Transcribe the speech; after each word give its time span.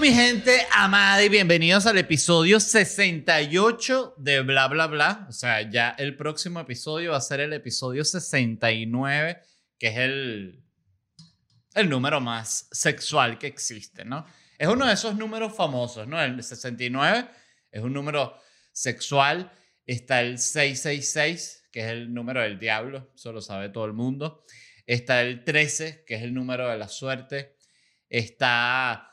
mi 0.00 0.14
gente 0.14 0.66
amada 0.72 1.22
y 1.22 1.28
bienvenidos 1.28 1.84
al 1.84 1.98
episodio 1.98 2.58
68 2.58 4.14
de 4.16 4.40
Bla 4.40 4.66
Bla 4.66 4.86
Bla. 4.86 5.26
O 5.28 5.32
sea, 5.32 5.60
ya 5.68 5.90
el 5.90 6.16
próximo 6.16 6.58
episodio 6.58 7.10
va 7.10 7.18
a 7.18 7.20
ser 7.20 7.40
el 7.40 7.52
episodio 7.52 8.02
69, 8.02 9.42
que 9.78 9.88
es 9.88 9.98
el, 9.98 10.64
el 11.74 11.90
número 11.90 12.18
más 12.18 12.66
sexual 12.72 13.36
que 13.36 13.48
existe, 13.48 14.06
¿no? 14.06 14.24
Es 14.56 14.68
uno 14.68 14.86
de 14.86 14.94
esos 14.94 15.16
números 15.16 15.54
famosos, 15.54 16.08
¿no? 16.08 16.18
El 16.18 16.42
69 16.42 17.28
es 17.70 17.82
un 17.82 17.92
número 17.92 18.40
sexual. 18.72 19.52
Está 19.84 20.22
el 20.22 20.38
666, 20.38 21.68
que 21.70 21.80
es 21.80 21.86
el 21.88 22.14
número 22.14 22.40
del 22.40 22.58
diablo, 22.58 23.12
eso 23.14 23.32
lo 23.32 23.42
sabe 23.42 23.68
todo 23.68 23.84
el 23.84 23.92
mundo. 23.92 24.46
Está 24.86 25.20
el 25.20 25.44
13, 25.44 26.04
que 26.06 26.14
es 26.14 26.22
el 26.22 26.32
número 26.32 26.70
de 26.70 26.78
la 26.78 26.88
suerte. 26.88 27.58
Está 28.08 29.09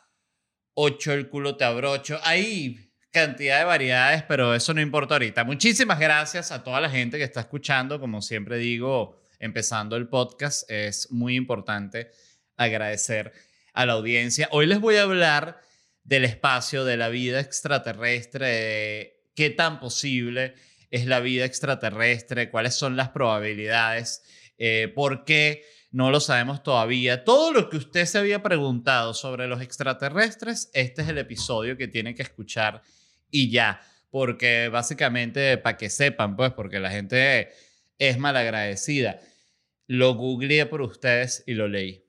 8 0.79 1.13
el 1.13 1.29
culo 1.29 1.57
te 1.57 1.63
abrocho. 1.63 2.19
Hay 2.23 2.91
cantidad 3.09 3.57
de 3.57 3.65
variedades, 3.65 4.21
pero 4.21 4.53
eso 4.53 4.75
no 4.75 4.81
importa 4.81 5.15
ahorita. 5.15 5.43
Muchísimas 5.43 5.99
gracias 5.99 6.51
a 6.51 6.63
toda 6.63 6.79
la 6.79 6.87
gente 6.87 7.17
que 7.17 7.23
está 7.23 7.39
escuchando. 7.39 7.99
Como 7.99 8.21
siempre 8.21 8.57
digo, 8.57 9.19
empezando 9.39 9.95
el 9.95 10.07
podcast, 10.07 10.69
es 10.69 11.11
muy 11.11 11.35
importante 11.35 12.11
agradecer 12.57 13.33
a 13.73 13.87
la 13.87 13.93
audiencia. 13.93 14.49
Hoy 14.51 14.67
les 14.67 14.79
voy 14.79 14.97
a 14.97 15.03
hablar 15.03 15.59
del 16.03 16.25
espacio, 16.25 16.85
de 16.85 16.95
la 16.95 17.09
vida 17.09 17.39
extraterrestre, 17.39 18.45
de 18.45 19.23
qué 19.33 19.49
tan 19.49 19.79
posible 19.79 20.53
es 20.91 21.07
la 21.07 21.21
vida 21.21 21.45
extraterrestre, 21.45 22.51
cuáles 22.51 22.75
son 22.75 22.95
las 22.95 23.09
probabilidades, 23.09 24.21
eh, 24.59 24.91
por 24.93 25.25
qué 25.25 25.65
no 25.97 26.11
lo 26.11 26.19
sabemos 26.19 26.61
todavía. 26.61 27.23
Todo 27.23 27.51
lo 27.51 27.71
que 27.71 27.77
usted 27.77 28.05
se 28.05 28.19
había 28.19 28.43
preguntado 28.43 29.15
sobre 29.15 29.47
los 29.47 29.61
extraterrestres, 29.61 30.69
este 30.75 31.01
es 31.01 31.07
el 31.07 31.17
episodio 31.17 31.75
que 31.75 31.87
tiene 31.87 32.13
que 32.13 32.21
escuchar 32.21 32.83
y 33.31 33.49
ya. 33.49 33.81
Porque 34.11 34.69
básicamente, 34.69 35.57
para 35.57 35.75
que 35.75 35.89
sepan, 35.89 36.35
pues, 36.35 36.53
porque 36.53 36.79
la 36.79 36.91
gente 36.91 37.49
es 37.97 38.19
malagradecida. 38.19 39.19
Lo 39.87 40.13
googleé 40.13 40.67
por 40.67 40.83
ustedes 40.83 41.43
y 41.47 41.55
lo 41.55 41.67
leí. 41.67 42.05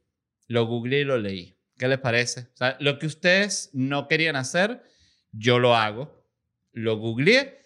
Lo 0.48 0.66
googleé 0.66 1.00
y 1.00 1.04
lo 1.04 1.16
leí. 1.16 1.56
¿Qué 1.78 1.88
les 1.88 1.98
parece? 1.98 2.48
lo 2.80 2.98
que 2.98 3.06
ustedes 3.06 3.70
no 3.72 4.06
querían 4.06 4.36
hacer, 4.36 4.82
yo 5.32 5.58
lo 5.58 5.74
hago. 5.74 6.28
Lo 6.72 6.98
googleé 6.98 7.56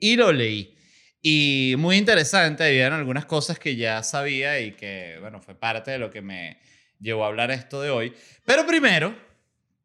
y 0.00 0.16
lo 0.16 0.32
leí. 0.32 0.76
Y 1.20 1.74
muy 1.78 1.96
interesante, 1.96 2.64
habían 2.64 2.92
algunas 2.92 3.26
cosas 3.26 3.58
que 3.58 3.76
ya 3.76 4.02
sabía 4.02 4.60
y 4.60 4.72
que, 4.72 5.16
bueno, 5.20 5.40
fue 5.40 5.54
parte 5.54 5.90
de 5.90 5.98
lo 5.98 6.10
que 6.10 6.22
me 6.22 6.58
llevó 7.00 7.24
a 7.24 7.28
hablar 7.28 7.50
esto 7.50 7.82
de 7.82 7.90
hoy. 7.90 8.14
Pero 8.44 8.66
primero, 8.66 9.16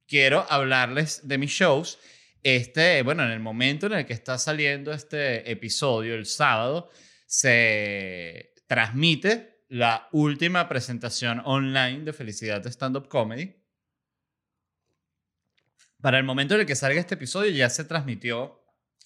quiero 0.07 0.45
hablarles 0.49 1.27
de 1.27 1.37
mis 1.37 1.51
shows. 1.51 1.97
Este, 2.43 3.01
bueno, 3.01 3.23
en 3.23 3.31
el 3.31 3.39
momento 3.39 3.87
en 3.87 3.93
el 3.93 4.05
que 4.05 4.13
está 4.13 4.37
saliendo 4.37 4.91
este 4.91 5.49
episodio, 5.49 6.13
el 6.13 6.25
sábado, 6.25 6.91
se 7.25 8.53
transmite 8.67 9.63
la 9.69 10.07
última 10.11 10.69
presentación 10.69 11.41
online 11.45 12.01
de 12.03 12.13
Felicidad 12.13 12.65
Stand 12.67 12.97
Up 12.97 13.07
Comedy. 13.07 13.55
Para 15.99 16.19
el 16.19 16.25
momento 16.25 16.53
en 16.53 16.61
el 16.61 16.67
que 16.67 16.75
salga 16.75 16.99
este 16.99 17.15
episodio 17.15 17.49
ya 17.49 17.69
se 17.69 17.85
transmitió 17.85 18.63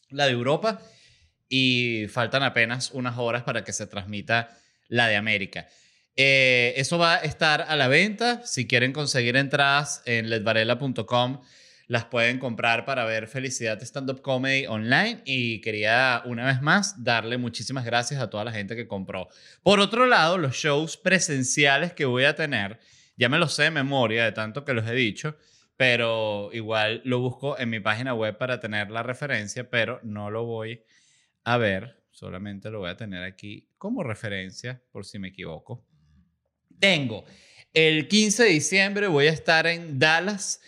la 0.09 0.25
de 0.25 0.31
Europa 0.31 0.81
y 1.50 2.08
faltan 2.09 2.44
apenas 2.44 2.92
unas 2.92 3.17
horas 3.17 3.44
para 3.44 3.64
que 3.64 3.73
se 3.73 3.88
transmita 3.88 4.50
la 4.90 5.08
de 5.08 5.16
América. 5.16 5.67
Eh, 6.16 6.73
eso 6.78 6.98
va 6.98 7.16
a 7.16 7.17
estar 7.17 7.62
a 7.62 7.76
la 7.76 7.88
venta. 7.88 8.42
Si 8.45 8.67
quieren 8.67 8.92
conseguir 8.92 9.36
entradas 9.38 10.02
en 10.06 10.30
ledvarela.com, 10.30 11.42
las 11.88 12.06
pueden 12.06 12.39
comprar 12.39 12.86
para 12.86 13.06
ver 13.06 13.28
Felicidad 13.28 13.82
Stand 13.82 14.10
Up 14.10 14.22
Comedy 14.22 14.66
online. 14.66 15.22
Y 15.26 15.61
quería 15.61 16.23
una 16.26 16.45
vez 16.48 16.61
más 16.61 17.04
darle 17.04 17.38
muchísimas 17.38 17.86
gracias 17.86 18.20
a 18.20 18.30
toda 18.30 18.43
la 18.43 18.52
gente 18.52 18.76
que 18.76 18.88
compró. 18.88 19.30
Por 19.61 19.80
otro 19.80 20.08
lado, 20.08 20.38
los 20.39 20.55
shows 20.55 20.98
presenciales 20.98 21.93
que 21.93 22.05
voy 22.05 22.23
a 22.23 22.36
tener, 22.36 22.80
ya 23.16 23.30
me 23.30 23.38
los 23.38 23.54
sé 23.54 23.64
de 23.64 23.72
memoria 23.72 24.26
de 24.26 24.32
tanto 24.32 24.66
que 24.66 24.73
los 24.73 24.88
he 24.88 24.93
dicho, 24.93 25.38
pero 25.77 26.49
igual 26.52 27.02
lo 27.05 27.20
busco 27.20 27.60
en 27.60 27.70
mi 27.70 27.80
página 27.80 28.16
web 28.16 28.38
para 28.38 28.60
tener 28.60 28.89
la 28.89 29.04
referencia, 29.04 29.70
pero 29.70 29.99
no 30.04 30.32
lo 30.32 30.45
voy 30.45 30.82
a 31.48 31.58
ver, 31.58 32.04
solamente 32.12 32.70
lo 32.70 32.80
voy 32.80 32.90
a 32.90 32.98
tener 32.98 33.24
aquí 33.24 33.70
como 33.78 34.04
referencia 34.04 34.84
por 34.92 35.06
si 35.06 35.18
me 35.18 35.30
equivoco. 35.30 35.88
Tengo 36.78 37.24
el 37.74 38.10
15 38.10 38.44
de 38.44 38.50
diciembre 38.50 39.08
voy 39.08 39.28
a 39.28 39.32
estar 39.32 39.66
en 39.66 39.98
Dallas. 39.98 40.60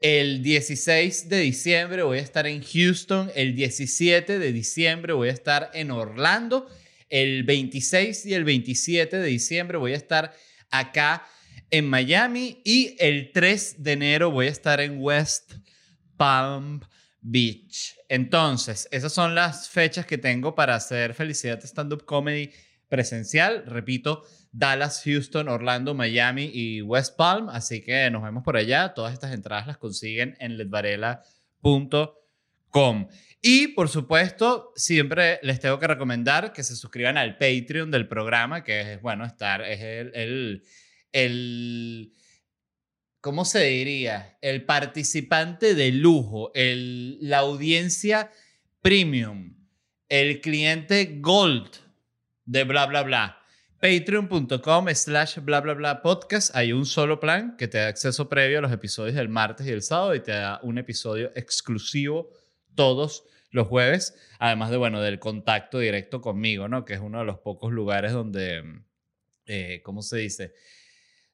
El 0.00 0.42
16 0.42 1.28
de 1.28 1.40
diciembre 1.40 2.02
voy 2.02 2.16
a 2.16 2.22
estar 2.22 2.46
en 2.46 2.62
Houston. 2.62 3.30
El 3.34 3.54
17 3.54 4.38
de 4.38 4.52
diciembre 4.54 5.12
voy 5.12 5.28
a 5.28 5.32
estar 5.32 5.70
en 5.74 5.90
Orlando. 5.90 6.66
El 7.10 7.42
26 7.42 8.24
y 8.24 8.32
el 8.32 8.44
27 8.44 9.18
de 9.18 9.26
diciembre 9.26 9.76
voy 9.76 9.92
a 9.92 9.96
estar 9.96 10.34
acá 10.70 11.26
en 11.70 11.90
Miami. 11.90 12.62
Y 12.64 12.96
el 13.00 13.32
3 13.32 13.82
de 13.82 13.92
enero 13.92 14.30
voy 14.30 14.46
a 14.46 14.50
estar 14.50 14.80
en 14.80 14.96
West 14.98 15.52
Palm 16.16 16.80
Beach. 17.20 17.96
Entonces, 18.12 18.88
esas 18.90 19.10
son 19.10 19.34
las 19.34 19.70
fechas 19.70 20.04
que 20.04 20.18
tengo 20.18 20.54
para 20.54 20.74
hacer 20.74 21.14
Felicidad 21.14 21.64
Stand 21.64 21.94
Up 21.94 22.04
Comedy 22.04 22.50
presencial. 22.86 23.64
Repito, 23.64 24.22
Dallas, 24.52 25.00
Houston, 25.06 25.48
Orlando, 25.48 25.94
Miami 25.94 26.50
y 26.52 26.82
West 26.82 27.16
Palm. 27.16 27.48
Así 27.48 27.80
que 27.80 28.10
nos 28.10 28.22
vemos 28.22 28.44
por 28.44 28.58
allá. 28.58 28.92
Todas 28.92 29.14
estas 29.14 29.32
entradas 29.32 29.66
las 29.66 29.78
consiguen 29.78 30.36
en 30.40 30.58
ledvarela.com. 30.58 33.08
Y 33.40 33.68
por 33.68 33.88
supuesto, 33.88 34.74
siempre 34.76 35.40
les 35.42 35.58
tengo 35.58 35.78
que 35.78 35.86
recomendar 35.86 36.52
que 36.52 36.64
se 36.64 36.76
suscriban 36.76 37.16
al 37.16 37.38
Patreon 37.38 37.90
del 37.90 38.08
programa, 38.08 38.62
que 38.62 38.92
es, 38.92 39.00
bueno, 39.00 39.24
estar, 39.24 39.62
es 39.62 39.80
el, 39.80 40.62
el 41.12 42.12
¿cómo 43.22 43.44
se 43.44 43.62
diría? 43.64 44.36
El 44.42 44.64
participante 44.66 45.74
de 45.74 45.92
lujo, 45.92 46.50
la 46.54 47.38
audiencia 47.38 48.30
premium, 48.82 49.56
el 50.08 50.40
cliente 50.40 51.18
gold 51.20 51.70
de 52.44 52.64
bla, 52.64 52.84
bla, 52.86 53.02
bla. 53.02 53.38
Patreon.com 53.80 54.88
slash 54.92 55.38
bla, 55.38 55.60
bla, 55.60 55.74
bla 55.74 56.02
podcast. 56.02 56.54
Hay 56.54 56.72
un 56.72 56.84
solo 56.84 57.20
plan 57.20 57.56
que 57.56 57.68
te 57.68 57.78
da 57.78 57.86
acceso 57.86 58.28
previo 58.28 58.58
a 58.58 58.60
los 58.60 58.72
episodios 58.72 59.14
del 59.14 59.28
martes 59.28 59.66
y 59.66 59.70
el 59.70 59.82
sábado 59.82 60.14
y 60.14 60.20
te 60.20 60.32
da 60.32 60.60
un 60.62 60.78
episodio 60.78 61.30
exclusivo 61.36 62.28
todos 62.74 63.24
los 63.50 63.68
jueves. 63.68 64.16
Además 64.40 64.70
de, 64.70 64.78
bueno, 64.78 65.00
del 65.00 65.20
contacto 65.20 65.78
directo 65.78 66.20
conmigo, 66.20 66.68
¿no? 66.68 66.84
Que 66.84 66.94
es 66.94 67.00
uno 67.00 67.20
de 67.20 67.24
los 67.24 67.38
pocos 67.38 67.72
lugares 67.72 68.12
donde, 68.12 68.62
eh, 69.46 69.80
¿cómo 69.84 70.02
se 70.02 70.18
dice? 70.18 70.54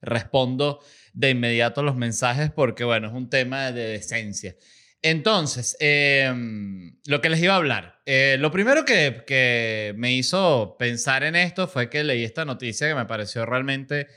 Respondo 0.01 0.81
de 1.13 1.31
inmediato 1.31 1.83
los 1.83 1.97
mensajes 1.97 2.51
porque, 2.51 2.85
bueno, 2.85 3.09
es 3.09 3.15
un 3.15 3.29
tema 3.31 3.73
de 3.73 3.87
decencia. 3.89 4.57
Entonces, 5.03 5.77
em, 5.81 6.97
lo 7.07 7.21
que 7.21 7.29
les 7.31 7.41
iba 7.43 7.55
a 7.55 7.57
hablar. 7.57 8.01
Eh, 8.05 8.37
lo 8.41 8.51
primero 8.51 8.85
que, 8.85 9.23
que, 9.27 9.95
me 9.97 10.13
hizo 10.13 10.77
pensar 10.79 11.23
en 11.23 11.37
esto 11.37 11.69
fue 11.69 11.89
que 11.89 12.03
leí 12.05 12.25
esta 12.25 12.45
noticia 12.45 12.89
que 12.89 12.95
me 12.95 13.07
pareció 13.07 13.47
realmente 13.47 14.09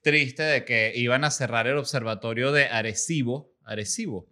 triste 0.00 0.42
de 0.42 0.64
que 0.64 0.92
iban 0.94 1.24
a 1.24 1.30
cerrar 1.30 1.66
el 1.66 1.76
observatorio 1.76 2.52
de 2.52 2.66
Arecibo, 2.66 3.54
Arecibo 3.64 4.28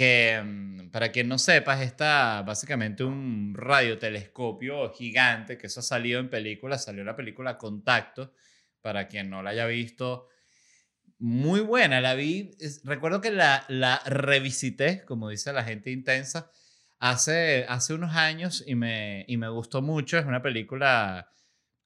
que 0.00 0.32
em, 0.32 0.90
para 0.90 1.12
quien 1.12 1.28
no 1.28 1.36
sepa 1.36 1.74
es 1.74 1.88
esta, 1.88 2.40
básicamente 2.40 3.04
un 3.04 3.52
radiotelescopio 3.54 4.90
gigante 4.94 5.58
que 5.58 5.66
eso 5.66 5.80
ha 5.80 5.82
salido 5.82 6.20
en 6.20 6.30
películas, 6.30 6.84
salió 6.84 7.04
la 7.04 7.16
película 7.16 7.58
Contacto, 7.58 8.32
para 8.82 9.08
quien 9.08 9.30
no 9.30 9.42
la 9.42 9.50
haya 9.50 9.66
visto, 9.66 10.28
muy 11.18 11.60
buena. 11.60 12.00
La 12.00 12.14
vi, 12.14 12.50
recuerdo 12.84 13.20
que 13.20 13.30
la, 13.30 13.64
la 13.68 14.00
revisité, 14.06 15.04
como 15.04 15.28
dice 15.28 15.52
la 15.52 15.64
gente 15.64 15.90
intensa, 15.90 16.50
hace, 16.98 17.66
hace 17.68 17.94
unos 17.94 18.14
años 18.16 18.64
y 18.66 18.74
me, 18.74 19.24
y 19.28 19.36
me 19.36 19.48
gustó 19.48 19.82
mucho. 19.82 20.18
Es 20.18 20.26
una 20.26 20.42
película 20.42 21.30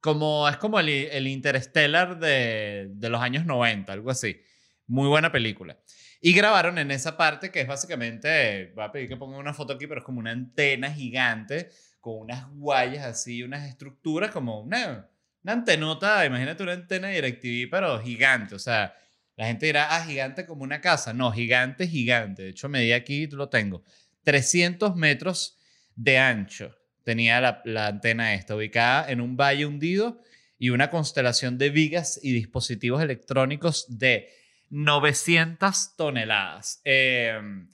como, 0.01 0.49
es 0.49 0.57
como 0.59 0.79
el, 0.79 0.89
el 0.89 1.27
Interstellar 1.27 2.19
de, 2.19 2.89
de 2.91 3.09
los 3.09 3.21
años 3.21 3.45
90, 3.45 3.93
algo 3.93 4.11
así. 4.11 4.41
Muy 4.87 5.09
buena 5.09 5.33
película. 5.33 5.79
Y 6.21 6.33
grabaron 6.33 6.79
en 6.79 6.91
esa 6.91 7.17
parte 7.17 7.51
que 7.51 7.61
es 7.61 7.67
básicamente, 7.67 8.73
voy 8.75 8.85
a 8.85 8.93
pedir 8.93 9.09
que 9.09 9.17
pongan 9.17 9.41
una 9.41 9.53
foto 9.53 9.75
aquí, 9.75 9.87
pero 9.87 10.01
es 10.01 10.07
como 10.07 10.21
una 10.21 10.31
antena 10.31 10.91
gigante 10.91 11.71
con 12.01 12.19
unas 12.21 12.51
guayas 12.51 13.05
así, 13.05 13.43
unas 13.43 13.69
estructuras 13.69 14.31
como 14.31 14.61
una, 14.61 15.09
una 15.45 15.53
antenota, 15.53 16.27
imagínate 16.27 16.63
una 16.63 16.73
antena 16.73 17.09
de 17.09 17.15
DirecTV, 17.15 17.71
pero 17.71 18.03
gigante, 18.03 18.55
o 18.55 18.59
sea, 18.59 18.95
la 19.37 19.47
gente 19.47 19.67
dirá, 19.67 19.95
ah, 19.95 20.05
gigante 20.05 20.47
como 20.47 20.63
una 20.63 20.81
casa. 20.81 21.13
No, 21.13 21.33
gigante, 21.33 21.89
gigante. 21.89 22.43
De 22.43 22.49
hecho, 22.51 22.69
medí 22.69 22.93
aquí, 22.93 23.27
lo 23.27 23.49
tengo. 23.49 23.83
300 24.23 24.95
metros 24.97 25.59
de 25.97 26.19
ancho 26.19 26.77
tenía 27.03 27.41
la, 27.41 27.61
la 27.65 27.89
antena 27.89 28.35
esta, 28.35 28.57
ubicada 28.57 29.11
en 29.11 29.21
un 29.21 29.37
valle 29.37 29.67
hundido 29.67 30.21
y 30.59 30.71
una 30.71 30.89
constelación 30.89 31.59
de 31.59 31.71
vigas 31.71 32.19
y 32.23 32.33
dispositivos 32.33 33.03
electrónicos 33.03 33.87
de 33.99 34.31
900 34.71 35.97
toneladas. 35.97 36.81
Em, 36.85 37.69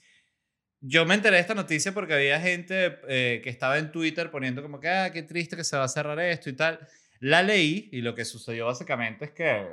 yo 0.80 1.04
me 1.04 1.14
enteré 1.14 1.36
de 1.36 1.42
esta 1.42 1.54
noticia 1.54 1.92
porque 1.92 2.14
había 2.14 2.40
gente 2.40 2.98
eh, 3.06 3.40
que 3.44 3.50
estaba 3.50 3.78
en 3.78 3.92
Twitter 3.92 4.30
poniendo 4.30 4.62
como 4.62 4.80
que, 4.80 4.88
ah, 4.88 5.12
qué 5.12 5.22
triste 5.22 5.56
que 5.56 5.64
se 5.64 5.76
va 5.76 5.84
a 5.84 5.88
cerrar 5.88 6.18
esto 6.20 6.50
y 6.50 6.54
tal. 6.54 6.80
La 7.20 7.42
leí 7.42 7.88
y 7.92 8.00
lo 8.00 8.14
que 8.14 8.24
sucedió 8.24 8.66
básicamente 8.66 9.26
es 9.26 9.30
que 9.32 9.66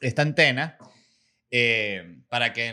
esta 0.00 0.22
antena, 0.22 0.78
eh, 1.50 2.22
para 2.28 2.52
que, 2.52 2.68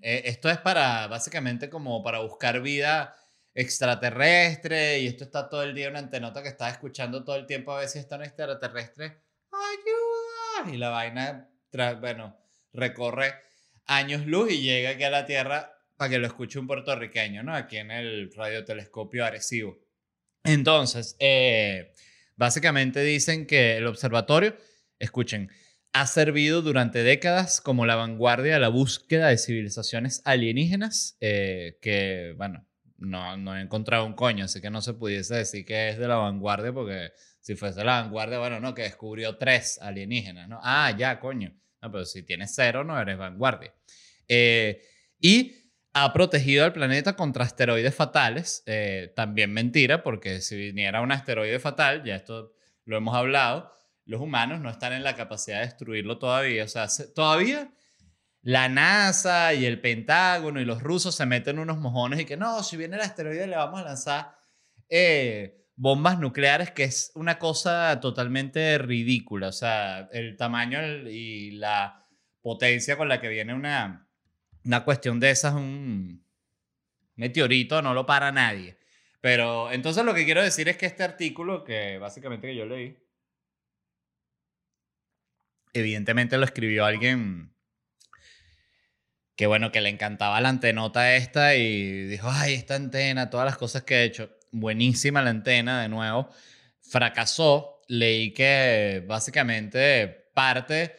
eh, 0.00 0.22
esto 0.24 0.48
es 0.48 0.58
para, 0.58 1.06
básicamente 1.08 1.68
como 1.68 2.02
para 2.02 2.20
buscar 2.20 2.60
vida 2.62 3.14
extraterrestre 3.52 5.00
y 5.00 5.08
esto 5.08 5.24
está 5.24 5.48
todo 5.48 5.62
el 5.62 5.74
día 5.74 5.90
una 5.90 5.98
antenota 5.98 6.42
que 6.42 6.48
está 6.48 6.70
escuchando 6.70 7.22
todo 7.24 7.36
el 7.36 7.46
tiempo 7.46 7.72
a 7.72 7.80
ver 7.80 7.88
si 7.88 7.98
está 7.98 8.16
un 8.16 8.24
extraterrestre. 8.24 9.22
¡Ayuda! 9.52 10.72
Y 10.72 10.78
la 10.78 10.88
vaina, 10.90 11.50
bueno, 12.00 12.38
recorre 12.72 13.34
años 13.86 14.24
luz 14.26 14.52
y 14.52 14.62
llega 14.62 14.90
aquí 14.90 15.04
a 15.04 15.10
la 15.10 15.26
Tierra 15.26 15.76
para 15.96 16.08
que 16.08 16.18
lo 16.18 16.26
escuche 16.26 16.58
un 16.58 16.66
puertorriqueño, 16.66 17.42
¿no? 17.42 17.54
Aquí 17.54 17.76
en 17.76 17.90
el 17.90 18.32
radiotelescopio 18.32 19.24
Arecibo. 19.24 19.78
Entonces, 20.44 21.16
eh, 21.18 21.92
básicamente 22.36 23.02
dicen 23.02 23.46
que 23.46 23.76
el 23.76 23.86
observatorio, 23.86 24.56
escuchen, 24.98 25.50
ha 25.92 26.06
servido 26.06 26.62
durante 26.62 27.02
décadas 27.02 27.60
como 27.60 27.84
la 27.84 27.96
vanguardia 27.96 28.54
de 28.54 28.60
la 28.60 28.68
búsqueda 28.68 29.28
de 29.28 29.38
civilizaciones 29.38 30.22
alienígenas, 30.24 31.16
eh, 31.20 31.78
que, 31.82 32.34
bueno, 32.36 32.66
no, 32.96 33.36
no 33.36 33.56
he 33.56 33.60
encontrado 33.60 34.06
un 34.06 34.12
coño, 34.14 34.44
así 34.44 34.60
que 34.60 34.70
no 34.70 34.82
se 34.82 34.94
pudiese 34.94 35.34
decir 35.34 35.64
que 35.64 35.88
es 35.88 35.98
de 35.98 36.06
la 36.06 36.16
vanguardia, 36.16 36.72
porque 36.72 37.12
si 37.40 37.56
fuese 37.56 37.82
la 37.82 38.02
vanguardia, 38.02 38.38
bueno, 38.38 38.60
no, 38.60 38.74
que 38.74 38.82
descubrió 38.82 39.36
tres 39.36 39.78
alienígenas, 39.80 40.48
¿no? 40.48 40.60
Ah, 40.62 40.94
ya, 40.96 41.18
coño. 41.18 41.54
No, 41.82 41.90
pero 41.90 42.04
si 42.04 42.22
tienes 42.22 42.52
cero, 42.54 42.84
no 42.84 43.00
eres 43.00 43.16
vanguardia. 43.16 43.74
Eh, 44.28 44.82
y 45.18 45.59
ha 45.92 46.12
protegido 46.12 46.64
al 46.64 46.72
planeta 46.72 47.16
contra 47.16 47.44
asteroides 47.44 47.94
fatales. 47.94 48.62
Eh, 48.66 49.12
también 49.16 49.52
mentira, 49.52 50.02
porque 50.02 50.40
si 50.40 50.56
viniera 50.56 51.00
un 51.00 51.12
asteroide 51.12 51.58
fatal, 51.58 52.04
ya 52.04 52.16
esto 52.16 52.52
lo 52.84 52.96
hemos 52.96 53.14
hablado, 53.14 53.72
los 54.04 54.20
humanos 54.20 54.60
no 54.60 54.70
están 54.70 54.92
en 54.92 55.04
la 55.04 55.14
capacidad 55.14 55.58
de 55.58 55.66
destruirlo 55.66 56.18
todavía. 56.18 56.64
O 56.64 56.68
sea, 56.68 56.88
todavía 57.14 57.72
la 58.42 58.68
NASA 58.68 59.52
y 59.54 59.66
el 59.66 59.80
Pentágono 59.80 60.60
y 60.60 60.64
los 60.64 60.82
rusos 60.82 61.14
se 61.14 61.26
meten 61.26 61.58
unos 61.58 61.78
mojones 61.78 62.20
y 62.20 62.24
que 62.24 62.36
no, 62.36 62.62
si 62.62 62.76
viene 62.76 62.96
el 62.96 63.02
asteroide 63.02 63.46
le 63.46 63.56
vamos 63.56 63.80
a 63.80 63.84
lanzar 63.84 64.34
eh, 64.88 65.66
bombas 65.76 66.18
nucleares, 66.18 66.70
que 66.70 66.84
es 66.84 67.12
una 67.14 67.38
cosa 67.38 68.00
totalmente 68.00 68.78
ridícula. 68.78 69.48
O 69.48 69.52
sea, 69.52 70.08
el 70.12 70.36
tamaño 70.36 70.80
y 71.08 71.52
la 71.52 72.06
potencia 72.40 72.96
con 72.96 73.08
la 73.08 73.20
que 73.20 73.28
viene 73.28 73.54
una, 73.54 74.09
una 74.64 74.84
cuestión 74.84 75.20
de 75.20 75.30
esas, 75.30 75.54
un 75.54 76.24
meteorito, 77.16 77.82
no 77.82 77.94
lo 77.94 78.06
para 78.06 78.32
nadie. 78.32 78.76
Pero 79.20 79.70
entonces 79.72 80.04
lo 80.04 80.14
que 80.14 80.24
quiero 80.24 80.42
decir 80.42 80.68
es 80.68 80.76
que 80.76 80.86
este 80.86 81.02
artículo, 81.02 81.64
que 81.64 81.98
básicamente 81.98 82.48
que 82.48 82.56
yo 82.56 82.66
leí, 82.66 82.96
evidentemente 85.72 86.38
lo 86.38 86.44
escribió 86.44 86.84
alguien 86.84 87.54
que 89.40 89.46
bueno, 89.46 89.72
que 89.72 89.80
le 89.80 89.88
encantaba 89.88 90.38
la 90.42 90.50
antenota 90.50 91.16
esta 91.16 91.54
y 91.54 92.02
dijo, 92.08 92.28
ay, 92.30 92.52
esta 92.52 92.74
antena, 92.74 93.30
todas 93.30 93.46
las 93.46 93.56
cosas 93.56 93.84
que 93.84 93.94
he 93.94 94.04
hecho, 94.04 94.36
buenísima 94.50 95.22
la 95.22 95.30
antena 95.30 95.80
de 95.80 95.88
nuevo, 95.88 96.28
fracasó, 96.82 97.80
leí 97.88 98.34
que 98.34 99.02
básicamente 99.06 100.28
parte 100.34 100.94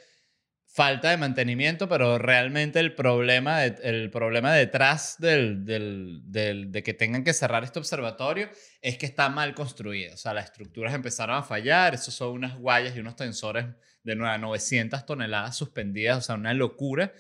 falta 0.74 1.10
de 1.10 1.18
mantenimiento, 1.18 1.90
pero 1.90 2.18
realmente 2.18 2.80
el 2.80 2.96
problema, 2.96 3.66
el 3.66 4.10
problema 4.10 4.54
detrás 4.54 5.18
del, 5.20 5.66
del, 5.66 6.22
del, 6.24 6.72
de 6.72 6.82
que 6.82 6.94
tengan 6.94 7.26
que 7.26 7.34
cerrar 7.34 7.66
este 7.66 7.80
observatorio 7.80 8.50
es 8.82 8.98
que 8.98 9.06
está 9.06 9.28
mal 9.28 9.54
construido. 9.54 10.14
O 10.14 10.18
sea, 10.18 10.34
las 10.34 10.46
estructuras 10.46 10.94
empezaron 10.94 11.36
a 11.36 11.44
fallar, 11.44 11.94
esos 11.94 12.14
son 12.14 12.32
unas 12.32 12.58
guayas 12.58 12.96
y 12.96 13.02
unos 13.02 13.18
tensores 13.18 13.66
de 14.04 14.16
900 14.16 15.06
toneladas 15.06 15.58
suspendidas, 15.58 16.18
o 16.20 16.22
sea, 16.22 16.36
una 16.36 16.54
locura. 16.54 17.12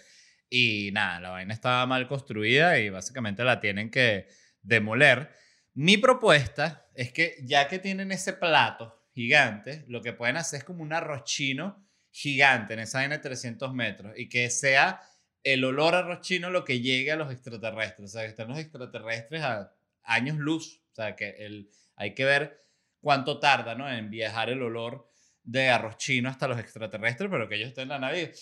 Y 0.50 0.92
nada, 0.94 1.20
la 1.20 1.30
vaina 1.32 1.54
estaba 1.54 1.86
mal 1.86 2.08
construida 2.08 2.80
y 2.80 2.90
básicamente 2.90 3.44
la 3.44 3.60
tienen 3.60 3.92
que 3.92 4.28
demoler. 4.62 5.30
Mi 5.74 5.98
propuesta 5.98 6.88
es 6.96 7.12
que 7.12 7.36
ya 7.44 7.68
que 7.68 7.80
tienen 7.80 8.14
ese 8.14 8.32
plato 8.32 8.98
gigante, 9.14 9.84
lo 9.90 10.02
que 10.02 10.14
pueden 10.14 10.38
hacer 10.38 10.60
es 10.60 10.64
como 10.64 10.84
un 10.84 10.94
arroz 10.94 11.26
chino 11.26 11.86
gigante 12.12 12.74
en 12.74 12.82
esa 12.82 13.00
vaina 13.00 13.18
de 13.18 13.24
300 13.24 13.74
metros 13.74 14.14
y 14.18 14.30
que 14.30 14.50
sea 14.50 15.02
el 15.44 15.64
olor 15.64 15.96
a 15.96 16.00
arroz 16.00 16.22
chino 16.22 16.50
lo 16.50 16.64
que 16.64 16.82
llegue 16.82 17.12
a 17.12 17.16
los 17.16 17.32
extraterrestres. 17.32 18.10
O 18.10 18.14
sea, 18.14 18.24
que 18.24 18.30
estén 18.30 18.48
los 18.48 18.60
extraterrestres 18.60 19.42
a 19.42 19.74
años 20.04 20.38
luz. 20.38 20.84
O 20.92 20.96
sea, 20.96 21.16
que 21.16 21.30
el, 21.40 21.72
hay 21.96 22.14
que 22.14 22.26
ver 22.26 22.64
cuánto 23.00 23.40
tarda 23.40 23.76
¿no? 23.76 23.92
en 23.92 24.10
viajar 24.10 24.50
el 24.50 24.62
olor 24.62 25.10
de 25.44 25.70
arroz 25.70 25.98
chino 25.98 26.30
hasta 26.30 26.48
los 26.48 26.60
extraterrestres, 26.60 27.30
pero 27.32 27.50
que 27.50 27.56
ellos 27.56 27.70
estén 27.70 27.84
en 27.84 27.90
la 27.90 28.00
nave 28.00 28.34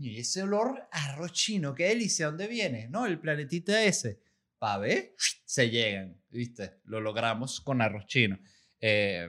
y 0.00 0.18
ese 0.18 0.42
olor 0.42 0.88
a 0.90 1.04
arroz 1.06 1.32
chino, 1.32 1.74
qué 1.74 1.88
delicia, 1.88 2.26
¿dónde 2.26 2.46
viene? 2.46 2.88
No, 2.88 3.06
el 3.06 3.18
planetita 3.18 3.82
ese. 3.82 4.20
Pa' 4.58 4.78
ver, 4.78 5.14
se 5.44 5.70
llegan, 5.70 6.20
¿viste? 6.30 6.80
Lo 6.84 7.00
logramos 7.00 7.60
con 7.60 7.82
arroz 7.82 8.06
chino. 8.06 8.38
Eh, 8.80 9.28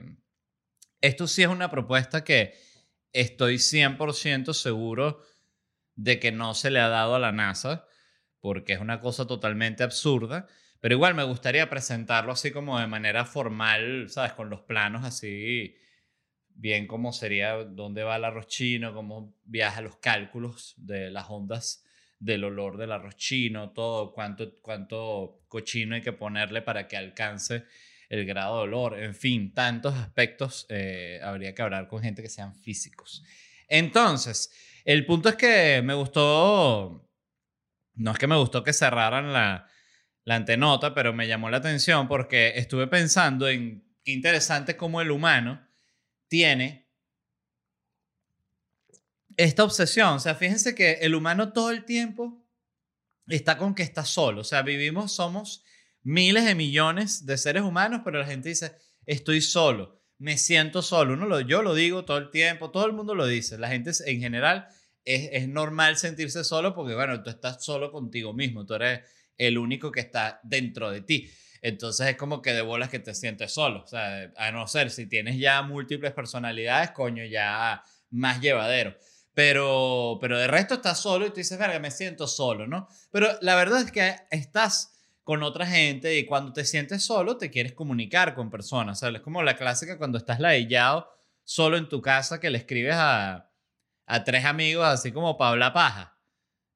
esto 1.01 1.27
sí 1.27 1.41
es 1.41 1.49
una 1.49 1.69
propuesta 1.69 2.23
que 2.23 2.53
estoy 3.13 3.55
100% 3.55 4.53
seguro 4.53 5.21
de 5.95 6.19
que 6.19 6.31
no 6.31 6.53
se 6.55 6.71
le 6.71 6.79
ha 6.79 6.89
dado 6.89 7.15
a 7.15 7.19
la 7.19 7.31
NASA, 7.31 7.87
porque 8.39 8.73
es 8.73 8.79
una 8.79 8.99
cosa 8.99 9.25
totalmente 9.25 9.83
absurda. 9.83 10.47
Pero 10.81 10.95
igual 10.95 11.15
me 11.15 11.23
gustaría 11.23 11.69
presentarlo 11.69 12.33
así 12.33 12.51
como 12.51 12.79
de 12.79 12.87
manera 12.87 13.23
formal, 13.23 14.09
¿sabes? 14.09 14.33
Con 14.33 14.49
los 14.49 14.61
planos 14.61 15.05
así 15.05 15.77
bien 16.55 16.87
cómo 16.87 17.13
sería, 17.13 17.55
dónde 17.63 18.03
va 18.03 18.17
el 18.17 18.25
arroz 18.25 18.47
chino, 18.47 18.93
cómo 18.93 19.35
viaja 19.43 19.81
los 19.81 19.97
cálculos 19.97 20.73
de 20.77 21.09
las 21.09 21.29
ondas 21.29 21.83
del 22.19 22.43
olor 22.43 22.77
del 22.77 22.91
arroz 22.91 23.15
chino, 23.17 23.71
todo, 23.71 24.13
cuánto, 24.13 24.59
cuánto 24.61 25.41
cochino 25.47 25.95
hay 25.95 26.01
que 26.01 26.13
ponerle 26.13 26.61
para 26.61 26.87
que 26.87 26.95
alcance 26.95 27.65
el 28.13 28.27
grado 28.27 28.57
de 28.57 28.63
olor, 28.65 28.99
en 28.99 29.15
fin, 29.15 29.55
tantos 29.55 29.95
aspectos 29.95 30.67
eh, 30.69 31.19
habría 31.23 31.55
que 31.55 31.63
hablar 31.63 31.87
con 31.87 32.03
gente 32.03 32.21
que 32.21 32.29
sean 32.29 32.53
físicos. 32.55 33.23
Entonces, 33.67 34.51
el 34.85 35.03
punto 35.07 35.29
es 35.29 35.35
que 35.35 35.81
me 35.83 35.95
gustó, 35.95 37.09
no 37.95 38.11
es 38.11 38.17
que 38.19 38.27
me 38.27 38.35
gustó 38.35 38.63
que 38.63 38.71
cerraran 38.71 39.33
la, 39.33 39.67
la 40.25 40.35
antenota, 40.35 40.93
pero 40.93 41.11
me 41.11 41.27
llamó 41.27 41.49
la 41.49 41.57
atención 41.57 42.07
porque 42.07 42.53
estuve 42.55 42.85
pensando 42.85 43.49
en 43.49 43.83
qué 44.03 44.11
interesante 44.11 44.77
cómo 44.77 45.01
el 45.01 45.09
humano 45.09 45.67
tiene 46.27 46.87
esta 49.37 49.63
obsesión. 49.63 50.09
O 50.09 50.19
sea, 50.19 50.35
fíjense 50.35 50.75
que 50.75 50.99
el 51.01 51.15
humano 51.15 51.51
todo 51.51 51.71
el 51.71 51.83
tiempo 51.83 52.45
está 53.25 53.57
con 53.57 53.73
que 53.73 53.81
está 53.81 54.05
solo. 54.05 54.41
O 54.41 54.43
sea, 54.43 54.61
vivimos, 54.61 55.13
somos 55.13 55.63
miles 56.03 56.45
de 56.45 56.55
millones 56.55 57.25
de 57.25 57.37
seres 57.37 57.63
humanos, 57.63 58.01
pero 58.03 58.19
la 58.19 58.25
gente 58.25 58.49
dice, 58.49 58.75
estoy 59.05 59.41
solo, 59.41 60.01
me 60.17 60.37
siento 60.37 60.81
solo. 60.81 61.13
Uno 61.13 61.25
lo, 61.25 61.39
yo 61.41 61.61
lo 61.61 61.73
digo 61.73 62.05
todo 62.05 62.17
el 62.17 62.29
tiempo, 62.29 62.71
todo 62.71 62.85
el 62.85 62.93
mundo 62.93 63.15
lo 63.15 63.25
dice. 63.25 63.57
La 63.57 63.69
gente 63.69 63.91
en 64.05 64.19
general 64.19 64.67
es, 65.05 65.29
es 65.31 65.47
normal 65.47 65.97
sentirse 65.97 66.43
solo 66.43 66.73
porque, 66.75 66.95
bueno, 66.95 67.21
tú 67.23 67.29
estás 67.29 67.63
solo 67.63 67.91
contigo 67.91 68.33
mismo, 68.33 68.65
tú 68.65 68.75
eres 68.75 69.01
el 69.37 69.57
único 69.57 69.91
que 69.91 70.01
está 70.01 70.39
dentro 70.43 70.91
de 70.91 71.01
ti. 71.01 71.29
Entonces 71.61 72.07
es 72.07 72.17
como 72.17 72.41
que 72.41 72.53
de 72.53 72.61
bolas 72.61 72.89
que 72.89 72.99
te 72.99 73.15
sientes 73.15 73.53
solo. 73.53 73.83
O 73.83 73.87
sea, 73.87 74.31
a 74.35 74.51
no 74.51 74.67
ser 74.67 74.91
si 74.91 75.07
tienes 75.07 75.37
ya 75.37 75.61
múltiples 75.61 76.11
personalidades, 76.11 76.91
coño, 76.91 77.23
ya 77.23 77.81
más 78.11 78.41
llevadero. 78.41 78.95
Pero, 79.33 80.17
pero 80.21 80.37
de 80.37 80.47
resto 80.47 80.75
estás 80.75 80.99
solo 80.99 81.25
y 81.25 81.29
tú 81.29 81.37
dices, 81.37 81.57
verga, 81.57 81.79
me 81.79 81.89
siento 81.89 82.27
solo, 82.27 82.67
¿no? 82.67 82.87
Pero 83.11 83.29
la 83.41 83.55
verdad 83.55 83.81
es 83.81 83.91
que 83.91 84.15
estás 84.29 84.93
con 85.23 85.43
otra 85.43 85.65
gente 85.65 86.17
y 86.17 86.25
cuando 86.25 86.53
te 86.53 86.65
sientes 86.65 87.03
solo 87.03 87.37
te 87.37 87.49
quieres 87.49 87.73
comunicar 87.73 88.35
con 88.35 88.49
personas. 88.49 88.99
¿sabes? 88.99 89.17
Es 89.17 89.21
como 89.21 89.43
la 89.43 89.55
clásica 89.55 89.97
cuando 89.97 90.17
estás 90.17 90.39
ladillado 90.39 91.09
solo 91.43 91.77
en 91.77 91.89
tu 91.89 92.01
casa 92.01 92.39
que 92.39 92.49
le 92.49 92.57
escribes 92.57 92.95
a, 92.95 93.51
a 94.05 94.23
tres 94.23 94.45
amigos 94.45 94.85
así 94.85 95.11
como 95.11 95.37
Paula 95.37 95.73
Paja. 95.73 96.19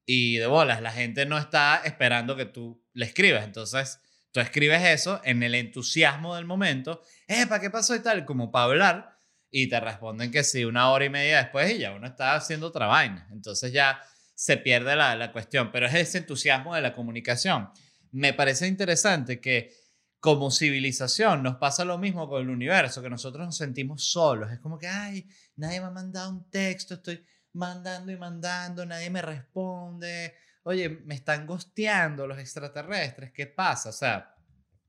Y 0.06 0.38
de 0.38 0.48
bolas, 0.48 0.82
la 0.82 0.92
gente 0.92 1.26
no 1.26 1.38
está 1.38 1.82
esperando 1.84 2.38
que 2.38 2.46
tú 2.46 2.82
le 2.94 3.06
escribas. 3.06 3.44
Entonces 3.44 4.00
Tú 4.38 4.42
escribes 4.42 4.84
eso 4.84 5.22
en 5.24 5.42
el 5.42 5.56
entusiasmo 5.56 6.36
del 6.36 6.46
momento, 6.46 7.02
¿para 7.50 7.60
qué 7.60 7.72
pasó 7.72 7.96
y 7.96 8.02
tal? 8.02 8.24
Como 8.24 8.52
para 8.52 8.66
hablar, 8.66 9.20
y 9.50 9.68
te 9.68 9.80
responden 9.80 10.30
que 10.32 10.44
sí, 10.44 10.64
una 10.64 10.92
hora 10.92 11.06
y 11.06 11.10
media 11.10 11.38
después 11.38 11.74
y 11.74 11.80
ya 11.80 11.94
uno 11.94 12.06
está 12.06 12.36
haciendo 12.36 12.68
otra 12.68 12.86
vaina. 12.86 13.28
Entonces 13.32 13.72
ya 13.72 14.00
se 14.36 14.58
pierde 14.58 14.96
la, 14.96 15.16
la 15.16 15.32
cuestión, 15.32 15.72
pero 15.72 15.88
es 15.88 15.96
ese 15.96 16.20
entusiasmo 16.20 16.76
de 16.76 16.82
la 16.82 16.94
comunicación. 16.94 17.72
Me 18.12 18.34
parece 18.34 18.68
interesante 18.68 19.40
que 19.40 19.72
como 20.20 20.52
civilización 20.52 21.44
nos 21.44 21.58
pasa 21.58 21.86
lo 21.86 21.98
mismo 21.98 22.28
con 22.28 22.42
el 22.42 22.50
universo, 22.50 23.02
que 23.02 23.10
nosotros 23.10 23.46
nos 23.46 23.58
sentimos 23.58 24.04
solos. 24.04 24.52
Es 24.52 24.60
como 24.60 24.78
que, 24.78 24.88
ay, 24.88 25.28
nadie 25.56 25.80
me 25.80 25.88
ha 25.88 25.92
mandado 25.92 26.32
un 26.32 26.50
texto, 26.50 26.96
estoy 26.96 27.24
mandando 27.54 28.12
y 28.12 28.18
mandando, 28.18 28.86
nadie 28.86 29.10
me 29.10 29.22
responde. 29.22 30.36
Oye, 30.64 30.90
me 30.90 31.16
están 31.16 31.46
gosteando 31.46 32.28
los 32.28 32.38
extraterrestres, 32.40 33.32
¿qué 33.32 33.48
pasa? 33.48 33.90
O 33.90 33.94
sea, 33.94 34.36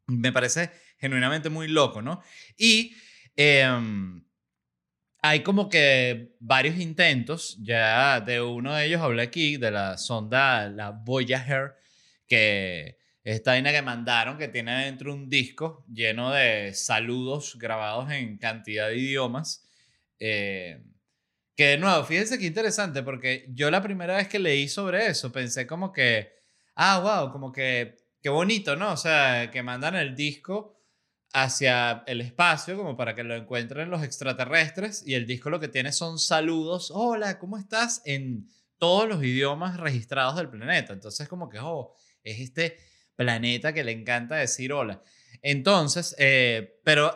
me 0.07 0.33
parece 0.33 0.71
genuinamente 0.99 1.51
muy 1.51 1.69
loco, 1.69 2.03
¿no? 2.03 2.23
Y 2.57 2.97
em, 3.37 4.25
hay 5.21 5.43
como 5.43 5.69
que 5.69 6.37
varios 6.41 6.79
intentos, 6.79 7.59
ya 7.61 8.21
de 8.21 8.41
uno 8.41 8.75
de 8.75 8.87
ellos 8.87 9.01
hablé 9.03 9.23
aquí, 9.23 9.57
de 9.57 9.71
la 9.71 9.99
sonda, 9.99 10.69
la 10.69 10.91
Voyager, 10.91 11.77
que 12.27 12.98
esta 13.33 13.53
vaina 13.53 13.73
que 13.73 13.83
mandaron, 13.83 14.39
que 14.39 14.49
tiene 14.49 14.85
dentro 14.85 15.13
un 15.13 15.29
disco 15.29 15.85
lleno 15.93 16.33
de 16.33 16.73
saludos 16.75 17.57
grabados 17.59 18.11
en 18.11 18.39
cantidad 18.39 18.89
de 18.89 18.97
idiomas. 18.97 19.69
Eh, 20.19 20.83
que 21.55 21.67
de 21.67 21.79
nuevo, 21.79 22.05
fíjense 22.05 22.39
qué 22.39 22.47
interesante, 22.47 23.03
porque 23.03 23.47
yo 23.51 23.71
la 23.71 23.83
primera 23.83 24.17
vez 24.17 24.29
que 24.29 24.39
leí 24.39 24.69
sobre 24.69 25.09
eso 25.09 25.33
pensé 25.33 25.67
como 25.67 25.93
que, 25.93 26.33
ah, 26.77 27.01
wow, 27.01 27.33
como 27.33 27.53
que, 27.53 27.97
qué 28.23 28.29
bonito, 28.29 28.77
¿no? 28.77 28.93
O 28.93 28.97
sea, 28.97 29.51
que 29.51 29.63
mandan 29.63 29.97
el 29.97 30.15
disco 30.15 30.79
hacia 31.33 32.05
el 32.07 32.21
espacio 32.21 32.77
como 32.77 32.97
para 32.97 33.15
que 33.15 33.25
lo 33.25 33.35
encuentren 33.35 33.91
los 33.91 34.03
extraterrestres 34.03 35.07
y 35.07 35.15
el 35.15 35.27
disco 35.27 35.51
lo 35.51 35.61
que 35.61 35.69
tiene 35.69 35.93
son 35.93 36.19
saludos, 36.19 36.91
hola, 36.95 37.39
¿cómo 37.39 37.59
estás? 37.59 38.03
En 38.05 38.49
todos 38.79 39.09
los 39.09 39.23
idiomas 39.23 39.79
registrados 39.79 40.37
del 40.37 40.49
planeta. 40.49 40.93
Entonces 40.93 41.29
como 41.29 41.49
que, 41.49 41.59
oh, 41.61 41.95
es 42.23 42.41
este 42.41 42.79
planeta 43.19 43.75
que 43.75 43.83
le 43.83 43.91
encanta 43.91 44.37
decir 44.37 44.73
hola. 44.73 45.03
Entonces, 45.43 46.15
eh, 46.19 46.81
pero 46.85 47.13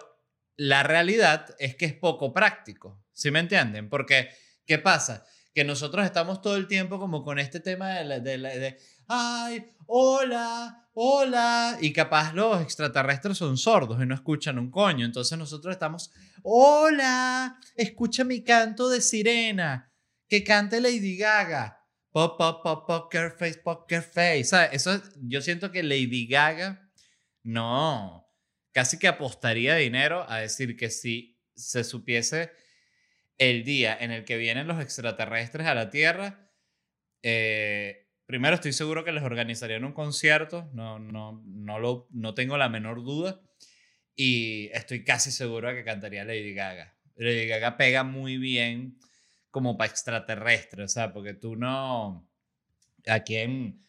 la 0.56 0.82
realidad 0.82 1.54
es 1.60 1.76
que 1.76 1.84
es 1.86 1.94
poco 1.94 2.34
práctico, 2.34 3.00
¿sí 3.12 3.30
me 3.30 3.38
entienden? 3.38 3.88
Porque, 3.88 4.28
¿qué 4.66 4.78
pasa? 4.78 5.24
Que 5.54 5.64
nosotros 5.64 6.04
estamos 6.04 6.42
todo 6.42 6.56
el 6.56 6.66
tiempo 6.66 6.98
como 6.98 7.22
con 7.22 7.38
este 7.38 7.60
tema 7.60 8.00
de, 8.00 8.20
de, 8.20 8.38
de 8.38 8.78
ay, 9.06 9.72
hola, 9.86 10.88
hola, 10.92 11.78
y 11.80 11.92
capaz 11.92 12.34
los 12.34 12.60
extraterrestres 12.60 13.38
son 13.38 13.56
sordos 13.56 14.02
y 14.02 14.06
no 14.06 14.16
escuchan 14.16 14.58
un 14.58 14.72
coño. 14.72 15.06
Entonces 15.06 15.38
nosotros 15.38 15.72
estamos, 15.72 16.10
hola, 16.42 17.60
escucha 17.76 18.24
mi 18.24 18.42
canto 18.42 18.88
de 18.88 19.00
sirena, 19.00 19.92
que 20.28 20.42
cante 20.42 20.80
Lady 20.80 21.16
Gaga. 21.16 21.81
Pop, 22.12 22.36
pop, 22.36 22.62
pop, 22.62 22.86
poker 22.86 23.30
face, 23.30 23.58
poker 23.58 24.02
face. 24.02 24.68
Eso, 24.72 25.02
yo 25.22 25.40
siento 25.40 25.72
que 25.72 25.82
Lady 25.82 26.26
Gaga, 26.26 26.90
no, 27.42 28.28
casi 28.70 28.98
que 28.98 29.08
apostaría 29.08 29.76
dinero 29.76 30.26
a 30.28 30.38
decir 30.38 30.76
que 30.76 30.90
si 30.90 31.40
se 31.54 31.84
supiese 31.84 32.52
el 33.38 33.64
día 33.64 33.96
en 33.98 34.10
el 34.10 34.24
que 34.24 34.36
vienen 34.36 34.66
los 34.66 34.82
extraterrestres 34.82 35.66
a 35.66 35.74
la 35.74 35.88
Tierra, 35.88 36.50
eh, 37.22 38.10
primero 38.26 38.56
estoy 38.56 38.74
seguro 38.74 39.04
que 39.04 39.12
les 39.12 39.22
organizarían 39.22 39.84
un 39.84 39.92
concierto, 39.92 40.70
no, 40.74 40.98
no, 40.98 41.42
no, 41.46 41.78
lo, 41.78 42.08
no 42.10 42.34
tengo 42.34 42.58
la 42.58 42.68
menor 42.68 43.02
duda. 43.02 43.40
Y 44.14 44.68
estoy 44.74 45.02
casi 45.04 45.30
seguro 45.30 45.68
de 45.68 45.76
que 45.76 45.84
cantaría 45.84 46.26
Lady 46.26 46.52
Gaga. 46.52 46.94
Lady 47.16 47.46
Gaga 47.46 47.78
pega 47.78 48.04
muy 48.04 48.36
bien 48.36 48.98
como 49.52 49.76
para 49.76 49.90
extraterrestre, 49.90 50.82
o 50.82 50.88
sea, 50.88 51.12
porque 51.12 51.34
tú 51.34 51.54
no... 51.54 52.28
¿A 53.06 53.20
quién 53.20 53.86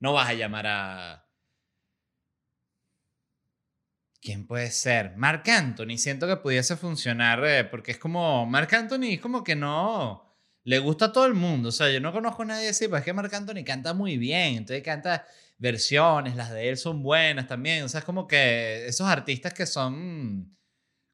no 0.00 0.12
vas 0.12 0.28
a 0.28 0.34
llamar 0.34 0.66
a... 0.66 1.26
¿Quién 4.20 4.46
puede 4.46 4.70
ser? 4.70 5.16
Mark 5.16 5.42
Anthony, 5.50 5.96
siento 5.96 6.26
que 6.26 6.36
pudiese 6.36 6.76
funcionar, 6.76 7.44
eh, 7.46 7.64
porque 7.64 7.92
es 7.92 7.98
como, 7.98 8.44
Mark 8.46 8.74
Anthony 8.74 9.12
es 9.12 9.20
como 9.20 9.44
que 9.44 9.54
no, 9.54 10.24
le 10.64 10.78
gusta 10.78 11.06
a 11.06 11.12
todo 11.12 11.26
el 11.26 11.34
mundo. 11.34 11.68
O 11.68 11.72
sea, 11.72 11.90
yo 11.90 12.00
no 12.00 12.12
conozco 12.12 12.42
a 12.42 12.46
nadie 12.46 12.68
así, 12.70 12.86
pero 12.86 12.98
es 12.98 13.04
que 13.04 13.12
Marc 13.12 13.32
Anthony 13.32 13.64
canta 13.64 13.94
muy 13.94 14.16
bien. 14.18 14.56
Entonces 14.56 14.82
canta 14.82 15.26
versiones, 15.58 16.36
las 16.36 16.50
de 16.52 16.70
él 16.70 16.76
son 16.76 17.02
buenas 17.02 17.46
también. 17.46 17.84
O 17.84 17.88
sea, 17.88 18.00
es 18.00 18.04
como 18.04 18.26
que 18.26 18.86
esos 18.86 19.06
artistas 19.06 19.54
que 19.54 19.66
son, 19.66 20.56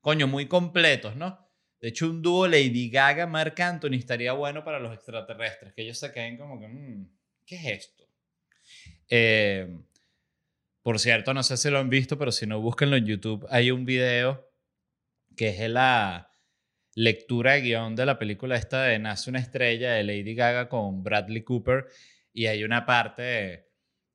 coño, 0.00 0.26
muy 0.28 0.46
completos, 0.48 1.16
¿no? 1.16 1.49
De 1.80 1.88
hecho, 1.88 2.10
un 2.10 2.20
dúo 2.20 2.46
Lady 2.46 2.90
Gaga, 2.90 3.26
Marc 3.26 3.58
Anthony 3.60 3.94
estaría 3.94 4.32
bueno 4.32 4.62
para 4.64 4.78
los 4.78 4.92
extraterrestres, 4.92 5.72
que 5.72 5.82
ellos 5.82 5.98
se 5.98 6.12
queden 6.12 6.36
como 6.36 6.60
que, 6.60 6.68
mm, 6.68 7.08
¿qué 7.46 7.56
es 7.56 7.66
esto? 7.66 8.04
Eh, 9.08 9.78
por 10.82 10.98
cierto, 10.98 11.34
no 11.34 11.42
sé 11.42 11.56
si 11.56 11.70
lo 11.70 11.78
han 11.78 11.90
visto, 11.90 12.18
pero 12.18 12.32
si 12.32 12.46
no, 12.46 12.60
búsquenlo 12.60 12.96
en 12.96 13.06
YouTube. 13.06 13.46
Hay 13.50 13.70
un 13.70 13.84
video 13.84 14.50
que 15.36 15.48
es 15.48 15.70
la 15.70 16.30
lectura 16.94 17.52
de 17.52 17.62
guion 17.62 17.96
de 17.96 18.06
la 18.06 18.18
película 18.18 18.56
esta 18.56 18.84
de 18.84 18.98
Nace 18.98 19.30
una 19.30 19.38
estrella 19.38 19.92
de 19.92 20.04
Lady 20.04 20.34
Gaga 20.34 20.68
con 20.68 21.02
Bradley 21.02 21.42
Cooper 21.42 21.86
y 22.32 22.46
hay 22.46 22.64
una 22.64 22.84
parte, 22.84 23.69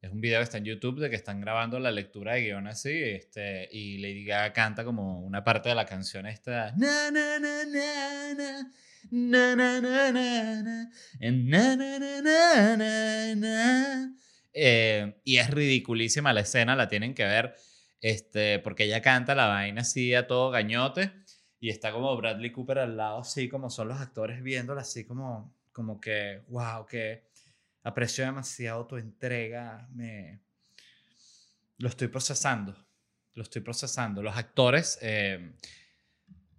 es 0.06 0.12
un 0.12 0.22
video 0.22 0.40
que 0.40 0.44
está 0.44 0.58
en 0.58 0.66
YouTube 0.66 1.00
de 1.00 1.10
que 1.10 1.16
están 1.16 1.42
grabando 1.42 1.80
la 1.80 1.92
lectura 1.92 2.34
de 2.34 2.44
guion 2.44 2.68
así 2.68 2.92
este, 2.94 3.68
y 3.72 3.98
Lady 3.98 4.24
Gaga 4.24 4.54
canta 4.54 4.86
como 4.86 5.20
una 5.22 5.44
parte 5.44 5.70
de 5.70 5.76
la 5.76 5.86
canción 5.86 6.28
esta 6.28 6.72
na 6.78 7.12
na 7.12 7.40
na 7.40 7.66
na 7.66 8.34
na 8.36 9.56
na 9.56 9.56
na 9.56 9.80
na 9.80 10.10
na 12.22 12.78
na 12.78 13.36
na 13.36 14.16
y 15.24 15.38
es 15.38 15.50
ridiculísima 15.50 16.34
la 16.34 16.42
escena, 16.42 16.76
la 16.76 16.88
tienen 16.88 17.14
que 17.14 17.26
ver, 17.26 17.56
este, 18.00 18.60
porque 18.60 18.86
ella 18.86 19.02
canta 19.02 19.36
la 19.36 19.48
vaina 19.48 19.82
así 19.82 20.14
a 20.14 20.28
todo 20.28 20.50
gañote 20.50 21.12
y 21.60 21.70
está 21.70 21.92
como 21.92 22.16
Bradley 22.16 22.52
Cooper 22.52 22.80
al 22.80 22.96
lado, 22.96 23.20
así 23.20 23.50
como 23.50 23.70
son 23.70 23.90
los 23.90 24.00
actores 24.00 24.42
viéndola, 24.42 24.82
así 24.82 25.06
como, 25.06 25.54
como 25.74 26.00
que, 26.00 26.44
wow, 26.48 26.86
que 26.86 27.25
aprecio 27.86 28.26
demasiado 28.26 28.86
tu 28.88 28.98
entrega, 28.98 29.88
me... 29.94 30.42
Lo 31.78 31.88
estoy 31.88 32.08
procesando, 32.08 32.76
lo 33.34 33.44
estoy 33.44 33.62
procesando. 33.62 34.24
Los 34.24 34.36
actores, 34.36 34.98
eh, 35.02 35.54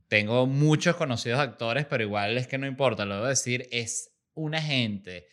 tengo 0.09 0.47
muchos 0.47 0.95
conocidos 0.95 1.41
actores, 1.41 1.85
pero 1.87 2.05
igual 2.05 2.39
es 2.39 2.47
que 2.47 2.59
no 2.59 2.67
importa, 2.67 3.05
lo 3.05 3.17
debo 3.17 3.27
decir, 3.27 3.67
es 3.73 4.15
una 4.35 4.63
gente 4.63 5.27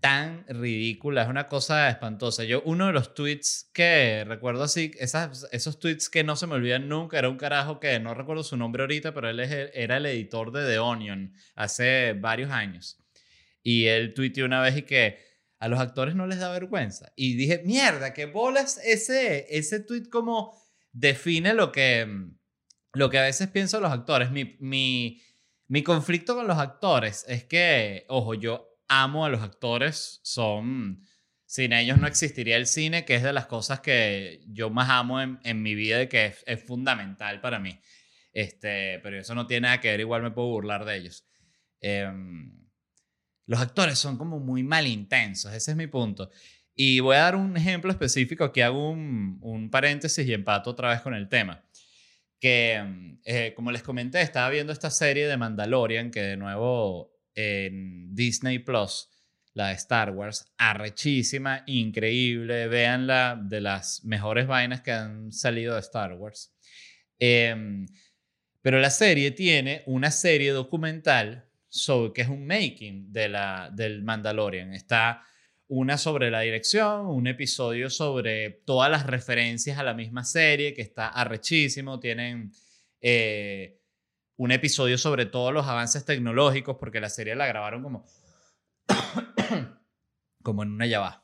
tan 0.00 0.44
ridícula, 0.48 1.22
es 1.22 1.28
una 1.28 1.48
cosa 1.48 1.88
espantosa. 1.88 2.44
Yo, 2.44 2.60
uno 2.66 2.88
de 2.88 2.92
los 2.92 3.14
tweets 3.14 3.70
que 3.72 4.24
recuerdo 4.26 4.64
así, 4.64 4.90
esas, 4.98 5.48
esos 5.52 5.78
tweets 5.78 6.10
que 6.10 6.22
no 6.22 6.36
se 6.36 6.46
me 6.46 6.56
olvidan 6.56 6.88
nunca, 6.88 7.18
era 7.18 7.30
un 7.30 7.38
carajo 7.38 7.80
que 7.80 7.98
no 7.98 8.12
recuerdo 8.12 8.42
su 8.42 8.58
nombre 8.58 8.82
ahorita, 8.82 9.14
pero 9.14 9.30
él 9.30 9.40
era 9.40 9.96
el 9.96 10.04
editor 10.04 10.52
de 10.52 10.66
The 10.66 10.80
Onion 10.80 11.32
hace 11.54 12.12
varios 12.12 12.50
años. 12.50 12.98
Y 13.64 13.86
él 13.86 14.14
tuiteó 14.14 14.44
una 14.44 14.60
vez 14.60 14.76
y 14.76 14.82
que 14.82 15.18
a 15.58 15.68
los 15.68 15.80
actores 15.80 16.14
no 16.14 16.26
les 16.26 16.38
da 16.38 16.52
vergüenza. 16.52 17.10
Y 17.16 17.34
dije, 17.34 17.62
mierda, 17.64 18.12
qué 18.12 18.26
bolas 18.26 18.78
ese, 18.84 19.46
ese 19.48 19.80
tweet 19.80 20.04
como 20.10 20.56
define 20.92 21.54
lo 21.54 21.72
que, 21.72 22.06
lo 22.92 23.08
que 23.08 23.18
a 23.18 23.22
veces 23.22 23.48
pienso 23.48 23.80
los 23.80 23.90
actores. 23.90 24.30
Mi, 24.30 24.56
mi, 24.60 25.22
mi 25.66 25.82
conflicto 25.82 26.34
con 26.34 26.46
los 26.46 26.58
actores 26.58 27.24
es 27.28 27.44
que, 27.44 28.04
ojo, 28.08 28.34
yo 28.34 28.68
amo 28.88 29.24
a 29.24 29.30
los 29.30 29.42
actores, 29.42 30.20
son... 30.22 31.02
Sin 31.46 31.72
ellos 31.72 31.98
no 31.98 32.08
existiría 32.08 32.56
el 32.56 32.66
cine, 32.66 33.04
que 33.04 33.14
es 33.14 33.22
de 33.22 33.32
las 33.32 33.46
cosas 33.46 33.78
que 33.78 34.40
yo 34.48 34.70
más 34.70 34.90
amo 34.90 35.20
en, 35.20 35.38
en 35.44 35.62
mi 35.62 35.76
vida 35.76 36.02
y 36.02 36.08
que 36.08 36.34
es, 36.44 36.64
fundamental 36.64 37.40
para 37.40 37.60
mí. 37.60 37.78
Este, 38.32 38.98
pero 39.04 39.20
eso 39.20 39.36
no 39.36 39.46
tiene 39.46 39.68
nada 39.68 39.80
que 39.80 39.90
ver, 39.90 40.00
igual 40.00 40.22
me 40.22 40.32
puedo 40.32 40.48
burlar 40.48 40.84
de 40.84 40.96
ellos. 40.96 41.24
Em, 41.80 42.63
los 43.46 43.60
actores 43.60 43.98
son 43.98 44.16
como 44.16 44.40
muy 44.40 44.62
mal 44.62 44.86
intensos, 44.86 45.52
ese 45.52 45.72
es 45.72 45.76
mi 45.76 45.86
punto. 45.86 46.30
Y 46.74 47.00
voy 47.00 47.16
a 47.16 47.20
dar 47.20 47.36
un 47.36 47.56
ejemplo 47.56 47.90
específico, 47.90 48.44
aquí 48.44 48.60
hago 48.60 48.90
un, 48.90 49.68
paréntesis 49.70 50.26
y 50.26 50.32
empato 50.32 50.70
otra 50.70 50.90
vez 50.90 51.00
con 51.02 51.14
el 51.14 51.28
tema. 51.28 51.64
Que, 52.40 53.16
eh, 53.24 53.52
como 53.54 53.70
les 53.70 53.82
comenté, 53.82 54.20
estaba 54.20 54.50
viendo 54.50 54.72
esta 54.72 54.90
serie 54.90 55.28
de 55.28 55.36
Mandalorian, 55.36 56.10
que 56.10 56.20
de 56.20 56.36
nuevo 56.36 57.14
en 57.34 58.14
Disney 58.14 58.58
Plus, 58.58 59.08
la 59.54 59.68
de 59.68 59.74
Star 59.74 60.10
Wars, 60.10 60.52
arrechísima, 60.58 61.62
increíble, 61.66 62.66
véanla, 62.66 63.40
de 63.40 63.60
las 63.60 64.04
mejores 64.04 64.46
vainas 64.48 64.80
que 64.82 64.90
han 64.92 65.32
salido 65.32 65.74
de 65.74 65.80
Star 65.80 66.14
Wars. 66.14 66.52
Em, 67.18 67.86
pero 68.62 68.80
la 68.80 68.90
serie 68.90 69.30
tiene 69.30 69.82
una 69.86 70.10
serie 70.10 70.50
documental 70.50 71.48
sobre, 71.74 72.12
que 72.12 72.22
es 72.22 72.28
un 72.28 72.46
making 72.46 73.12
de 73.12 73.28
la, 73.28 73.68
del 73.72 74.02
Mandalorian. 74.04 74.72
Está 74.72 75.24
una 75.66 75.98
sobre 75.98 76.30
la 76.30 76.40
dirección, 76.40 77.06
un 77.06 77.26
episodio 77.26 77.90
sobre 77.90 78.50
todas 78.64 78.88
las 78.90 79.06
referencias 79.06 79.76
a 79.76 79.82
la 79.82 79.92
misma 79.92 80.22
serie, 80.24 80.72
que 80.72 80.82
está 80.82 81.08
arrechísimo. 81.08 81.98
Tienen 81.98 82.52
eh, 83.00 83.80
un 84.36 84.52
episodio 84.52 84.96
sobre 84.98 85.26
todos 85.26 85.52
los 85.52 85.66
avances 85.66 86.04
tecnológicos, 86.04 86.76
porque 86.78 87.00
la 87.00 87.10
serie 87.10 87.34
la 87.34 87.48
grabaron 87.48 87.82
como, 87.82 88.06
como 90.44 90.62
en 90.62 90.70
una 90.70 90.86
llave. 90.86 91.16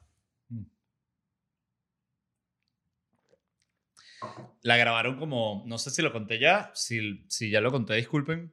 Mm. 0.49 0.64
La 4.62 4.76
grabaron 4.76 5.16
como, 5.16 5.62
no 5.66 5.78
sé 5.78 5.90
si 5.90 6.02
lo 6.02 6.12
conté 6.12 6.40
ya, 6.40 6.73
si, 6.75 7.25
si 7.28 7.50
ya 7.50 7.61
lo 7.61 7.71
conté, 7.71 7.95
disculpen, 7.95 8.52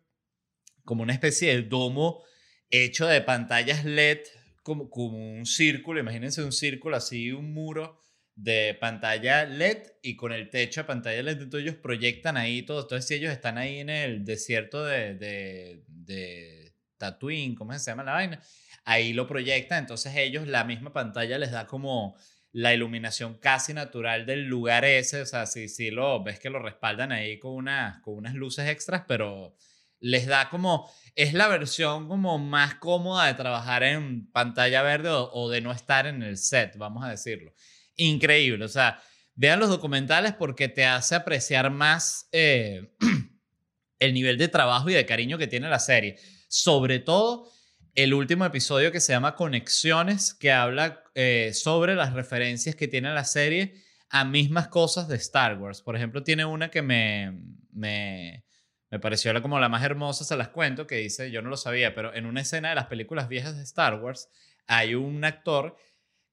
como 0.87 1.03
una 1.03 1.13
especie 1.13 1.53
de 1.53 1.63
domo 1.63 2.23
hecho 2.69 3.05
de 3.07 3.21
pantallas 3.21 3.83
LED 3.83 4.19
como, 4.63 4.89
como 4.89 5.17
un 5.17 5.45
círculo, 5.45 5.99
imagínense 5.99 6.41
un 6.41 6.53
círculo 6.53 6.95
así, 6.95 7.31
un 7.31 7.53
muro 7.53 7.99
de 8.35 8.77
pantalla 8.79 9.43
LED 9.43 9.83
y 10.01 10.15
con 10.15 10.31
el 10.31 10.49
techo 10.49 10.81
de 10.81 10.87
pantalla 10.87 11.21
LED, 11.21 11.41
entonces 11.41 11.67
ellos 11.67 11.75
proyectan 11.81 12.37
ahí 12.37 12.61
todo, 12.61 12.81
entonces 12.81 13.05
si 13.05 13.15
ellos 13.15 13.33
están 13.33 13.57
ahí 13.57 13.79
en 13.79 13.89
el 13.89 14.23
desierto 14.23 14.85
de, 14.85 15.15
de, 15.15 15.83
de 15.87 16.73
Tatooine, 16.97 17.55
¿cómo 17.55 17.77
se 17.77 17.91
llama 17.91 18.03
la 18.03 18.13
vaina? 18.13 18.41
Ahí 18.85 19.11
lo 19.11 19.27
proyectan, 19.27 19.79
entonces 19.79 20.15
ellos 20.15 20.47
la 20.47 20.63
misma 20.63 20.93
pantalla 20.93 21.37
les 21.37 21.51
da 21.51 21.67
como 21.67 22.15
la 22.53 22.73
iluminación 22.73 23.37
casi 23.39 23.73
natural 23.73 24.25
del 24.25 24.45
lugar 24.45 24.85
ese, 24.85 25.21
o 25.21 25.25
sea, 25.25 25.47
si, 25.47 25.67
si 25.67 25.91
lo 25.91 26.23
ves 26.23 26.39
que 26.39 26.49
lo 26.49 26.59
respaldan 26.59 27.11
ahí 27.11 27.39
con, 27.39 27.51
una, 27.53 28.01
con 28.03 28.15
unas 28.15 28.35
luces 28.35 28.69
extras, 28.69 29.03
pero 29.05 29.53
les 29.99 30.25
da 30.27 30.49
como, 30.49 30.89
es 31.15 31.33
la 31.33 31.47
versión 31.47 32.07
como 32.07 32.37
más 32.37 32.75
cómoda 32.75 33.25
de 33.27 33.33
trabajar 33.33 33.83
en 33.83 34.29
pantalla 34.31 34.81
verde 34.81 35.09
o, 35.11 35.49
de 35.49 35.61
no 35.61 35.71
estar 35.71 36.07
en 36.07 36.23
el 36.23 36.37
set, 36.37 36.77
vamos 36.77 37.03
a 37.03 37.09
decirlo. 37.09 37.53
Increíble, 37.95 38.65
o 38.65 38.69
sea, 38.69 39.01
vean 39.35 39.59
los 39.59 39.69
documentales 39.69 40.33
porque 40.33 40.67
te 40.67 40.85
hace 40.85 41.15
apreciar 41.15 41.71
más 41.71 42.27
eh, 42.31 42.93
el 43.99 44.13
nivel 44.13 44.37
de 44.37 44.47
trabajo 44.47 44.89
y 44.89 44.93
de 44.93 45.05
cariño 45.05 45.37
que 45.37 45.47
tiene 45.47 45.69
la 45.69 45.79
serie. 45.79 46.17
Sobre 46.47 46.99
todo 46.99 47.49
el 47.97 48.13
último 48.13 48.45
episodio 48.45 48.91
que 48.91 48.99
se 48.99 49.11
llama 49.11 49.35
Conexiones, 49.35 50.35
que 50.35 50.51
habla 50.51 51.03
eh, 51.15 51.51
sobre 51.53 51.95
las 51.95 52.13
referencias 52.13 52.75
que 52.75 52.87
tiene 52.87 53.11
la 53.11 53.25
serie 53.25 53.73
a 54.09 54.23
mismas 54.23 54.67
cosas 54.67 55.07
de 55.07 55.15
Star 55.15 55.57
Wars. 55.57 55.81
Por 55.81 55.95
ejemplo, 55.95 56.23
tiene 56.23 56.45
una 56.45 56.69
que 56.69 56.83
me, 56.83 57.41
me, 57.71 58.45
me 58.89 58.99
pareció 58.99 59.39
como 59.41 59.59
la 59.59 59.69
más 59.69 59.83
hermosa, 59.83 60.23
se 60.23 60.37
las 60.37 60.49
cuento, 60.49 60.87
que 60.87 60.95
dice, 60.95 61.29
yo 61.31 61.41
no 61.41 61.49
lo 61.49 61.57
sabía, 61.57 61.93
pero 61.93 62.13
en 62.13 62.25
una 62.25 62.41
escena 62.41 62.69
de 62.69 62.75
las 62.75 62.87
películas 62.87 63.27
viejas 63.27 63.57
de 63.57 63.63
Star 63.63 64.01
Wars 64.01 64.29
hay 64.65 64.95
un 64.95 65.23
actor 65.23 65.77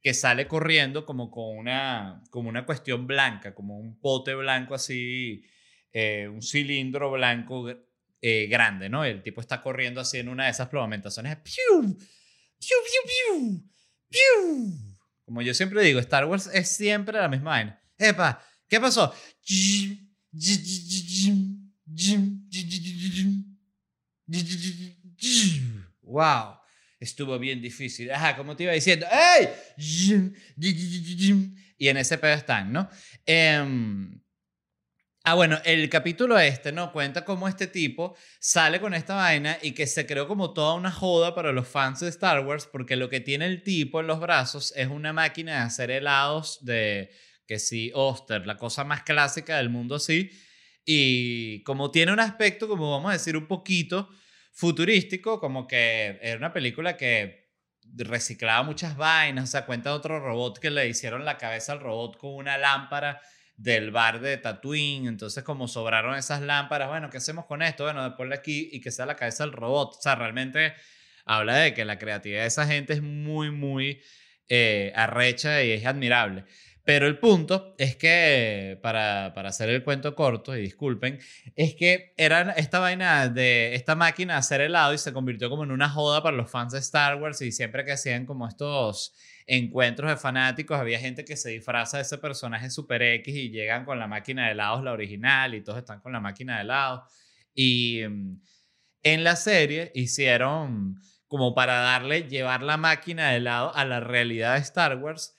que 0.00 0.14
sale 0.14 0.46
corriendo 0.46 1.06
como 1.06 1.30
con 1.30 1.56
una, 1.56 2.23
como 2.30 2.49
una 2.49 2.66
cuestión 2.66 3.06
blanca, 3.06 3.54
como 3.54 3.78
un 3.78 3.99
pote 3.99 4.34
blanco 4.34 4.75
así, 4.75 5.44
eh, 5.92 6.28
un 6.28 6.42
cilindro 6.42 7.11
blanco 7.11 7.68
eh, 8.20 8.46
grande, 8.46 8.88
¿no? 8.88 9.04
El 9.04 9.23
tipo 9.23 9.40
está 9.40 9.62
corriendo 9.62 10.00
así 10.00 10.18
en 10.18 10.28
una 10.28 10.44
de 10.44 10.50
esas 10.50 10.68
plavamentaciones. 10.68 11.37
¡Piu! 11.37 11.96
¡Piu, 12.58 12.76
piu, 12.87 13.64
piu! 14.11 14.94
Como 15.25 15.40
yo 15.40 15.54
siempre 15.54 15.82
digo, 15.82 15.99
Star 16.00 16.26
Wars 16.26 16.50
es 16.52 16.68
siempre 16.68 17.18
la 17.18 17.28
misma 17.28 17.50
vaina. 17.50 17.82
¡Epa! 17.96 18.44
¿Qué 18.68 18.78
pasó? 18.80 19.14
Wow, 26.02 26.58
estuvo 27.00 27.38
bien 27.38 27.60
difícil. 27.60 28.10
Ajá, 28.10 28.36
como 28.36 28.56
te 28.56 28.64
iba 28.64 28.72
diciendo, 28.72 29.06
¡Ey! 29.10 29.48
Y 31.76 31.88
en 31.88 31.96
ese 31.96 32.18
pedo 32.18 32.34
están, 32.34 32.72
¿no? 32.72 32.88
Em, 33.26 34.20
ah, 35.24 35.34
bueno, 35.34 35.58
el 35.64 35.88
capítulo 35.90 36.38
este, 36.38 36.72
¿no? 36.72 36.92
Cuenta 36.92 37.24
cómo 37.24 37.48
este 37.48 37.66
tipo 37.66 38.16
sale 38.38 38.80
con 38.80 38.94
esta 38.94 39.16
vaina 39.16 39.58
y 39.60 39.72
que 39.72 39.86
se 39.86 40.06
creó 40.06 40.26
como 40.28 40.52
toda 40.52 40.74
una 40.74 40.90
joda 40.90 41.34
para 41.34 41.52
los 41.52 41.68
fans 41.68 42.00
de 42.00 42.08
Star 42.08 42.46
Wars, 42.46 42.66
porque 42.66 42.96
lo 42.96 43.08
que 43.08 43.20
tiene 43.20 43.46
el 43.46 43.62
tipo 43.62 44.00
en 44.00 44.06
los 44.06 44.20
brazos 44.20 44.72
es 44.76 44.88
una 44.88 45.12
máquina 45.12 45.52
de 45.52 45.58
hacer 45.58 45.90
helados 45.90 46.64
de, 46.64 47.10
que 47.46 47.58
sí, 47.58 47.90
Oster, 47.94 48.46
la 48.46 48.56
cosa 48.56 48.84
más 48.84 49.02
clásica 49.02 49.56
del 49.56 49.68
mundo 49.68 49.96
así 49.96 50.30
y 50.84 51.62
como 51.62 51.90
tiene 51.90 52.12
un 52.12 52.20
aspecto, 52.20 52.68
como 52.68 52.90
vamos 52.90 53.10
a 53.10 53.14
decir, 53.14 53.36
un 53.36 53.46
poquito 53.46 54.08
futurístico, 54.52 55.40
como 55.40 55.66
que 55.66 56.18
era 56.22 56.36
una 56.36 56.52
película 56.52 56.96
que 56.96 57.44
reciclaba 57.96 58.62
muchas 58.62 58.96
vainas, 58.96 59.44
o 59.44 59.47
sea, 59.47 59.66
cuenta 59.66 59.90
de 59.90 59.97
otro 59.97 60.20
robot 60.20 60.58
que 60.58 60.70
le 60.70 60.88
hicieron 60.88 61.25
la 61.25 61.38
cabeza 61.38 61.73
al 61.73 61.80
robot 61.80 62.16
con 62.16 62.34
una 62.34 62.58
lámpara 62.58 63.20
del 63.56 63.90
bar 63.90 64.20
de 64.20 64.36
Tatooine, 64.36 65.06
entonces 65.06 65.44
como 65.44 65.68
sobraron 65.68 66.16
esas 66.16 66.40
lámparas, 66.42 66.88
bueno, 66.88 67.08
¿qué 67.10 67.18
hacemos 67.18 67.47
con 67.47 67.62
esto? 67.62 67.84
Bueno, 67.84 68.10
de 68.10 68.34
aquí 68.34 68.68
y 68.73 68.80
que 68.80 68.90
sea 68.90 69.06
la 69.06 69.16
cabeza 69.16 69.44
del 69.44 69.52
robot, 69.52 69.97
o 69.97 70.02
sea, 70.02 70.16
realmente 70.16 70.75
habla 71.25 71.56
de 71.56 71.75
que 71.75 71.84
la 71.84 71.99
creatividad 71.99 72.42
de 72.42 72.49
esa 72.49 72.66
gente 72.66 72.94
es 72.94 73.02
muy, 73.02 73.50
muy 73.50 74.02
eh, 74.49 74.92
arrecha 74.97 75.62
y 75.62 75.73
es 75.73 75.86
admirable. 75.86 76.44
Pero 76.84 77.06
el 77.06 77.18
punto 77.18 77.75
es 77.78 77.97
que, 77.97 78.78
para, 78.82 79.32
para, 79.34 79.49
hacer 79.49 79.70
el 79.70 79.82
cuento 79.82 80.14
corto, 80.14 80.54
y 80.54 80.60
disculpen, 80.60 81.18
es 81.56 81.75
que 81.75 82.12
era 82.18 82.52
esta 82.52 82.78
vaina 82.78 83.28
de 83.28 83.75
esta 83.75 83.94
máquina 83.94 84.34
de 84.34 84.38
hacer 84.40 84.60
helado 84.60 84.92
y 84.92 84.99
se 84.99 85.14
convirtió 85.14 85.49
como 85.49 85.64
en 85.64 85.73
una 85.73 85.88
joda 85.88 86.23
para 86.23 86.36
los 86.36 86.50
fans 86.50 86.75
de 86.75 86.80
Star 86.80 87.16
Wars 87.16 87.40
y 87.40 87.52
siempre 87.52 87.86
que 87.86 87.92
hacían 87.92 88.26
como 88.26 88.47
estos 88.47 89.14
encuentros 89.47 90.10
de 90.10 90.18
fanáticos, 90.18 90.78
había 90.78 90.99
gente 90.99 91.25
que 91.25 91.36
se 91.36 91.50
disfraza 91.50 91.97
de 91.97 92.02
ese 92.02 92.18
personaje 92.18 92.68
super 92.68 93.00
X 93.00 93.34
y 93.34 93.49
llegan 93.49 93.86
con 93.86 93.99
la 93.99 94.06
máquina 94.06 94.47
de 94.47 94.52
helados, 94.52 94.84
la 94.84 94.92
original, 94.92 95.54
y 95.54 95.62
todos 95.62 95.78
están 95.78 96.00
con 96.00 96.12
la 96.12 96.20
máquina 96.20 96.56
de 96.56 96.62
helados. 96.62 97.10
Y 97.54 98.02
mm, 98.06 98.42
en 99.04 99.25
la 99.25 99.36
serie 99.36 99.90
hicieron 99.94 101.00
como 101.28 101.54
para 101.54 101.78
darle, 101.78 102.28
llevar 102.28 102.62
la 102.62 102.76
máquina 102.76 103.30
de 103.30 103.36
helado 103.36 103.75
a 103.75 103.86
la 103.86 104.00
realidad 104.00 104.54
de 104.54 104.60
Star 104.60 104.99
Wars 104.99 105.34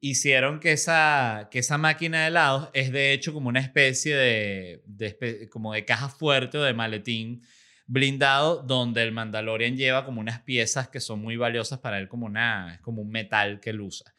hicieron 0.00 0.60
que 0.60 0.72
esa, 0.72 1.48
que 1.50 1.58
esa 1.58 1.78
máquina 1.78 2.22
de 2.22 2.28
helados 2.28 2.70
es 2.72 2.90
de 2.90 3.12
hecho 3.12 3.32
como 3.32 3.48
una 3.48 3.60
especie 3.60 4.16
de, 4.16 4.82
de, 4.86 5.48
como 5.50 5.74
de 5.74 5.84
caja 5.84 6.08
fuerte 6.08 6.58
o 6.58 6.62
de 6.62 6.74
maletín 6.74 7.42
blindado 7.86 8.62
donde 8.62 9.02
el 9.02 9.12
Mandalorian 9.12 9.76
lleva 9.76 10.04
como 10.04 10.20
unas 10.20 10.40
piezas 10.40 10.88
que 10.88 11.00
son 11.00 11.20
muy 11.20 11.36
valiosas 11.36 11.80
para 11.80 11.98
él 11.98 12.08
como 12.08 12.26
una 12.26 12.78
como 12.82 13.02
un 13.02 13.10
metal 13.10 13.60
que 13.60 13.70
él 13.70 13.80
usa. 13.80 14.14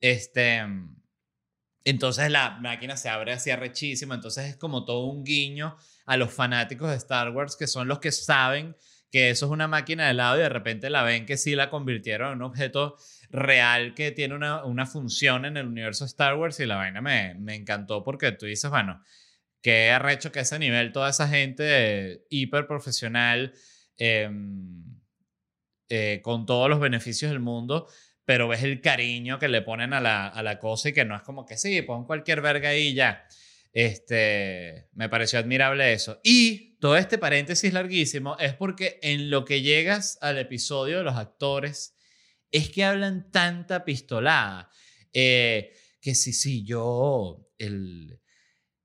Este 0.00 0.62
entonces 1.84 2.30
la 2.30 2.58
máquina 2.60 2.96
se 2.96 3.08
abre 3.08 3.32
así 3.32 3.50
arrechísima, 3.50 4.14
entonces 4.14 4.46
es 4.46 4.56
como 4.56 4.84
todo 4.84 5.06
un 5.06 5.24
guiño 5.24 5.76
a 6.06 6.16
los 6.16 6.32
fanáticos 6.32 6.90
de 6.90 6.96
Star 6.96 7.30
Wars 7.30 7.56
que 7.56 7.66
son 7.66 7.88
los 7.88 7.98
que 7.98 8.12
saben 8.12 8.76
que 9.10 9.30
eso 9.30 9.46
es 9.46 9.52
una 9.52 9.68
máquina 9.68 10.04
de 10.04 10.10
helado 10.10 10.36
y 10.36 10.40
de 10.40 10.48
repente 10.48 10.90
la 10.90 11.02
ven 11.02 11.24
que 11.24 11.36
sí 11.36 11.54
la 11.54 11.70
convirtieron 11.70 12.32
en 12.32 12.36
un 12.38 12.42
objeto 12.42 12.96
real 13.34 13.94
que 13.94 14.12
tiene 14.12 14.34
una, 14.34 14.64
una 14.64 14.86
función 14.86 15.44
en 15.44 15.56
el 15.56 15.66
universo 15.66 16.04
Star 16.04 16.36
Wars 16.36 16.60
y 16.60 16.66
la 16.66 16.76
vaina 16.76 17.00
me, 17.00 17.34
me 17.34 17.56
encantó 17.56 18.04
porque 18.04 18.30
tú 18.32 18.46
dices, 18.46 18.70
bueno, 18.70 19.02
qué 19.60 19.90
arrecho 19.90 20.30
que 20.30 20.40
ese 20.40 20.58
nivel 20.58 20.92
toda 20.92 21.10
esa 21.10 21.26
gente 21.26 22.24
hiper 22.30 22.66
profesional 22.66 23.52
em, 23.96 24.84
eh, 25.88 26.20
con 26.22 26.46
todos 26.46 26.70
los 26.70 26.78
beneficios 26.78 27.30
del 27.32 27.40
mundo, 27.40 27.88
pero 28.24 28.46
ves 28.46 28.62
el 28.62 28.80
cariño 28.80 29.38
que 29.38 29.48
le 29.48 29.62
ponen 29.62 29.92
a 29.92 30.00
la, 30.00 30.28
a 30.28 30.42
la 30.42 30.58
cosa 30.58 30.90
y 30.90 30.92
que 30.92 31.04
no 31.04 31.16
es 31.16 31.22
como 31.22 31.44
que 31.44 31.56
sí, 31.56 31.82
pon 31.82 32.04
cualquier 32.04 32.40
verga 32.40 32.68
ahí 32.68 32.94
ya. 32.94 33.26
Este, 33.72 34.88
me 34.92 35.08
pareció 35.08 35.40
admirable 35.40 35.92
eso. 35.92 36.20
Y 36.22 36.76
todo 36.78 36.96
este 36.96 37.18
paréntesis 37.18 37.72
larguísimo 37.72 38.36
es 38.38 38.54
porque 38.54 39.00
en 39.02 39.30
lo 39.30 39.44
que 39.44 39.62
llegas 39.62 40.18
al 40.20 40.38
episodio 40.38 40.98
de 40.98 41.04
los 41.04 41.16
actores, 41.16 41.93
es 42.54 42.70
que 42.70 42.84
hablan 42.84 43.32
tanta 43.32 43.84
pistolada. 43.84 44.70
Eh, 45.12 45.72
que 46.00 46.14
sí, 46.14 46.32
sí, 46.32 46.64
yo, 46.64 47.50
el, 47.58 48.20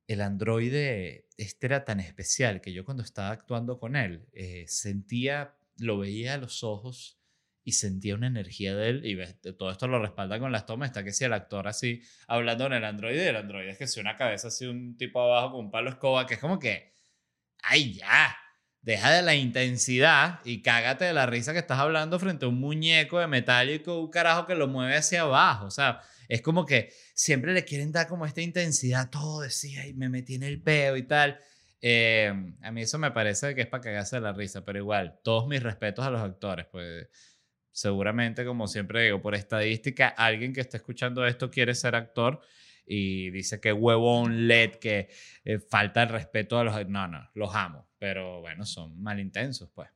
el 0.08 0.22
androide, 0.22 1.28
este 1.38 1.68
era 1.68 1.86
tan 1.86 2.00
especial 2.00 2.62
que 2.62 2.74
yo 2.74 2.84
cuando 2.84 3.04
estaba 3.04 3.30
actuando 3.30 3.78
con 3.78 3.96
él, 3.96 4.28
eh, 4.34 4.66
sentía, 4.68 5.56
lo 5.78 6.00
veía 6.00 6.34
a 6.34 6.38
los 6.38 6.64
ojos 6.64 7.20
y 7.64 7.74
sentía 7.74 8.16
una 8.16 8.26
energía 8.26 8.76
de 8.76 8.90
él 8.90 9.06
y 9.06 9.54
todo 9.54 9.70
esto 9.70 9.88
lo 9.88 10.02
respalda 10.02 10.40
con 10.40 10.52
las 10.52 10.66
tomas, 10.66 10.90
está 10.90 11.04
que 11.04 11.12
si 11.12 11.26
el 11.26 11.34
actor 11.34 11.68
así 11.68 12.02
hablando 12.28 12.66
con 12.66 12.74
el 12.74 12.84
androide, 12.84 13.30
el 13.30 13.36
androide 13.36 13.70
es 13.70 13.78
que 13.78 13.86
si 13.86 14.00
una 14.00 14.18
cabeza 14.18 14.48
así, 14.48 14.66
un 14.66 14.98
tipo 14.98 15.22
abajo 15.22 15.52
con 15.52 15.66
un 15.66 15.72
palo 15.72 15.92
escoba, 15.92 16.26
que 16.26 16.34
es 16.36 16.40
como 16.40 16.58
que, 16.58 16.96
ay 17.62 17.94
ya, 17.94 18.36
deja 18.82 19.12
de 19.12 19.22
la 19.22 19.36
intensidad 19.36 20.40
y 20.46 20.62
cágate 20.62 21.06
de 21.06 21.14
la 21.14 21.26
risa 21.26 21.54
que 21.54 21.60
estás 21.60 21.80
hablando 21.80 22.20
frente 22.20 22.46
a 22.46 22.50
un 22.50 22.60
muñeco 22.60 23.20
de 23.20 23.28
metálico, 23.28 24.00
un 24.00 24.10
carajo 24.10 24.46
que 24.46 24.56
lo 24.56 24.68
mueve 24.68 24.96
hacia 24.96 25.22
abajo. 25.22 25.66
O 25.66 25.72
sea, 25.72 26.02
es 26.28 26.42
como 26.42 26.66
que 26.66 26.94
siempre 27.14 27.54
le 27.54 27.66
quieren 27.66 27.92
dar 27.92 28.08
como 28.08 28.26
esta 28.26 28.42
intensidad, 28.42 29.10
todo 29.10 29.42
decía, 29.42 29.86
y 29.88 29.94
me 29.94 30.10
metí 30.10 30.36
en 30.36 30.44
el 30.44 30.62
peo 30.62 30.96
y 30.96 31.04
tal. 31.04 31.40
Eh, 31.82 32.34
a 32.62 32.72
mí 32.72 32.82
eso 32.82 32.98
me 32.98 33.12
parece 33.12 33.56
que 33.56 33.62
es 33.62 33.68
para 33.68 33.82
cagarse 33.82 34.18
de 34.18 34.22
la 34.22 34.34
risa, 34.34 34.64
pero 34.66 34.80
igual, 34.80 35.20
todos 35.24 35.48
mis 35.48 35.64
respetos 35.64 36.06
a 36.06 36.10
los 36.10 36.22
actores, 36.22 36.66
pues 36.72 37.08
seguramente, 37.72 38.46
como 38.46 38.68
siempre 38.68 39.04
digo, 39.04 39.22
por 39.22 39.36
estadística, 39.36 40.08
alguien 40.10 40.54
que 40.54 40.62
está 40.62 40.78
escuchando 40.78 41.26
esto 41.26 41.50
quiere 41.50 41.74
ser 41.76 41.96
actor 41.96 42.42
y 42.92 43.30
dice 43.30 43.62
que 43.62 43.72
huevón 43.72 44.48
LED, 44.48 44.72
que 44.78 45.10
eh, 45.46 45.60
falta 45.60 46.02
el 46.02 46.10
respeto 46.10 46.58
a 46.58 46.64
los... 46.64 46.90
No, 46.90 47.08
no, 47.08 47.30
los 47.36 47.54
amo, 47.54 47.88
pero 48.00 48.42
bueno, 48.42 48.66
son 48.66 49.00
malintensos, 49.02 49.70
pues. 49.70 49.90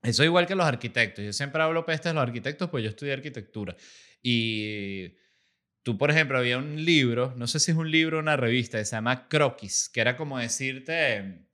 Eso 0.00 0.22
igual 0.22 0.46
que 0.46 0.54
los 0.54 0.64
arquitectos. 0.64 1.24
Yo 1.24 1.32
siempre 1.32 1.60
hablo 1.60 1.84
pestes 1.84 2.10
de 2.10 2.14
los 2.14 2.22
arquitectos, 2.22 2.70
pues 2.70 2.84
yo 2.84 2.90
estudié 2.90 3.14
arquitectura. 3.14 3.74
Y 4.22 5.16
tú, 5.82 5.98
por 5.98 6.12
ejemplo, 6.12 6.38
había 6.38 6.56
un 6.56 6.84
libro, 6.84 7.34
no 7.36 7.48
sé 7.48 7.58
si 7.58 7.72
es 7.72 7.76
un 7.76 7.90
libro 7.90 8.18
o 8.18 8.20
una 8.20 8.36
revista, 8.36 8.78
que 8.78 8.84
se 8.84 8.94
llama 8.94 9.28
Croquis, 9.28 9.88
que 9.88 10.00
era 10.00 10.16
como 10.16 10.38
decirte 10.38 11.48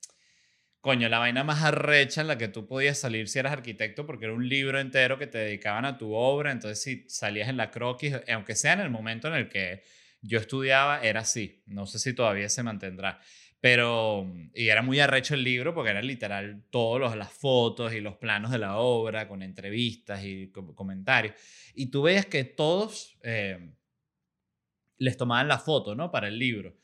coño, 0.81 1.09
la 1.09 1.19
vaina 1.19 1.45
más 1.45 1.63
arrecha 1.63 2.23
en 2.23 2.27
la 2.27 2.39
que 2.39 2.49
tú 2.49 2.67
podías 2.67 2.99
salir 2.99 3.29
si 3.29 3.39
eras 3.39 3.53
arquitecto, 3.53 4.07
porque 4.07 4.27
era 4.27 4.35
un 4.35 4.49
libro 4.49 4.81
entero 4.81 5.19
que 5.19 5.27
te 5.27 5.39
dedicaban 5.39 5.85
a 5.85 5.99
tu 5.99 6.15
obra, 6.15 6.53
entonces 6.53 6.83
si 6.83 7.05
salías 7.09 7.49
en 7.49 7.57
la 7.57 7.71
croquis, 7.71 8.15
aunque 8.33 8.55
sea 8.57 8.75
en 8.75 8.81
el 8.81 8.91
momento 8.91 9.29
en 9.29 9.35
el 9.35 9.49
que 9.49 9.83
yo 10.23 10.39
estudiaba, 10.39 11.01
era 11.03 11.21
así, 11.21 11.63
no 11.67 11.87
sé 11.87 11.99
si 11.99 12.15
todavía 12.15 12.49
se 12.49 12.63
mantendrá. 12.63 13.21
Pero, 13.61 14.27
y 14.55 14.69
era 14.69 14.81
muy 14.81 15.01
arrecho 15.01 15.35
el 15.35 15.45
libro 15.45 15.75
porque 15.75 15.91
era 15.91 16.01
literal 16.01 16.65
todas 16.71 17.15
las 17.15 17.31
fotos 17.31 17.93
y 17.93 18.01
los 18.01 18.17
planos 18.17 18.51
de 18.51 18.59
la 18.59 18.79
obra 18.79 19.29
con 19.29 19.43
entrevistas 19.43 20.25
y 20.25 20.51
comentarios. 20.51 21.35
Y 21.75 21.87
tú 21.91 22.03
veías 22.03 22.25
que 22.25 22.45
todos 22.45 23.19
eh, 23.23 23.75
les 24.97 25.17
tomaban 25.17 25.49
la 25.49 25.59
foto, 25.59 25.95
¿no? 25.95 26.11
Para 26.11 26.29
el 26.29 26.39
libro. 26.39 26.75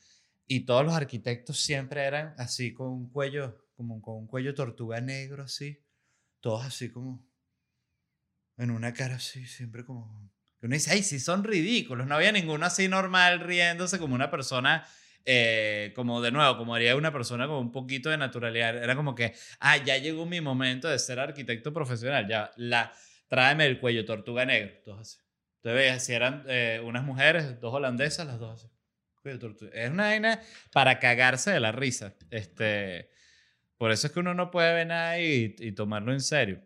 Y 0.46 0.61
todos 0.61 0.85
los 0.85 0.94
arquitectos 0.94 1.59
siempre 1.59 2.03
eran 2.05 2.35
así 2.37 2.75
con 2.75 2.88
un 2.88 3.11
cuello, 3.11 3.66
como 3.75 4.03
con 4.03 4.16
un 4.16 4.27
cuello 4.27 4.55
tortuga 4.55 5.01
negro 5.01 5.44
así. 5.44 5.83
Todos 6.40 6.64
así 6.66 6.90
como 6.90 7.27
en 8.59 8.70
una 8.70 8.92
cara 8.92 9.16
así, 9.16 9.46
siempre 9.46 9.85
como... 9.85 10.31
Uno 10.62 10.75
dice, 10.75 10.90
ay, 10.92 11.03
sí 11.03 11.21
son 11.21 11.45
ridículos. 11.45 12.07
No 12.07 12.14
había 12.16 12.33
ninguno 12.33 12.66
así 12.66 12.88
normal 12.88 13.40
riéndose 13.40 13.99
como 13.99 14.14
una 14.14 14.31
persona 14.31 14.87
eh, 15.25 15.92
como 15.97 16.23
de 16.23 16.31
nuevo, 16.31 16.57
como 16.57 16.75
haría 16.75 16.95
una 16.95 17.12
persona 17.12 17.47
con 17.47 17.57
un 17.57 17.73
poquito 17.73 18.11
de 18.11 18.16
naturalidad. 18.16 18.83
Era 18.83 18.95
como 18.95 19.14
que, 19.14 19.35
ah, 19.61 19.77
ya 19.77 19.99
llegó 19.99 20.25
mi 20.25 20.40
momento 20.40 20.88
de 20.88 20.99
ser 20.99 21.19
arquitecto 21.19 21.73
profesional. 21.73 22.27
Ya, 22.29 22.53
la, 22.57 22.92
tráeme 23.29 23.66
el 23.66 23.81
cuello 23.81 24.05
tortuga 24.05 24.45
negro. 24.47 24.73
Entonces, 24.79 25.21
así. 25.64 26.07
si 26.07 26.12
eran 26.12 26.45
eh, 26.49 26.81
unas 26.85 27.05
mujeres, 27.05 27.61
dos 27.61 27.75
holandesas, 27.75 28.27
las 28.27 28.38
dos 28.38 28.62
así. 28.62 28.73
Es 29.73 29.90
una 29.90 30.05
vaina 30.05 30.40
para 30.73 31.01
cagarse 31.01 31.51
de 31.51 31.59
la 31.59 31.73
risa. 31.73 32.14
Este, 32.31 33.11
por 33.77 33.90
eso 33.90 34.07
es 34.07 34.12
que 34.12 34.21
uno 34.21 34.35
no 34.35 34.53
puede 34.53 34.73
ver 34.73 34.87
nada 34.87 35.19
y 35.19 35.73
tomarlo 35.73 36.12
en 36.12 36.21
serio. 36.21 36.62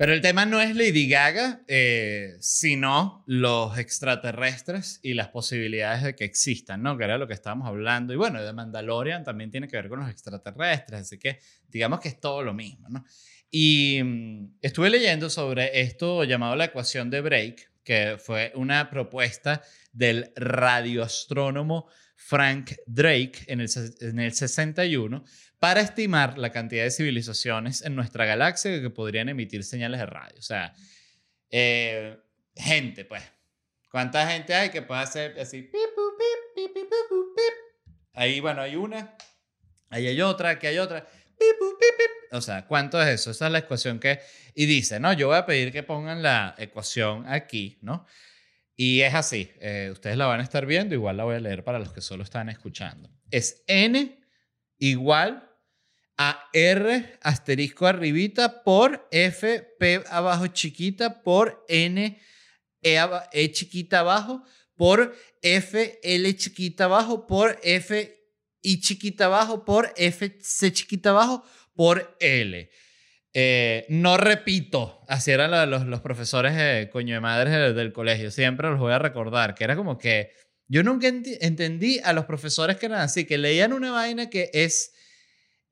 Pero 0.00 0.14
el 0.14 0.22
tema 0.22 0.46
no 0.46 0.62
es 0.62 0.74
Lady 0.74 1.10
Gaga, 1.10 1.60
eh, 1.68 2.38
sino 2.40 3.22
los 3.26 3.76
extraterrestres 3.76 4.98
y 5.02 5.12
las 5.12 5.28
posibilidades 5.28 6.02
de 6.02 6.16
que 6.16 6.24
existan, 6.24 6.82
¿no? 6.82 6.96
Que 6.96 7.04
era 7.04 7.18
lo 7.18 7.28
que 7.28 7.34
estábamos 7.34 7.68
hablando. 7.68 8.14
Y 8.14 8.16
bueno, 8.16 8.42
de 8.42 8.50
Mandalorian 8.50 9.24
también 9.24 9.50
tiene 9.50 9.68
que 9.68 9.76
ver 9.76 9.90
con 9.90 10.00
los 10.00 10.08
extraterrestres, 10.08 11.02
así 11.02 11.18
que 11.18 11.40
digamos 11.68 12.00
que 12.00 12.08
es 12.08 12.18
todo 12.18 12.42
lo 12.42 12.54
mismo, 12.54 12.88
¿no? 12.88 13.04
Y 13.50 14.00
mm, 14.02 14.54
estuve 14.62 14.88
leyendo 14.88 15.28
sobre 15.28 15.82
esto 15.82 16.24
llamado 16.24 16.56
la 16.56 16.64
ecuación 16.64 17.10
de 17.10 17.20
Drake, 17.20 17.66
que 17.84 18.16
fue 18.18 18.52
una 18.54 18.88
propuesta 18.88 19.60
del 19.92 20.32
radioastrónomo 20.34 21.90
Frank 22.22 22.72
Drake 22.86 23.44
en 23.46 23.60
el, 23.60 23.70
en 24.00 24.20
el 24.20 24.32
61 24.32 25.24
para 25.58 25.80
estimar 25.80 26.36
la 26.38 26.52
cantidad 26.52 26.84
de 26.84 26.90
civilizaciones 26.90 27.82
en 27.82 27.96
nuestra 27.96 28.26
galaxia 28.26 28.80
que 28.80 28.90
podrían 28.90 29.30
emitir 29.30 29.64
señales 29.64 30.00
de 30.00 30.06
radio. 30.06 30.38
O 30.38 30.42
sea, 30.42 30.74
eh, 31.50 32.18
gente, 32.54 33.04
pues. 33.06 33.22
¿Cuánta 33.90 34.30
gente 34.30 34.54
hay 34.54 34.68
que 34.68 34.82
puede 34.82 35.00
hacer 35.00 35.40
así? 35.40 35.70
Ahí, 38.12 38.38
bueno, 38.38 38.62
hay 38.62 38.76
una. 38.76 39.16
Ahí 39.88 40.06
hay 40.06 40.20
otra, 40.20 40.50
aquí 40.50 40.66
hay 40.66 40.78
otra. 40.78 41.08
O 42.32 42.40
sea, 42.40 42.66
¿cuánto 42.66 43.00
es 43.02 43.08
eso? 43.08 43.30
Esa 43.32 43.46
es 43.46 43.52
la 43.52 43.58
ecuación 43.58 43.98
que... 43.98 44.20
Y 44.54 44.66
dice, 44.66 45.00
no, 45.00 45.12
yo 45.14 45.28
voy 45.28 45.36
a 45.36 45.46
pedir 45.46 45.72
que 45.72 45.82
pongan 45.82 46.22
la 46.22 46.54
ecuación 46.58 47.26
aquí, 47.26 47.78
¿no? 47.82 48.06
Y 48.82 49.02
es 49.02 49.12
así. 49.12 49.50
Eh, 49.60 49.90
ustedes 49.92 50.16
la 50.16 50.24
van 50.24 50.40
a 50.40 50.42
estar 50.42 50.64
viendo, 50.64 50.94
igual 50.94 51.18
la 51.18 51.24
voy 51.24 51.36
a 51.36 51.40
leer 51.40 51.62
para 51.62 51.78
los 51.78 51.92
que 51.92 52.00
solo 52.00 52.22
están 52.22 52.48
escuchando. 52.48 53.10
Es 53.30 53.62
n 53.66 54.18
igual 54.78 55.46
a 56.16 56.48
R 56.54 57.18
asterisco 57.20 57.86
arribita 57.86 58.62
por 58.62 59.06
F 59.10 59.60
P 59.78 60.02
abajo 60.08 60.46
chiquita 60.46 61.22
por 61.22 61.62
N 61.68 62.18
E, 62.80 62.98
e 63.32 63.52
chiquita 63.52 64.00
abajo 64.00 64.44
por 64.76 65.14
F 65.42 66.00
L 66.02 66.36
chiquita 66.36 66.84
abajo 66.86 67.26
por 67.26 67.60
F 67.62 68.18
I 68.62 68.80
chiquita 68.80 69.26
abajo 69.26 69.62
por 69.62 69.92
F 69.94 70.38
C 70.40 70.72
chiquita 70.72 71.10
abajo 71.10 71.44
por 71.74 72.16
L. 72.18 72.70
Eh, 73.32 73.86
no 73.88 74.16
repito, 74.16 75.02
así 75.06 75.30
eran 75.30 75.70
los, 75.70 75.86
los 75.86 76.00
profesores 76.00 76.56
de 76.56 76.90
coño 76.90 77.14
de 77.14 77.20
madres 77.20 77.74
del, 77.76 77.92
colegio, 77.92 78.30
siempre 78.30 78.68
los 78.68 78.80
voy 78.80 78.92
a 78.92 78.98
recordar, 78.98 79.54
que 79.54 79.62
era 79.62 79.76
como 79.76 79.98
que 79.98 80.32
yo 80.66 80.82
nunca 80.82 81.06
entendí 81.08 82.00
a 82.02 82.12
los 82.12 82.24
profesores 82.24 82.76
que 82.76 82.86
eran 82.86 83.00
así, 83.00 83.24
que 83.26 83.38
leían 83.38 83.72
una 83.72 83.92
vaina 83.92 84.30
que 84.30 84.50
es 84.52 84.92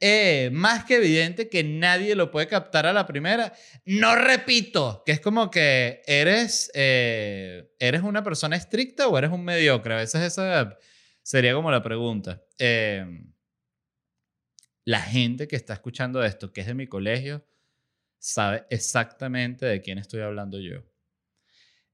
eh, 0.00 0.50
más 0.52 0.84
que 0.84 0.96
evidente 0.96 1.48
que 1.48 1.64
nadie 1.64 2.14
lo 2.14 2.30
puede 2.30 2.46
captar 2.46 2.86
a 2.86 2.92
la 2.92 3.06
primera. 3.06 3.52
No 3.84 4.14
repito, 4.14 5.02
que 5.04 5.12
es 5.12 5.20
como 5.20 5.50
que 5.50 6.02
eres, 6.06 6.70
eh, 6.74 7.72
¿eres 7.80 8.02
una 8.02 8.22
persona 8.22 8.56
estricta 8.56 9.08
o 9.08 9.18
eres 9.18 9.30
un 9.30 9.44
mediocre? 9.44 9.94
A 9.94 9.98
veces 9.98 10.22
esa 10.22 10.78
sería 11.22 11.54
como 11.54 11.70
la 11.70 11.82
pregunta. 11.82 12.42
Em, 12.58 13.32
la 14.84 15.00
gente 15.02 15.48
que 15.48 15.56
está 15.56 15.74
escuchando 15.74 16.24
esto, 16.24 16.52
que 16.52 16.60
es 16.62 16.66
de 16.66 16.74
mi 16.74 16.86
colegio, 16.86 17.44
sabe 18.18 18.66
exactamente 18.70 19.66
de 19.66 19.80
quién 19.80 19.98
estoy 19.98 20.20
hablando 20.20 20.58
yo. 20.60 20.82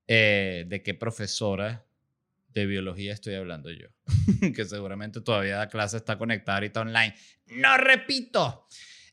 Eh, 0.06 0.64
de 0.68 0.82
qué 0.82 0.92
profesora 0.92 1.86
de 2.48 2.66
biología 2.66 3.12
estoy 3.12 3.34
hablando 3.34 3.70
yo, 3.70 3.88
que 4.54 4.64
seguramente 4.66 5.22
todavía 5.22 5.56
la 5.56 5.68
clase 5.68 5.96
está 5.96 6.18
conectada 6.18 6.58
ahorita 6.58 6.82
online. 6.82 7.14
No 7.46 7.76
repito. 7.78 8.66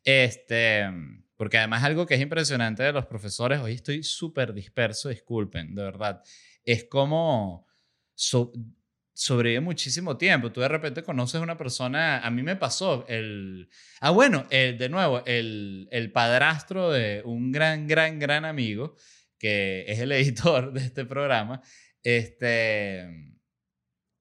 Este, 0.04 0.86
porque 1.38 1.58
además 1.58 1.84
algo 1.84 2.06
que 2.06 2.15
es 2.15 2.21
impresionante 2.21 2.84
de 2.84 2.91
los 2.91 3.06
profesores, 3.06 3.60
hoy 3.60 3.74
estoy 3.74 4.04
súper 4.04 4.54
disperso, 4.54 5.10
disculpen, 5.10 5.74
de 5.74 5.84
verdad. 5.84 6.21
Es 6.63 6.84
como 6.84 7.67
sobrevive 9.21 9.62
muchísimo 9.62 10.17
tiempo. 10.17 10.51
Tú 10.51 10.62
de 10.62 10.67
repente 10.67 11.03
conoces 11.03 11.39
una 11.41 11.55
persona, 11.55 12.21
a 12.25 12.31
mí 12.31 12.41
me 12.41 12.55
pasó 12.55 13.05
el... 13.07 13.69
Ah, 13.99 14.10
bueno, 14.10 14.47
el, 14.49 14.79
de 14.79 14.89
nuevo, 14.89 15.23
el, 15.27 15.88
el 15.91 16.12
padrastro 16.12 16.89
de 16.89 17.21
un 17.23 17.51
gran, 17.51 17.86
gran, 17.86 18.17
gran 18.17 18.45
amigo, 18.45 18.95
que 19.38 19.86
es 19.88 19.99
el 19.99 20.12
editor 20.12 20.73
de 20.73 20.81
este 20.81 21.05
programa, 21.05 21.62
este, 22.01 23.38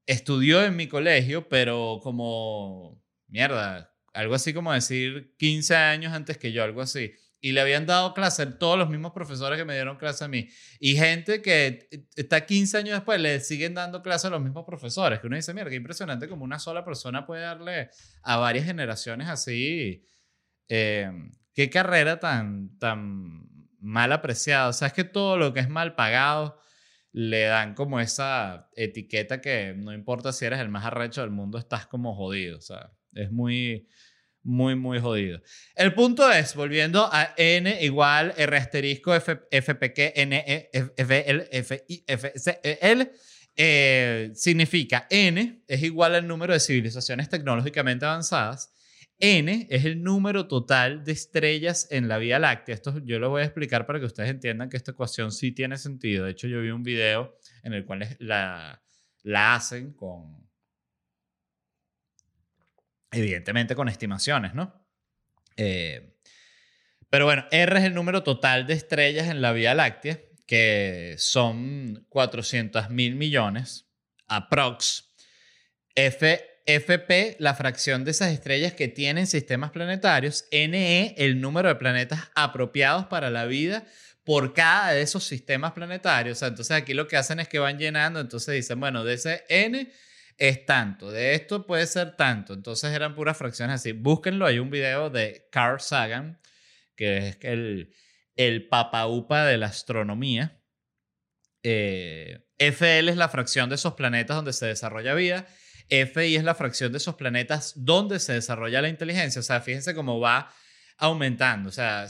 estudió 0.04 0.62
en 0.62 0.76
mi 0.76 0.86
colegio, 0.86 1.48
pero 1.48 2.00
como, 2.02 3.02
mierda, 3.26 3.96
algo 4.12 4.34
así 4.34 4.52
como 4.52 4.70
decir 4.70 5.34
15 5.38 5.76
años 5.76 6.12
antes 6.12 6.36
que 6.36 6.52
yo, 6.52 6.62
algo 6.62 6.82
así. 6.82 7.14
Y 7.40 7.52
le 7.52 7.60
habían 7.60 7.86
dado 7.86 8.12
clase 8.12 8.46
todos 8.46 8.78
los 8.78 8.90
mismos 8.90 9.12
profesores 9.12 9.58
que 9.58 9.64
me 9.64 9.74
dieron 9.74 9.96
clase 9.96 10.24
a 10.24 10.28
mí. 10.28 10.48
Y 10.78 10.96
gente 10.96 11.40
que 11.40 11.88
está 12.14 12.44
15 12.44 12.76
años 12.76 12.94
después 12.94 13.20
le 13.20 13.40
siguen 13.40 13.74
dando 13.74 14.02
clase 14.02 14.26
a 14.26 14.30
los 14.30 14.42
mismos 14.42 14.64
profesores. 14.64 15.20
Que 15.20 15.26
uno 15.26 15.36
dice, 15.36 15.54
mierda, 15.54 15.70
qué 15.70 15.76
impresionante 15.76 16.28
como 16.28 16.44
una 16.44 16.58
sola 16.58 16.84
persona 16.84 17.26
puede 17.26 17.42
darle 17.42 17.90
a 18.22 18.36
varias 18.36 18.66
generaciones 18.66 19.28
así. 19.28 20.04
Eh, 20.68 21.10
qué 21.54 21.70
carrera 21.70 22.20
tan, 22.20 22.78
tan 22.78 23.40
mal 23.80 24.12
apreciada. 24.12 24.68
O 24.68 24.72
sea, 24.72 24.88
es 24.88 24.94
que 24.94 25.04
todo 25.04 25.36
lo 25.36 25.52
que 25.52 25.60
es 25.60 25.68
mal 25.68 25.94
pagado 25.94 26.58
le 27.12 27.44
dan 27.44 27.74
como 27.74 28.00
esa 28.00 28.68
etiqueta 28.76 29.40
que 29.40 29.74
no 29.76 29.92
importa 29.92 30.32
si 30.32 30.44
eres 30.44 30.60
el 30.60 30.68
más 30.68 30.84
arrecho 30.84 31.22
del 31.22 31.30
mundo, 31.30 31.58
estás 31.58 31.86
como 31.86 32.14
jodido. 32.14 32.58
O 32.58 32.60
sea, 32.60 32.92
es 33.14 33.32
muy, 33.32 33.88
muy, 34.42 34.74
muy 34.74 35.00
jodido. 35.00 35.40
El 35.74 35.94
punto 35.94 36.30
es, 36.30 36.54
volviendo 36.54 37.08
a 37.12 37.34
n 37.36 37.84
igual 37.84 38.34
r 38.36 38.56
asterisco 38.56 39.14
f, 39.14 39.40
fpq 39.50 40.12
n 40.14 40.44
e 40.46 40.70
f 40.72 41.24
l 41.26 41.48
f 41.50 41.84
i 41.88 42.04
f 42.06 42.32
c 42.36 42.60
e 42.62 42.78
l 42.80 43.10
eh, 43.56 44.30
significa 44.34 45.06
n 45.10 45.64
es 45.66 45.82
igual 45.82 46.14
al 46.14 46.26
número 46.26 46.52
de 46.54 46.60
civilizaciones 46.60 47.28
tecnológicamente 47.28 48.06
avanzadas 48.06 48.72
N 49.22 49.66
es 49.68 49.84
el 49.84 50.02
número 50.02 50.48
total 50.48 51.04
de 51.04 51.12
estrellas 51.12 51.86
en 51.90 52.08
la 52.08 52.16
Vía 52.16 52.38
Láctea. 52.38 52.74
Esto 52.74 52.98
yo 53.04 53.18
lo 53.18 53.28
voy 53.28 53.42
a 53.42 53.44
explicar 53.44 53.84
para 53.84 54.00
que 54.00 54.06
ustedes 54.06 54.30
entiendan 54.30 54.70
que 54.70 54.78
esta 54.78 54.92
ecuación 54.92 55.30
sí 55.30 55.52
tiene 55.52 55.76
sentido. 55.76 56.24
De 56.24 56.30
hecho, 56.30 56.48
yo 56.48 56.62
vi 56.62 56.70
un 56.70 56.82
video 56.82 57.36
en 57.62 57.74
el 57.74 57.84
cual 57.84 58.16
la, 58.18 58.82
la 59.22 59.54
hacen 59.54 59.92
con, 59.92 60.49
evidentemente 63.10 63.74
con 63.74 63.88
estimaciones, 63.88 64.54
¿no? 64.54 64.86
Eh, 65.56 66.16
pero 67.08 67.24
bueno, 67.24 67.46
R 67.50 67.78
es 67.78 67.84
el 67.84 67.94
número 67.94 68.22
total 68.22 68.66
de 68.66 68.74
estrellas 68.74 69.28
en 69.28 69.42
la 69.42 69.52
Vía 69.52 69.74
Láctea, 69.74 70.20
que 70.46 71.16
son 71.18 72.06
400 72.08 72.90
mil 72.90 73.16
millones, 73.16 73.88
aprox. 74.26 75.06
F 75.94 76.50
FP, 76.66 77.36
la 77.38 77.54
fracción 77.54 78.04
de 78.04 78.12
esas 78.12 78.32
estrellas 78.32 78.74
que 78.74 78.88
tienen 78.88 79.26
sistemas 79.26 79.70
planetarios, 79.70 80.44
NE, 80.52 81.14
el 81.18 81.40
número 81.40 81.68
de 81.68 81.74
planetas 81.74 82.30
apropiados 82.34 83.06
para 83.06 83.30
la 83.30 83.46
vida 83.46 83.84
por 84.24 84.52
cada 84.52 84.92
de 84.92 85.02
esos 85.02 85.24
sistemas 85.24 85.72
planetarios. 85.72 86.42
entonces 86.42 86.76
aquí 86.76 86.94
lo 86.94 87.08
que 87.08 87.16
hacen 87.16 87.40
es 87.40 87.48
que 87.48 87.58
van 87.58 87.78
llenando, 87.78 88.20
entonces 88.20 88.54
dicen, 88.54 88.78
bueno, 88.78 89.04
de 89.04 89.14
ese 89.14 89.44
N, 89.48 89.90
es 90.40 90.64
tanto, 90.64 91.10
de 91.10 91.34
esto 91.34 91.66
puede 91.66 91.86
ser 91.86 92.16
tanto. 92.16 92.54
Entonces 92.54 92.92
eran 92.92 93.14
puras 93.14 93.36
fracciones 93.36 93.74
así. 93.74 93.92
Búsquenlo, 93.92 94.46
hay 94.46 94.58
un 94.58 94.70
video 94.70 95.10
de 95.10 95.46
Carl 95.52 95.80
Sagan, 95.80 96.40
que 96.96 97.28
es 97.28 97.38
el, 97.42 97.94
el 98.36 98.66
papaupa 98.66 99.44
de 99.44 99.58
la 99.58 99.66
astronomía. 99.66 100.58
Eh, 101.62 102.48
FL 102.56 103.10
es 103.10 103.18
la 103.18 103.28
fracción 103.28 103.68
de 103.68 103.74
esos 103.74 103.92
planetas 103.92 104.34
donde 104.34 104.54
se 104.54 104.64
desarrolla 104.64 105.12
vida. 105.12 105.46
FI 105.90 106.36
es 106.36 106.44
la 106.44 106.54
fracción 106.54 106.90
de 106.90 106.98
esos 106.98 107.16
planetas 107.16 107.74
donde 107.76 108.18
se 108.18 108.32
desarrolla 108.32 108.80
la 108.80 108.88
inteligencia. 108.88 109.40
O 109.40 109.42
sea, 109.42 109.60
fíjense 109.60 109.94
cómo 109.94 110.20
va 110.20 110.50
aumentando. 111.00 111.70
O 111.70 111.72
sea, 111.72 112.06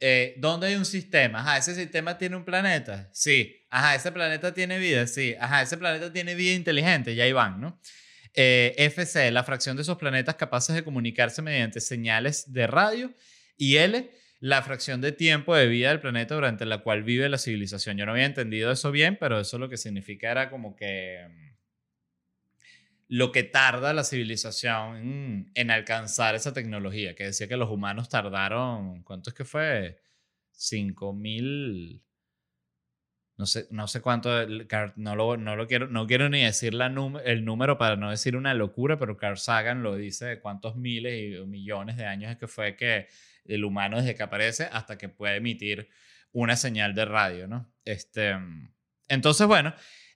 eh, 0.00 0.34
¿dónde 0.36 0.68
hay 0.68 0.74
un 0.76 0.84
sistema? 0.84 1.40
Ajá, 1.40 1.58
ese 1.58 1.74
sistema 1.74 2.16
tiene 2.16 2.36
un 2.36 2.44
planeta. 2.44 3.08
Sí. 3.12 3.66
Ajá, 3.70 3.94
ese 3.94 4.12
planeta 4.12 4.52
tiene 4.52 4.78
vida. 4.78 5.06
Sí. 5.06 5.34
Ajá, 5.40 5.62
ese 5.62 5.78
planeta 5.78 6.12
tiene 6.12 6.34
vida 6.34 6.52
inteligente. 6.52 7.14
Ya 7.14 7.24
ahí 7.24 7.32
van, 7.32 7.60
¿no? 7.60 7.80
Eh, 8.34 8.74
FC, 8.76 9.30
la 9.30 9.44
fracción 9.44 9.76
de 9.76 9.82
esos 9.82 9.96
planetas 9.96 10.34
capaces 10.34 10.76
de 10.76 10.84
comunicarse 10.84 11.40
mediante 11.40 11.80
señales 11.80 12.52
de 12.52 12.66
radio. 12.66 13.14
Y 13.56 13.76
L, 13.76 14.10
la 14.40 14.62
fracción 14.62 15.00
de 15.00 15.12
tiempo 15.12 15.56
de 15.56 15.66
vida 15.66 15.88
del 15.88 16.00
planeta 16.00 16.34
durante 16.34 16.66
la 16.66 16.78
cual 16.78 17.02
vive 17.02 17.28
la 17.30 17.38
civilización. 17.38 17.96
Yo 17.96 18.04
no 18.04 18.12
había 18.12 18.26
entendido 18.26 18.70
eso 18.70 18.90
bien, 18.90 19.16
pero 19.18 19.40
eso 19.40 19.58
lo 19.58 19.70
que 19.70 19.78
significa 19.78 20.30
era 20.30 20.50
como 20.50 20.76
que 20.76 21.26
mm, 21.28 21.43
lo 23.08 23.32
que 23.32 23.42
tarda 23.42 23.92
la 23.92 24.04
civilización 24.04 25.50
en, 25.54 25.70
alcanzar 25.70 26.34
esa 26.34 26.52
tecnología, 26.52 27.14
que 27.14 27.24
decía 27.24 27.48
que 27.48 27.56
los 27.56 27.70
humanos 27.70 28.08
tardaron, 28.08 29.02
¿cuánto 29.02 29.30
es 29.30 29.34
que 29.34 29.44
fue? 29.44 30.00
5000 30.52 32.04
no 33.36 33.46
sé, 33.46 33.66
no 33.70 33.88
sé 33.88 34.00
cuánto, 34.00 34.30
no 34.96 35.16
lo, 35.16 35.36
no 35.36 35.56
lo 35.56 35.66
quiero, 35.66 35.88
no 35.88 36.06
quiero 36.06 36.28
ni 36.28 36.42
decir 36.44 36.72
la 36.72 36.86
el 37.24 37.44
número 37.44 37.78
para 37.78 37.96
no 37.96 38.10
decir 38.10 38.36
una 38.36 38.54
locura, 38.54 38.96
pero 38.96 39.16
Carl 39.16 39.38
Sagan 39.38 39.82
lo 39.82 39.96
dice 39.96 40.26
de 40.26 40.40
cuántos 40.40 40.76
miles 40.76 41.40
y 41.40 41.46
millones 41.46 41.96
de 41.96 42.06
años 42.06 42.30
es 42.30 42.38
que 42.38 42.46
fue 42.46 42.76
que 42.76 43.08
el 43.44 43.64
humano 43.64 43.96
desde 43.96 44.14
que 44.14 44.22
aparece 44.22 44.68
hasta 44.70 44.96
que 44.96 45.08
puede 45.08 45.36
emitir 45.36 45.88
una 46.32 46.56
señal 46.56 46.94
de 46.94 47.04
radio, 47.04 47.48
¿no? 47.48 47.72
Este, 47.84 48.36
entonces, 49.08 49.46
bueno, 49.48 49.74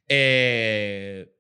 eh, 0.09 1.38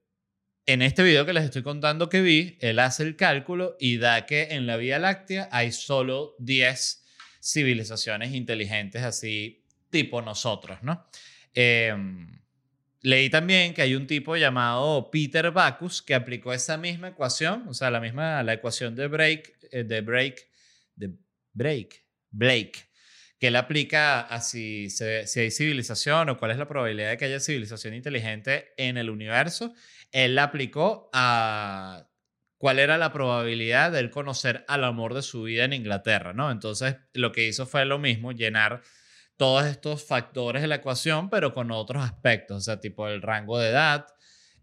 en 0.68 0.82
este 0.82 1.02
video 1.02 1.24
que 1.24 1.32
les 1.32 1.44
estoy 1.44 1.62
contando 1.62 2.10
que 2.10 2.20
vi, 2.20 2.58
él 2.60 2.78
hace 2.78 3.02
el 3.02 3.16
cálculo 3.16 3.74
y 3.80 3.96
da 3.96 4.26
que 4.26 4.48
en 4.50 4.66
la 4.66 4.76
Vía 4.76 4.98
Láctea 4.98 5.48
hay 5.50 5.72
solo 5.72 6.36
10 6.40 7.06
civilizaciones 7.40 8.34
inteligentes 8.34 9.02
así 9.02 9.64
tipo 9.88 10.20
nosotros, 10.20 10.82
¿no? 10.82 11.06
Em, 11.54 12.38
leí 13.00 13.30
también 13.30 13.72
que 13.72 13.80
hay 13.80 13.94
un 13.94 14.06
tipo 14.06 14.36
llamado 14.36 15.10
Peter 15.10 15.50
Backus 15.52 16.02
que 16.02 16.14
aplicó 16.14 16.52
esa 16.52 16.76
misma 16.76 17.08
ecuación, 17.08 17.66
o 17.66 17.72
sea, 17.72 17.90
la 17.90 17.98
misma, 17.98 18.42
la 18.42 18.52
ecuación 18.52 18.94
de 18.94 19.08
break, 19.08 19.50
eh, 19.72 19.84
de 19.84 20.02
break, 20.02 20.50
de 20.96 21.14
break, 21.54 22.04
Blake, 22.30 22.90
que 23.38 23.46
él 23.46 23.56
aplica 23.56 24.20
a 24.20 24.42
si 24.42 24.88
hay 25.00 25.50
civilización 25.50 26.28
o 26.28 26.38
cuál 26.38 26.50
es 26.50 26.58
la 26.58 26.68
probabilidad 26.68 27.08
de 27.08 27.16
que 27.16 27.24
haya 27.24 27.40
civilización 27.40 27.94
inteligente 27.94 28.74
en 28.76 28.98
el 28.98 29.08
universo 29.08 29.72
él 30.12 30.38
aplicó 30.38 31.10
a 31.12 32.08
cuál 32.58 32.80
era 32.80 32.98
la 32.98 33.12
probabilidad 33.12 33.92
de 33.92 34.00
él 34.00 34.10
conocer 34.10 34.64
al 34.68 34.84
amor 34.84 35.14
de 35.14 35.22
su 35.22 35.44
vida 35.44 35.64
en 35.64 35.72
Inglaterra, 35.72 36.32
¿no? 36.32 36.50
Entonces, 36.50 36.96
lo 37.12 37.32
que 37.32 37.46
hizo 37.46 37.66
fue 37.66 37.84
lo 37.84 37.98
mismo, 37.98 38.32
llenar 38.32 38.82
todos 39.36 39.64
estos 39.66 40.04
factores 40.04 40.62
de 40.62 40.68
la 40.68 40.76
ecuación, 40.76 41.30
pero 41.30 41.54
con 41.54 41.70
otros 41.70 42.04
aspectos, 42.04 42.56
o 42.56 42.60
sea, 42.60 42.80
tipo 42.80 43.06
el 43.08 43.22
rango 43.22 43.58
de 43.58 43.70
edad, 43.70 44.06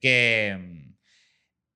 que 0.00 0.95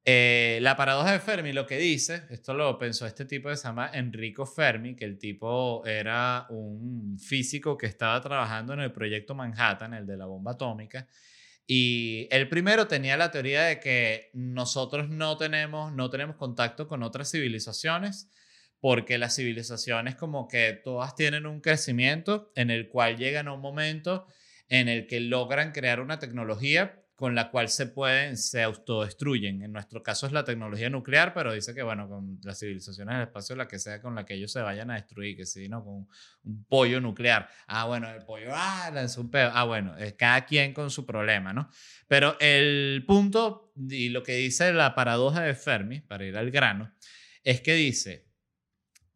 eh, 0.05 0.59
la 0.63 0.77
paradoja 0.77 1.13
de 1.13 1.21
Fermi 1.21 1.53
lo 1.53 1.67
que 1.67 1.77
dice, 1.77 2.25
esto 2.31 2.55
lo 2.55 2.79
pensó 2.79 3.07
este 3.07 3.27
tipo 3.27 3.49
que 3.51 3.57
se 3.57 3.65
llama 3.65 3.91
Enrico 3.93 4.47
Fermi, 4.47 4.97
que 4.97 5.05
el 5.05 5.19
tipo 5.19 5.85
era 5.85 6.47
un 6.49 7.19
físico 7.19 7.77
que 7.77 7.87
estaba 7.87 8.21
trabajando 8.21 8.73
en 8.73 8.81
el 8.81 8.93
proyecto 8.93 9.35
Manhattan, 9.35 9.93
el 9.93 10.07
de 10.07 10.17
la 10.17 10.27
bomba 10.27 10.53
atómica, 10.53 11.07
y 11.67 12.27
el 12.31 12.49
primero 12.49 12.89
tenía 12.89 13.17
la 13.17 13.31
teoría 13.31 13.65
de 13.65 13.79
que 13.79 14.31
nosotros 14.33 15.09
no 15.09 15.37
tenemos, 15.37 15.93
no 15.93 16.11
tenemos 16.11 16.37
contacto 16.37 16.89
con 16.89 17.03
otras 17.03 17.31
civilizaciones, 17.31 18.29
porque 18.81 19.19
las 19.19 19.37
civilizaciones 19.37 20.17
como 20.17 20.49
que 20.49 20.81
todas 20.83 21.15
tienen 21.15 21.47
un 21.47 21.61
crecimiento 21.61 22.51
en 22.57 22.71
el 22.71 22.89
cual 22.89 23.19
llegan 23.19 23.49
a 23.49 23.53
un 23.53 23.61
momento 23.61 24.27
en 24.69 24.89
el 24.89 25.07
que 25.07 25.21
logran 25.21 25.73
crear 25.73 26.01
una 26.01 26.19
tecnología 26.19 27.00
con 27.20 27.35
la 27.35 27.50
cual 27.50 27.68
se 27.68 27.85
pueden, 27.85 28.38
se 28.38 28.62
autodestruyen. 28.62 29.62
En 29.62 29.72
nuestro 29.72 30.02
caso 30.02 30.26
es 30.26 30.33
la 30.33 30.42
tecnología 30.42 30.88
nuclear, 30.88 31.35
pero 31.35 31.52
dice 31.52 31.74
que, 31.74 31.83
bueno, 31.83 32.09
con 32.09 32.40
las 32.42 32.59
civilizaciones 32.59 33.14
del 33.14 33.24
espacio, 33.24 33.54
la 33.56 33.68
que 33.68 33.78
sea 33.78 34.00
con 34.00 34.14
la 34.14 34.24
que 34.24 34.33
ellos 34.33 34.50
se 34.50 34.62
vayan 34.62 34.90
a 34.90 34.94
destruir, 34.94 35.37
que 35.37 35.44
sí, 35.44 35.68
¿no? 35.68 35.85
Con 35.85 36.09
un 36.44 36.64
pollo 36.64 36.98
nuclear. 36.98 37.50
Ah, 37.66 37.85
bueno, 37.85 38.09
el 38.11 38.24
pollo, 38.24 38.52
ah, 38.54 38.90
es 38.96 39.18
un 39.18 39.30
pedo. 39.30 39.50
Ah, 39.52 39.64
bueno, 39.64 39.98
es 39.98 40.14
cada 40.14 40.46
quien 40.46 40.72
con 40.72 40.90
su 40.90 41.04
problema, 41.04 41.52
¿no? 41.52 41.68
Pero 42.09 42.38
el 42.40 43.04
punto 43.06 43.74
y 43.76 44.09
lo 44.09 44.22
que 44.22 44.37
dice 44.37 44.72
la 44.72 44.94
paradoja 44.94 45.42
de 45.42 45.54
Fermi, 45.54 46.00
para 46.00 46.24
ir 46.24 46.38
al 46.38 46.50
grano, 46.50 46.90
es 47.44 47.61
que 47.61 47.74
dice, 47.74 48.30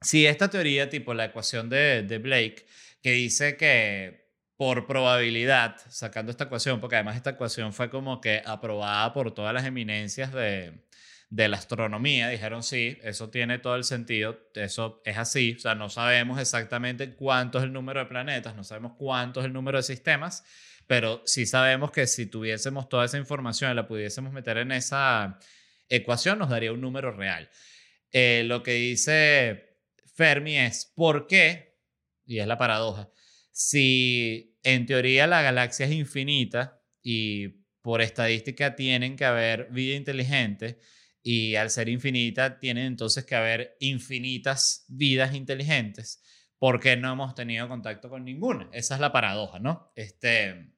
si 0.02 0.26
esta 0.26 0.50
teoría, 0.50 0.90
tipo 0.90 1.14
la 1.14 1.24
ecuación 1.24 1.70
de, 1.70 2.02
de 2.02 2.18
Blake, 2.18 2.66
que 3.00 3.12
dice 3.12 3.56
que 3.56 4.23
por 4.56 4.86
probabilidad, 4.86 5.76
sacando 5.88 6.30
esta 6.30 6.44
ecuación, 6.44 6.80
porque 6.80 6.96
además 6.96 7.16
esta 7.16 7.30
ecuación 7.30 7.72
fue 7.72 7.90
como 7.90 8.20
que 8.20 8.42
aprobada 8.44 9.12
por 9.12 9.34
todas 9.34 9.52
las 9.52 9.64
eminencias 9.64 10.32
de, 10.32 10.84
de 11.30 11.48
la 11.48 11.56
astronomía, 11.56 12.28
dijeron 12.28 12.62
sí, 12.62 12.98
eso 13.02 13.30
tiene 13.30 13.58
todo 13.58 13.74
el 13.74 13.84
sentido, 13.84 14.38
eso 14.54 15.02
es 15.04 15.18
así, 15.18 15.54
o 15.56 15.58
sea, 15.58 15.74
no 15.74 15.88
sabemos 15.88 16.38
exactamente 16.40 17.14
cuánto 17.14 17.58
es 17.58 17.64
el 17.64 17.72
número 17.72 18.00
de 18.00 18.06
planetas, 18.06 18.54
no 18.54 18.62
sabemos 18.62 18.92
cuánto 18.96 19.40
es 19.40 19.46
el 19.46 19.52
número 19.52 19.78
de 19.78 19.82
sistemas, 19.82 20.44
pero 20.86 21.22
sí 21.24 21.46
sabemos 21.46 21.90
que 21.90 22.06
si 22.06 22.26
tuviésemos 22.26 22.88
toda 22.88 23.06
esa 23.06 23.18
información 23.18 23.72
y 23.72 23.74
la 23.74 23.88
pudiésemos 23.88 24.32
meter 24.32 24.58
en 24.58 24.70
esa 24.70 25.40
ecuación, 25.88 26.38
nos 26.38 26.50
daría 26.50 26.72
un 26.72 26.80
número 26.80 27.10
real. 27.10 27.48
Eh, 28.12 28.44
lo 28.46 28.62
que 28.62 28.74
dice 28.74 29.78
Fermi 30.14 30.58
es, 30.58 30.92
¿por 30.94 31.26
qué? 31.26 31.80
Y 32.26 32.38
es 32.38 32.46
la 32.46 32.58
paradoja 32.58 33.10
si 33.54 34.58
en 34.64 34.84
teoría 34.84 35.28
la 35.28 35.40
galaxia 35.40 35.86
es 35.86 35.92
infinita 35.92 36.82
y 37.00 37.48
por 37.82 38.02
estadística 38.02 38.74
tienen 38.74 39.14
que 39.14 39.24
haber 39.24 39.68
vida 39.70 39.94
inteligente 39.94 40.80
y 41.22 41.54
al 41.54 41.70
ser 41.70 41.88
infinita 41.88 42.58
tiene 42.58 42.84
entonces 42.84 43.24
que 43.24 43.36
haber 43.36 43.76
infinitas 43.78 44.84
vidas 44.88 45.34
inteligentes 45.34 46.20
porque 46.58 46.96
no 46.96 47.12
hemos 47.12 47.36
tenido 47.36 47.68
contacto 47.68 48.10
con 48.10 48.24
ninguna. 48.24 48.68
Esa 48.72 48.96
es 48.96 49.00
la 49.00 49.12
paradoja, 49.12 49.60
¿no? 49.60 49.92
Este, 49.94 50.72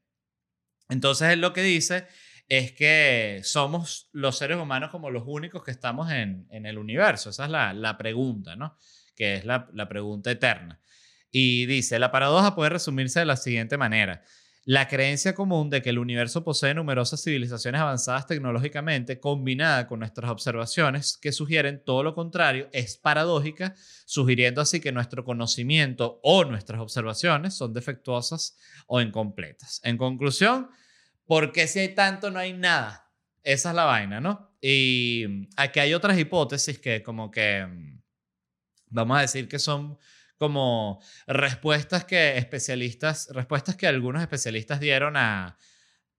entonces 0.90 1.30
él 1.30 1.40
lo 1.40 1.54
que 1.54 1.62
dice 1.62 2.06
es 2.46 2.72
que 2.72 3.40
somos 3.42 4.10
los 4.12 4.36
seres 4.36 4.58
humanos 4.58 4.90
como 4.90 5.10
los 5.10 5.22
únicos 5.26 5.64
que 5.64 5.70
estamos 5.70 6.10
en, 6.12 6.46
el 6.50 6.76
universo. 6.76 7.30
Esa 7.30 7.46
es 7.46 7.50
la, 7.50 7.96
pregunta, 7.96 8.54
¿no? 8.54 8.76
Que 9.14 9.36
es 9.36 9.46
la, 9.46 9.70
la 9.72 9.88
pregunta 9.88 10.30
eterna. 10.30 10.78
Y 11.30 11.66
dice, 11.66 11.98
la 11.98 12.10
paradoja 12.10 12.54
puede 12.54 12.70
resumirse 12.70 13.20
de 13.20 13.26
la 13.26 13.36
siguiente 13.36 13.76
manera. 13.76 14.22
La 14.68 14.88
creencia 14.88 15.32
común 15.32 15.70
de 15.70 15.80
que 15.80 15.90
el 15.90 15.98
universo 16.00 16.42
posee 16.42 16.74
numerosas 16.74 17.22
civilizaciones 17.22 17.80
avanzadas 17.80 18.26
tecnológicamente, 18.26 19.20
combinada 19.20 19.86
con 19.86 20.00
nuestras 20.00 20.28
observaciones 20.28 21.16
que 21.16 21.30
sugieren 21.30 21.84
todo 21.84 22.02
lo 22.02 22.16
contrario, 22.16 22.68
es 22.72 22.96
paradójica, 22.96 23.76
sugiriendo 24.06 24.60
así 24.60 24.80
que 24.80 24.90
nuestro 24.90 25.24
conocimiento 25.24 26.18
o 26.24 26.44
nuestras 26.44 26.80
observaciones 26.80 27.54
son 27.54 27.74
defectuosas 27.74 28.58
o 28.88 29.00
incompletas. 29.00 29.80
En 29.84 29.96
conclusión, 29.96 30.68
¿por 31.26 31.52
qué 31.52 31.68
si 31.68 31.78
hay 31.78 31.94
tanto 31.94 32.32
no 32.32 32.40
hay 32.40 32.52
nada? 32.52 33.12
Esa 33.44 33.68
es 33.68 33.76
la 33.76 33.84
vaina, 33.84 34.20
¿no? 34.20 34.50
Y 34.60 35.46
aquí 35.56 35.78
hay 35.78 35.94
otras 35.94 36.18
hipótesis 36.18 36.80
que 36.80 37.04
como 37.04 37.30
que, 37.30 37.64
vamos 38.88 39.16
a 39.16 39.20
decir 39.20 39.46
que 39.46 39.60
son 39.60 39.96
como 40.37 41.03
respuestas 41.27 42.05
que 42.05 42.38
especialistas, 42.38 43.29
respuestas 43.33 43.77
que 43.77 43.87
algunos 43.87 44.22
especialistas 44.22 44.81
dieron 44.81 45.16
a, 45.16 45.59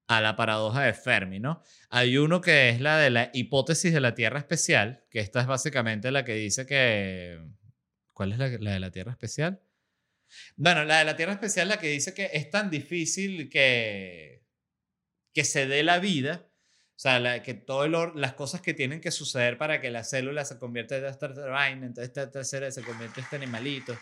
a 0.07 0.21
la 0.21 0.35
paradoja 0.35 0.83
de 0.83 0.93
Fermi, 0.93 1.39
¿no? 1.39 1.61
Hay 1.89 2.17
uno 2.17 2.41
que 2.41 2.69
es 2.69 2.81
la 2.81 2.97
de 2.97 3.09
la 3.09 3.29
hipótesis 3.33 3.93
de 3.93 3.99
la 3.99 4.15
Tierra 4.15 4.39
especial, 4.39 5.03
que 5.09 5.19
esta 5.19 5.41
es 5.41 5.47
básicamente 5.47 6.11
la 6.11 6.23
que 6.23 6.33
dice 6.33 6.65
que... 6.65 7.39
¿Cuál 8.13 8.31
es 8.31 8.39
la, 8.39 8.47
la 8.47 8.71
de 8.71 8.79
la 8.79 8.91
Tierra 8.91 9.11
especial? 9.11 9.61
Bueno, 10.55 10.83
la 10.85 10.99
de 10.99 11.05
la 11.05 11.15
Tierra 11.15 11.33
especial 11.33 11.67
la 11.67 11.77
que 11.77 11.87
dice 11.87 12.13
que 12.13 12.29
es 12.33 12.49
tan 12.49 12.69
difícil 12.69 13.49
que, 13.49 14.43
que 15.33 15.43
se 15.43 15.67
dé 15.67 15.83
la 15.83 15.99
vida 15.99 16.46
o 16.97 16.99
sea, 16.99 17.43
que 17.43 17.53
todas 17.53 18.15
las 18.15 18.33
cosas 18.33 18.59
que 18.61 18.73
tienen 18.73 18.99
que 19.01 19.11
suceder 19.11 19.59
para 19.59 19.79
que 19.79 19.91
la 19.91 20.03
célula 20.03 20.43
se 20.45 20.57
convierta 20.57 20.97
en 20.97 21.05
esta 21.05 21.27
vaina, 21.27 21.85
entonces 21.85 22.05
esta 22.07 22.31
tercera 22.31 22.71
se 22.71 22.81
convierte 22.81 23.19
en 23.19 23.23
este 23.25 23.35
animalito. 23.35 23.95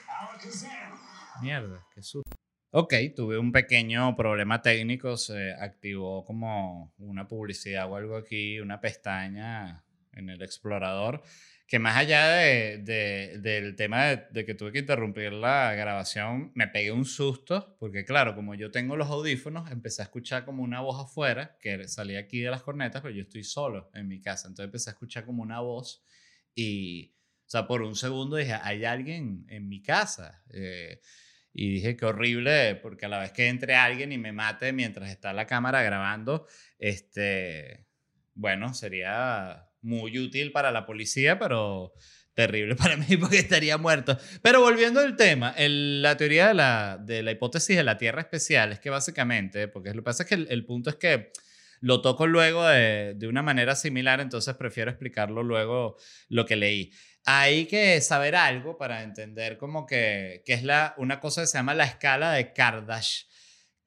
Mierda, 1.41 1.85
qué 1.93 2.01
susto. 2.01 2.33
Ok, 2.71 2.93
tuve 3.13 3.37
un 3.37 3.51
pequeño 3.51 4.15
problema 4.15 4.61
técnico, 4.61 5.17
se 5.17 5.51
activó 5.53 6.23
como 6.23 6.93
una 6.97 7.27
publicidad 7.27 7.91
o 7.91 7.97
algo 7.97 8.15
aquí, 8.15 8.61
una 8.61 8.79
pestaña 8.79 9.83
en 10.13 10.29
el 10.29 10.41
explorador 10.41 11.21
que 11.67 11.79
más 11.79 11.97
allá 11.97 12.27
de, 12.27 13.37
del 13.39 13.75
tema 13.75 14.15
de, 14.15 14.45
que 14.45 14.53
tuve 14.53 14.71
que 14.71 14.79
interrumpir 14.79 15.33
la 15.33 15.73
grabación, 15.73 16.51
me 16.53 16.67
pegué 16.67 16.91
un 16.91 17.05
susto, 17.05 17.75
porque 17.79 18.05
claro, 18.05 18.35
como 18.35 18.53
yo 18.53 18.69
tengo 18.69 18.95
los 18.95 19.09
audífonos, 19.09 19.71
empecé 19.71 20.03
a 20.03 20.05
escuchar 20.05 20.45
como 20.45 20.61
una 20.61 20.81
voz 20.81 21.03
afuera, 21.03 21.57
que 21.59 21.87
salía 21.87 22.19
aquí 22.19 22.41
de 22.41 22.51
las 22.51 22.61
cornetas, 22.61 23.01
pero 23.01 23.15
yo 23.15 23.23
estoy 23.23 23.43
solo 23.43 23.89
en 23.95 24.07
mi 24.07 24.21
casa, 24.21 24.47
entonces 24.47 24.65
empecé 24.65 24.89
a 24.91 24.93
escuchar 24.93 25.25
como 25.25 25.41
una 25.41 25.59
voz 25.59 26.03
y, 26.53 27.15
o 27.47 27.49
sea, 27.49 27.67
por 27.67 27.81
un 27.81 27.95
segundo 27.95 28.37
dije, 28.37 28.53
hay 28.53 28.85
alguien 28.85 29.45
en 29.49 29.67
mi 29.67 29.81
casa. 29.81 30.43
Eh, 30.51 30.99
y 31.57 31.71
dije, 31.71 31.95
qué 31.95 32.05
horrible, 32.05 32.75
porque 32.75 33.05
a 33.05 33.09
la 33.09 33.19
vez 33.19 33.31
que 33.31 33.47
entre 33.47 33.75
alguien 33.75 34.11
y 34.11 34.17
me 34.17 34.33
mate 34.33 34.73
mientras 34.73 35.09
está 35.09 35.31
la 35.31 35.47
cámara 35.47 35.81
grabando, 35.83 36.45
este, 36.77 37.87
bueno, 38.33 38.73
sería 38.73 39.69
muy 39.85 40.17
útil 40.19 40.51
para 40.51 40.71
la 40.71 40.85
policía, 40.85 41.39
pero 41.39 41.93
terrible 42.33 42.75
para 42.75 42.97
mí 42.97 43.17
porque 43.17 43.39
estaría 43.39 43.77
muerto. 43.77 44.17
Pero 44.41 44.61
volviendo 44.61 44.99
al 44.99 45.15
tema, 45.15 45.55
la 45.57 46.17
teoría 46.17 46.49
de 46.49 46.53
la, 46.53 46.99
de 47.01 47.23
la, 47.23 47.31
hipótesis 47.31 47.77
de 47.77 47.83
la 47.83 47.97
Tierra 47.97 48.21
especial 48.21 48.73
es 48.73 48.79
que 48.79 48.89
básicamente, 48.89 49.67
porque 49.67 49.89
lo 49.89 49.95
que 49.97 50.03
pasa 50.03 50.23
es 50.23 50.29
que 50.29 50.35
el, 50.35 50.65
punto 50.65 50.89
es 50.89 50.97
que 50.97 51.31
lo 51.79 52.01
toco 52.01 52.27
luego 52.27 52.65
de, 52.67 53.13
de, 53.15 53.27
una 53.27 53.41
manera 53.41 53.75
similar, 53.75 54.19
entonces 54.19 54.55
prefiero 54.55 54.91
explicarlo 54.91 55.43
luego 55.43 55.97
lo 56.29 56.45
que 56.45 56.55
leí. 56.55 56.91
Hay 57.25 57.65
que 57.65 58.01
saber 58.01 58.35
algo 58.35 58.77
para 58.77 59.01
entender 59.01 59.57
como 59.57 59.85
que, 59.85 60.43
que 60.45 60.53
es 60.53 60.63
la, 60.63 60.93
una 60.97 61.19
cosa 61.19 61.41
que 61.41 61.47
se 61.47 61.57
llama 61.57 61.73
la 61.73 61.85
escala 61.85 62.33
de 62.33 62.53
Kardash, 62.53 63.23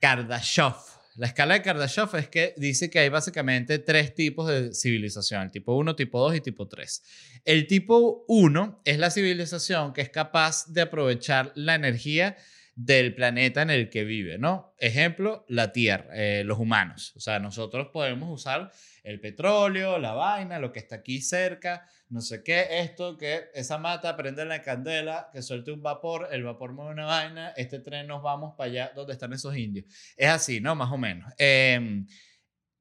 Kardashev 0.00 0.74
la 1.18 1.26
escala 1.26 1.54
de 1.54 1.62
Kardashev 1.62 2.14
es 2.14 2.28
que 2.28 2.54
dice 2.56 2.90
que 2.90 3.00
hay 3.00 3.08
básicamente 3.08 3.80
tres 3.80 4.14
tipos 4.14 4.46
de 4.48 4.72
civilización, 4.72 5.42
el 5.42 5.50
tipo 5.50 5.74
1, 5.74 5.96
tipo 5.96 6.20
2 6.20 6.36
y 6.36 6.40
tipo 6.40 6.68
3. 6.68 7.02
El 7.44 7.66
tipo 7.66 8.24
1 8.28 8.82
es 8.84 8.98
la 8.98 9.10
civilización 9.10 9.92
que 9.92 10.00
es 10.00 10.10
capaz 10.10 10.66
de 10.68 10.82
aprovechar 10.82 11.50
la 11.56 11.74
energía 11.74 12.36
del 12.76 13.16
planeta 13.16 13.62
en 13.62 13.70
el 13.70 13.90
que 13.90 14.04
vive, 14.04 14.38
¿no? 14.38 14.76
Ejemplo, 14.78 15.44
la 15.48 15.72
Tierra, 15.72 16.06
eh, 16.12 16.44
los 16.44 16.60
humanos. 16.60 17.12
O 17.16 17.20
sea, 17.20 17.40
nosotros 17.40 17.88
podemos 17.92 18.32
usar 18.32 18.70
el 19.08 19.20
petróleo, 19.20 19.98
la 19.98 20.12
vaina, 20.12 20.58
lo 20.58 20.70
que 20.70 20.80
está 20.80 20.96
aquí 20.96 21.22
cerca, 21.22 21.88
no 22.10 22.20
sé 22.20 22.42
qué, 22.42 22.80
esto, 22.80 23.16
que 23.16 23.46
esa 23.54 23.78
mata 23.78 24.14
prende 24.16 24.44
la 24.44 24.60
candela, 24.60 25.30
que 25.32 25.40
suelte 25.40 25.72
un 25.72 25.82
vapor, 25.82 26.28
el 26.30 26.44
vapor 26.44 26.74
mueve 26.74 26.92
una 26.92 27.06
vaina, 27.06 27.50
este 27.56 27.80
tren 27.80 28.06
nos 28.06 28.22
vamos 28.22 28.54
para 28.56 28.70
allá 28.70 28.92
donde 28.94 29.14
están 29.14 29.32
esos 29.32 29.56
indios. 29.56 29.86
Es 30.16 30.28
así, 30.28 30.60
¿no? 30.60 30.74
Más 30.74 30.92
o 30.92 30.98
menos. 30.98 31.32
Em, 31.38 32.06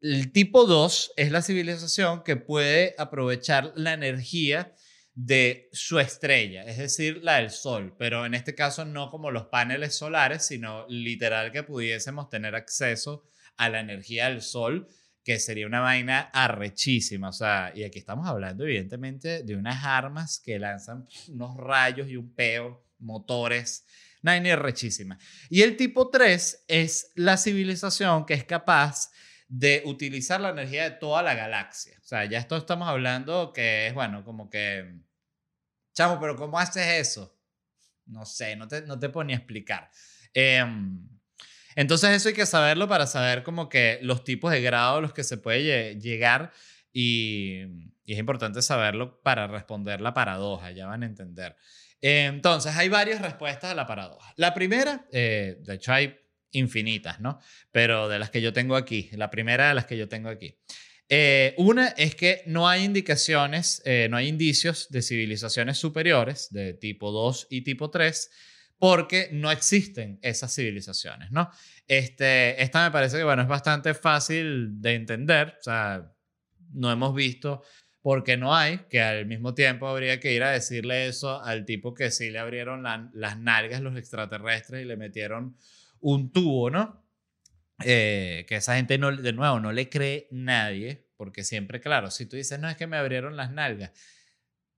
el 0.01 0.33
tipo 0.33 0.65
2 0.65 1.13
es 1.15 1.31
la 1.31 1.41
civilización 1.41 2.23
que 2.23 2.35
puede 2.35 2.93
aprovechar 2.97 3.71
la 3.75 3.93
energía 3.93 4.73
de 5.13 5.69
su 5.71 5.97
estrella, 5.97 6.63
es 6.63 6.77
decir, 6.77 7.21
la 7.23 7.37
del 7.37 7.51
Sol, 7.51 7.95
pero 7.97 8.25
en 8.25 8.33
este 8.33 8.53
caso 8.53 8.83
no 8.83 9.09
como 9.09 9.31
los 9.31 9.45
paneles 9.45 9.95
solares, 9.95 10.45
sino 10.45 10.85
literal 10.89 11.53
que 11.53 11.63
pudiésemos 11.63 12.29
tener 12.29 12.53
acceso 12.53 13.23
a 13.55 13.69
la 13.69 13.79
energía 13.79 14.29
del 14.29 14.41
Sol, 14.41 14.87
que 15.27 15.39
sería 15.39 15.67
una 15.67 15.81
vaina 15.81 16.29
arrechísima, 16.31 17.27
o 17.27 17.33
sea, 17.33 17.73
y 17.75 17.83
aquí 17.83 17.99
estamos 17.99 18.25
hablando 18.25 18.63
evidentemente 18.63 19.43
de 19.43 19.57
unas 19.57 19.83
armas 19.83 20.39
que 20.39 20.57
lanzan 20.57 21.05
unos 21.27 21.57
rayos 21.57 22.07
y 22.07 22.15
un 22.15 22.33
peo, 22.33 22.81
motores, 22.99 23.85
vaina 24.21 24.53
arrechísima. 24.53 25.19
Y 25.49 25.63
el 25.63 25.75
tipo 25.75 26.09
3 26.09 26.63
es 26.69 27.11
la 27.15 27.35
civilización 27.35 28.25
que 28.25 28.35
es 28.35 28.45
capaz 28.45 29.11
de 29.49 29.83
utilizar 29.83 30.39
la 30.39 30.51
energía 30.51 30.85
de 30.85 30.91
toda 30.91 31.21
la 31.21 31.33
galaxia. 31.33 31.99
O 32.01 32.07
sea, 32.07 32.23
ya 32.23 32.39
esto 32.39 32.55
estamos 32.55 32.87
hablando 32.87 33.51
que 33.51 33.87
es, 33.87 33.93
bueno, 33.93 34.23
como 34.23 34.49
que 34.49 35.01
Chamo, 35.93 36.21
pero 36.21 36.37
¿cómo 36.37 36.57
haces 36.57 36.87
eso? 36.87 37.37
No 38.05 38.25
sé, 38.25 38.55
no 38.55 38.65
te, 38.65 38.83
no 38.83 38.97
te 38.97 39.09
ponía 39.09 39.35
a 39.35 39.39
explicar. 39.39 39.91
Em, 40.33 41.05
entonces 41.77 42.09
eso 42.09 42.29
hay 42.29 42.33
que 42.33 42.47
saberlo 42.47 42.87
para 42.87 43.05
saber 43.05 43.43
como 43.43 43.69
que 43.69 43.99
los 44.01 44.23
tipos 44.23 44.51
de 44.51 44.63
grado 44.63 44.97
a 44.97 45.01
los 45.01 45.13
que 45.13 45.23
se 45.23 45.37
puede 45.37 45.95
llegar 45.99 46.51
y, 46.91 47.61
es 48.07 48.17
importante 48.17 48.63
saberlo 48.63 49.21
para 49.21 49.45
responder 49.45 50.01
la 50.01 50.15
paradoja, 50.15 50.71
ya 50.71 50.87
van 50.87 51.03
a 51.03 51.05
entender. 51.05 51.55
Entonces 52.01 52.75
hay 52.75 52.89
varias 52.89 53.21
respuestas 53.21 53.71
a 53.71 53.75
la 53.75 53.85
paradoja. 53.85 54.33
La 54.37 54.55
primera, 54.55 55.05
eh, 55.11 55.57
de 55.59 55.75
hecho 55.75 55.93
hay 55.93 56.17
infinitas, 56.51 57.19
¿no? 57.19 57.39
Pero 57.71 58.09
de 58.09 58.17
las 58.17 58.31
que 58.31 58.41
yo 58.41 58.53
tengo 58.53 58.75
aquí, 58.75 59.11
la 59.11 59.29
primera 59.29 59.67
de 59.67 59.75
las 59.75 59.85
que 59.85 59.97
yo 59.97 60.09
tengo 60.09 60.29
aquí. 60.29 60.57
Eh, 61.09 61.53
una 61.57 61.89
es 61.89 62.15
que 62.15 62.41
no 62.47 62.67
hay 62.67 62.85
indicaciones, 62.85 63.83
eh, 63.85 64.07
no 64.09 64.17
hay 64.17 64.27
indicios 64.29 64.89
de 64.89 65.03
civilizaciones 65.03 65.77
superiores 65.77 66.47
de 66.49 66.73
tipo 66.73 67.11
2 67.11 67.47
y 67.51 67.61
tipo 67.61 67.91
3 67.91 68.31
porque 68.79 69.29
no 69.31 69.51
existen 69.51 70.19
esas 70.21 70.53
civilizaciones, 70.53 71.31
¿no? 71.31 71.49
Este, 71.87 72.61
esta 72.61 72.85
me 72.85 72.91
parece 72.91 73.17
que, 73.17 73.23
bueno, 73.23 73.41
es 73.41 73.47
bastante 73.47 73.93
fácil 73.93 74.81
de 74.81 74.95
entender, 74.95 75.55
o 75.59 75.63
sea, 75.63 76.13
no 76.73 76.91
hemos 76.91 77.15
visto 77.15 77.63
por 78.01 78.23
qué 78.23 78.37
no 78.37 78.55
hay, 78.55 78.79
que 78.89 79.01
al 79.01 79.25
mismo 79.25 79.53
tiempo 79.53 79.87
habría 79.87 80.19
que 80.19 80.33
ir 80.33 80.43
a 80.43 80.51
decirle 80.51 81.07
eso 81.07 81.43
al 81.43 81.65
tipo 81.65 81.93
que 81.93 82.11
sí 82.11 82.29
le 82.29 82.39
abrieron 82.39 82.83
las 82.83 83.37
nalgas 83.37 83.81
los 83.81 83.97
extraterrestres 83.97 84.83
y 84.83 84.85
le 84.85 84.95
metieron 84.95 85.57
un 85.99 86.31
tubo, 86.31 86.69
¿no? 86.69 87.03
Eh, 87.83 88.45
que 88.47 88.55
esa 88.55 88.75
gente, 88.75 88.97
no, 88.97 89.15
de 89.15 89.33
nuevo, 89.33 89.59
no 89.59 89.71
le 89.71 89.89
cree 89.89 90.27
nadie, 90.31 91.07
porque 91.15 91.43
siempre, 91.43 91.81
claro, 91.81 92.09
si 92.09 92.25
tú 92.25 92.35
dices, 92.35 92.59
no 92.59 92.69
es 92.69 92.77
que 92.77 92.87
me 92.87 92.97
abrieron 92.97 93.35
las 93.35 93.51
nalgas, 93.51 93.91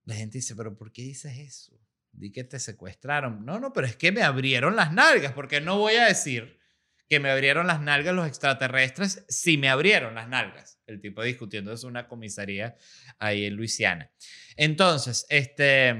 la 0.05 0.15
gente 0.15 0.39
dice, 0.39 0.55
pero 0.55 0.75
¿por 0.75 0.91
qué 0.91 1.03
dices 1.03 1.37
eso? 1.37 1.79
Di 2.19 2.33
que 2.33 2.43
te 2.43 2.59
secuestraron. 2.59 3.45
No, 3.45 3.59
no, 3.59 3.71
pero 3.71 3.87
es 3.87 3.95
que 3.95 4.11
me 4.11 4.23
abrieron 4.23 4.75
las 4.75 4.91
nalgas, 4.91 5.31
porque 5.31 5.61
no 5.61 5.77
voy 5.77 5.95
a 5.95 6.05
decir 6.05 6.59
que 7.07 7.19
me 7.21 7.31
abrieron 7.31 7.65
las 7.65 7.81
nalgas 7.81 8.13
los 8.13 8.27
extraterrestres 8.27 9.25
si 9.29 9.57
me 9.57 9.69
abrieron 9.69 10.15
las 10.15 10.27
nalgas. 10.27 10.79
El 10.85 10.99
tipo 10.99 11.23
discutiendo 11.23 11.71
es 11.71 11.85
una 11.85 12.09
comisaría 12.09 12.75
ahí 13.19 13.45
en 13.45 13.55
Luisiana. 13.55 14.11
Entonces, 14.57 15.25
este, 15.29 15.95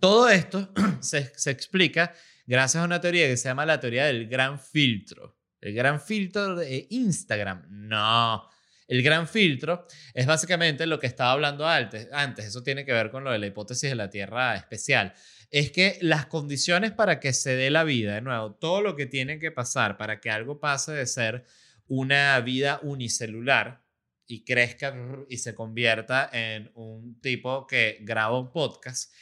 todo 0.00 0.28
esto 0.28 0.72
se, 1.00 1.32
se 1.38 1.50
explica 1.52 2.12
gracias 2.44 2.82
a 2.82 2.86
una 2.86 3.00
teoría 3.00 3.28
que 3.28 3.36
se 3.36 3.48
llama 3.48 3.64
la 3.64 3.78
teoría 3.78 4.06
del 4.06 4.28
gran 4.28 4.58
filtro. 4.58 5.38
El 5.60 5.74
gran 5.74 6.00
filtro 6.00 6.56
de 6.56 6.88
Instagram. 6.90 7.66
No. 7.68 8.48
El 8.88 9.02
gran 9.02 9.26
filtro 9.26 9.86
es 10.14 10.26
básicamente 10.26 10.86
lo 10.86 10.98
que 10.98 11.06
estaba 11.06 11.32
hablando 11.32 11.66
antes. 11.66 12.08
Eso 12.38 12.62
tiene 12.62 12.84
que 12.84 12.92
ver 12.92 13.10
con 13.10 13.24
lo 13.24 13.32
de 13.32 13.38
la 13.38 13.46
hipótesis 13.46 13.90
de 13.90 13.96
la 13.96 14.10
Tierra 14.10 14.54
especial. 14.56 15.12
Es 15.50 15.70
que 15.70 15.98
las 16.00 16.26
condiciones 16.26 16.92
para 16.92 17.20
que 17.20 17.32
se 17.32 17.56
dé 17.56 17.70
la 17.70 17.84
vida, 17.84 18.14
de 18.14 18.20
nuevo, 18.20 18.54
todo 18.54 18.82
lo 18.82 18.96
que 18.96 19.06
tiene 19.06 19.38
que 19.38 19.50
pasar 19.50 19.96
para 19.96 20.20
que 20.20 20.30
algo 20.30 20.60
pase 20.60 20.92
de 20.92 21.06
ser 21.06 21.44
una 21.88 22.38
vida 22.40 22.80
unicelular 22.82 23.84
y 24.26 24.44
crezca 24.44 24.94
y 25.28 25.38
se 25.38 25.54
convierta 25.54 26.28
en 26.32 26.70
un 26.74 27.20
tipo 27.20 27.66
que 27.66 27.98
graba 28.00 28.38
un 28.38 28.50
podcast, 28.50 29.12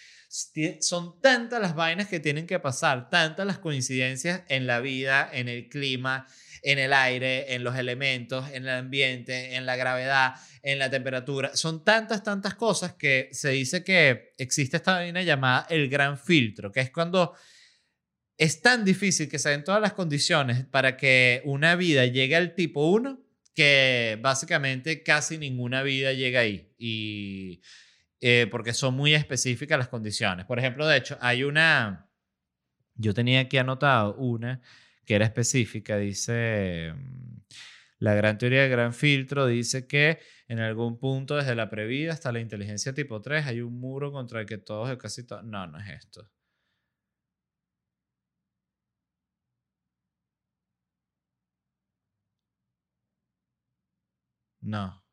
son 0.81 1.21
tantas 1.21 1.61
las 1.61 1.77
vainas 1.77 2.09
que 2.09 2.19
tienen 2.19 2.47
que 2.47 2.59
pasar, 2.59 3.09
tantas 3.09 3.47
las 3.47 3.59
coincidencias 3.59 4.43
en 4.49 4.67
la 4.67 4.81
vida, 4.81 5.29
en 5.33 5.49
el 5.49 5.69
clima, 5.69 6.27
en 6.63 6.81
el 6.81 6.93
aire, 6.93 7.55
en 7.55 7.63
los 7.63 7.77
elementos, 7.77 8.51
en 8.51 8.65
el 8.65 8.71
ambiente, 8.71 9.55
en 9.55 9.65
la 9.65 9.77
gravedad, 9.77 10.35
en 10.63 10.81
la 10.81 10.91
temperatura. 10.91 11.55
Son 11.55 11.85
tantas, 11.85 12.25
tantas 12.25 12.55
cosas 12.55 12.95
que 12.95 13.29
se 13.33 13.51
dice 13.51 13.85
que 13.85 14.35
existe 14.37 14.79
esta 14.79 14.95
vaina 14.95 15.23
llamada 15.23 15.67
el 15.71 15.89
gran 15.89 16.19
filtro, 16.19 16.73
que 16.73 16.81
es 16.81 16.91
cuando 16.91 17.35
es 18.37 18.61
tan 18.61 18.85
difícil 18.85 19.29
que 19.29 19.39
se 19.39 19.51
den 19.51 19.63
todas 19.63 19.81
las 19.81 19.93
condiciones 19.93 20.65
para 20.65 20.97
que 20.97 21.43
una 21.45 21.77
vida 21.77 22.07
llegue 22.07 22.35
al 22.35 22.57
tipo 22.57 22.91
1 22.91 23.21
que 23.55 24.19
básicamente 24.21 25.05
casi 25.05 25.39
ninguna 25.39 25.83
vida 25.83 26.13
llega 26.13 26.41
ahí. 26.41 26.73
Y 26.77 27.63
eh, 28.27 28.47
porque 28.51 28.73
son 28.73 28.95
muy 28.95 29.15
específicas 29.15 29.79
las 29.79 29.89
condiciones. 29.89 30.47
Por 30.47 30.59
ejemplo, 30.59 30.87
de 30.87 30.97
hecho, 30.97 31.19
hay 31.21 31.45
una, 31.45 32.09
yo 32.97 33.15
tenía 33.15 33.41
aquí 33.41 33.59
anotado 33.59 34.17
una 34.17 34.63
que 35.05 35.17
era 35.17 35.27
específica, 35.27 35.99
dice, 35.99 36.95
mm, 36.97 37.39
la 38.01 38.15
gran 38.15 38.39
teoría 38.39 38.63
del 38.63 38.71
gran 38.71 38.95
filtro 38.95 39.47
dice 39.47 39.87
que 39.87 40.21
en 40.49 40.61
algún 40.61 40.99
punto 40.99 41.37
desde 41.37 41.55
la 41.55 41.71
previda 41.71 42.13
hasta 42.15 42.33
la 42.33 42.41
inteligencia 42.41 42.95
tipo 42.95 43.21
3 43.23 43.47
hay 43.47 43.61
un 43.63 43.79
muro 43.81 44.13
contra 44.13 44.41
el 44.41 44.47
que 44.47 44.59
todos, 44.59 44.97
casi 44.99 45.27
todos, 45.27 45.45
no, 45.45 45.67
no 45.67 45.79
es 45.81 45.89
esto. 45.91 46.29
No. 54.63 55.04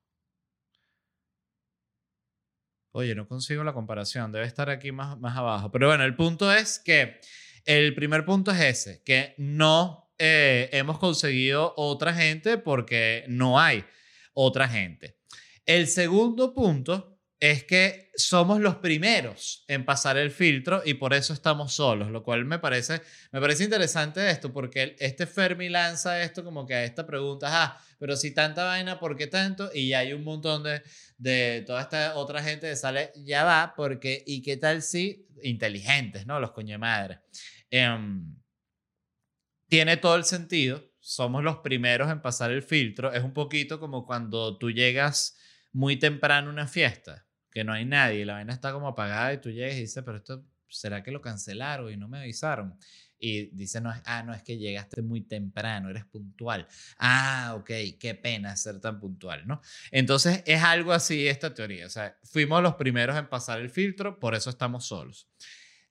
Oye, 2.94 3.16
no 3.16 3.28
consigo 3.28 3.64
la 3.64 3.74
comparación, 3.74 4.32
debe 4.32 4.46
estar 4.46 4.70
aquí 4.70 4.92
más, 4.92 5.18
más 5.20 5.38
abajo. 5.38 5.72
Pero 5.72 5.88
bueno, 5.88 6.04
el 6.04 6.16
punto 6.16 6.52
es 6.52 6.80
que 6.80 7.20
el 7.66 7.94
primer 7.96 8.26
punto 8.26 8.52
es 8.52 8.60
ese, 8.60 9.02
que 9.04 9.34
no 9.38 10.12
eh, 10.18 10.70
hemos 10.74 11.00
conseguido 11.00 11.74
otra 11.78 12.14
gente 12.14 12.58
porque 12.58 13.24
no 13.28 13.60
hay 13.60 13.86
otra 14.34 14.68
gente. 14.68 15.18
El 15.66 15.88
segundo 15.88 16.54
punto 16.54 17.11
es 17.42 17.64
que 17.64 18.12
somos 18.16 18.60
los 18.60 18.76
primeros 18.76 19.66
en 19.68 19.84
pasar 19.84 20.16
el 20.16 20.30
filtro 20.30 20.84
y 20.86 20.94
por 20.94 21.12
eso 21.16 21.34
estamos 21.34 21.74
solos, 21.74 22.12
lo 22.12 22.22
cual 22.22 22.46
me 22.46 22.60
parece, 22.60 23.02
me 23.32 23.42
parece 23.42 23.64
interesante 23.64 24.30
esto, 24.30 24.54
porque 24.54 24.96
este 25.00 25.26
Fermi 25.26 25.68
lanza 25.68 26.22
esto 26.22 26.44
como 26.44 26.68
que 26.68 26.76
a 26.76 26.84
esta 26.84 27.04
pregunta, 27.08 27.48
ah, 27.50 27.84
pero 27.98 28.16
si 28.16 28.32
tanta 28.32 28.66
vaina, 28.66 29.00
¿por 29.00 29.18
qué 29.18 29.26
tanto? 29.26 29.72
Y 29.74 29.90
ya 29.90 30.00
hay 30.00 30.14
un 30.14 30.24
montón 30.24 30.62
de, 30.62 30.84
de 31.18 31.64
toda 31.66 31.82
esta 31.82 32.16
otra 32.16 32.44
gente 32.44 32.70
que 32.70 32.76
sale, 32.76 33.12
ya 33.16 33.44
va, 33.44 33.74
porque, 33.76 34.24
¿y 34.28 34.44
qué 34.44 34.58
tal 34.58 34.84
si 34.84 35.28
inteligentes, 35.42 36.28
¿no? 36.28 36.40
Los 36.40 36.52
coño 36.52 36.78
madre. 36.78 37.22
Em, 37.72 38.36
tiene 39.68 39.98
todo 39.98 40.16
el 40.16 40.26
sentido, 40.26 40.92
somos 41.00 41.44
los 41.44 41.58
primeros 41.58 42.12
en 42.12 42.22
pasar 42.22 42.52
el 42.52 42.62
filtro, 42.62 43.12
es 43.12 43.24
un 43.24 43.34
poquito 43.34 43.80
como 43.80 44.06
cuando 44.06 44.60
tú 44.60 44.70
llegas 44.70 45.36
muy 45.72 45.98
temprano 45.98 46.50
a 46.50 46.54
una 46.54 46.68
fiesta 46.68 47.26
que 47.52 47.64
no 47.64 47.74
hay 47.74 47.86
nadie, 47.86 48.26
la 48.26 48.34
vaina 48.34 48.54
está 48.54 48.72
como 48.72 48.88
apagada 48.88 49.34
y 49.34 49.38
tú 49.40 49.50
llegas 49.50 49.76
y 49.76 49.82
dices, 49.82 50.04
pero 50.04 50.18
esto, 50.18 50.46
¿será 50.70 51.04
que 51.04 51.12
lo 51.12 51.22
cancelaron 51.22 51.92
y 51.92 51.98
no 51.98 52.08
me 52.08 52.20
avisaron? 52.20 52.78
Y 53.20 53.48
dice, 53.56 53.82
no, 53.82 53.94
ah, 54.06 54.24
no, 54.24 54.34
es 54.34 54.42
que 54.42 54.58
llegaste 54.58 55.04
muy 55.04 55.22
temprano, 55.22 55.90
eres 55.90 56.06
puntual. 56.06 56.68
Ah, 56.98 57.54
ok, 57.56 57.70
qué 58.00 58.18
pena 58.20 58.56
ser 58.58 58.80
tan 58.80 59.00
puntual, 59.00 59.46
¿no? 59.46 59.62
Entonces 59.92 60.42
es 60.46 60.64
algo 60.64 60.92
así 60.92 61.28
esta 61.28 61.54
teoría, 61.54 61.86
o 61.86 61.90
sea, 61.90 62.18
fuimos 62.24 62.64
los 62.64 62.76
primeros 62.76 63.16
en 63.18 63.28
pasar 63.28 63.60
el 63.60 63.70
filtro, 63.70 64.20
por 64.20 64.34
eso 64.34 64.50
estamos 64.50 64.86
solos. 64.86 65.28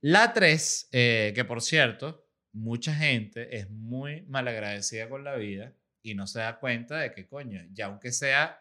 La 0.00 0.32
tres, 0.32 0.88
eh, 0.92 1.32
que 1.34 1.44
por 1.44 1.60
cierto, 1.60 2.26
mucha 2.52 2.94
gente 2.94 3.56
es 3.56 3.70
muy 3.70 4.22
malagradecida 4.22 5.08
con 5.08 5.24
la 5.24 5.36
vida 5.36 5.74
y 6.02 6.14
no 6.14 6.26
se 6.26 6.40
da 6.40 6.58
cuenta 6.58 6.98
de 6.98 7.12
que, 7.12 7.28
coño, 7.28 7.62
ya 7.72 7.86
aunque 7.86 8.10
sea, 8.10 8.60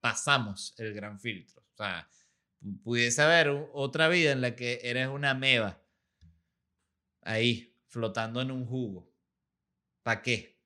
pasamos 0.00 0.74
el 0.78 0.92
gran 0.92 1.20
filtro. 1.20 1.62
O 1.62 1.76
sea, 1.76 2.08
pudiese 2.82 3.22
haber 3.22 3.68
otra 3.72 4.08
vida 4.08 4.32
en 4.32 4.40
la 4.40 4.56
que 4.56 4.80
eres 4.82 5.08
una 5.08 5.34
meba 5.34 5.82
ahí, 7.22 7.76
flotando 7.86 8.40
en 8.40 8.50
un 8.50 8.66
jugo. 8.66 9.12
¿Para 10.02 10.22
qué? 10.22 10.60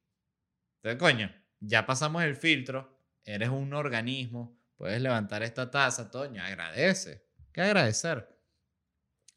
Entonces, 0.77 0.99
coño, 0.99 1.35
ya 1.61 1.87
pasamos 1.87 2.23
el 2.23 2.37
filtro, 2.37 3.01
eres 3.25 3.49
un 3.49 3.73
organismo, 3.75 4.59
puedes 4.77 5.01
levantar 5.01 5.43
esta 5.43 5.71
taza, 5.71 6.11
Toño, 6.11 6.43
agradece. 6.43 7.27
¿Qué 7.53 7.61
agradecer? 7.63 8.29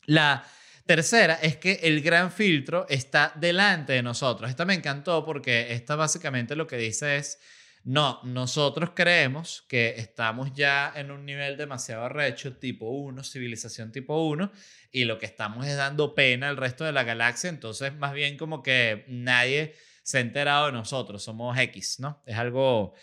La 0.05 0.45
tercera 0.86 1.36
es 1.36 1.57
que 1.57 1.80
el 1.84 2.01
gran 2.01 2.32
filtro 2.32 2.86
está 2.89 3.34
delante 3.36 3.93
de 3.93 4.03
nosotros. 4.03 4.49
Esta 4.49 4.66
me 4.66 4.74
encantó 4.74 5.26
porque 5.26 5.74
esta 5.74 5.95
básicamente 5.95 6.55
lo 6.55 6.68
que 6.68 6.78
dice 6.78 7.18
es 7.18 7.39
no, 7.84 8.20
nosotros 8.24 8.92
creemos 8.94 9.64
que 9.68 9.96
estamos 9.98 10.54
ya 10.54 10.92
en 10.96 11.12
un 11.12 11.26
nivel 11.26 11.58
demasiado 11.58 12.06
arrecho, 12.06 12.58
tipo 12.58 12.90
1, 12.90 13.24
civilización 13.24 13.92
tipo 13.92 14.28
1, 14.28 14.52
y 14.92 15.06
lo 15.06 15.18
que 15.18 15.26
estamos 15.26 15.66
es 15.66 15.78
dando 15.78 16.14
pena 16.14 16.50
al 16.50 16.58
resto 16.58 16.84
de 16.84 16.92
la 16.92 17.04
galaxia, 17.04 17.50
entonces 17.50 17.94
más 17.96 18.14
bien 18.14 18.38
como 18.38 18.62
que 18.62 19.06
nadie 19.08 19.76
se 20.04 20.18
ha 20.18 20.22
enterado 20.22 20.68
de 20.68 20.72
nosotros, 20.74 21.24
somos 21.24 21.58
X, 21.58 22.00
¿no? 22.00 22.22
Es 22.26 22.38
algo, 22.38 22.96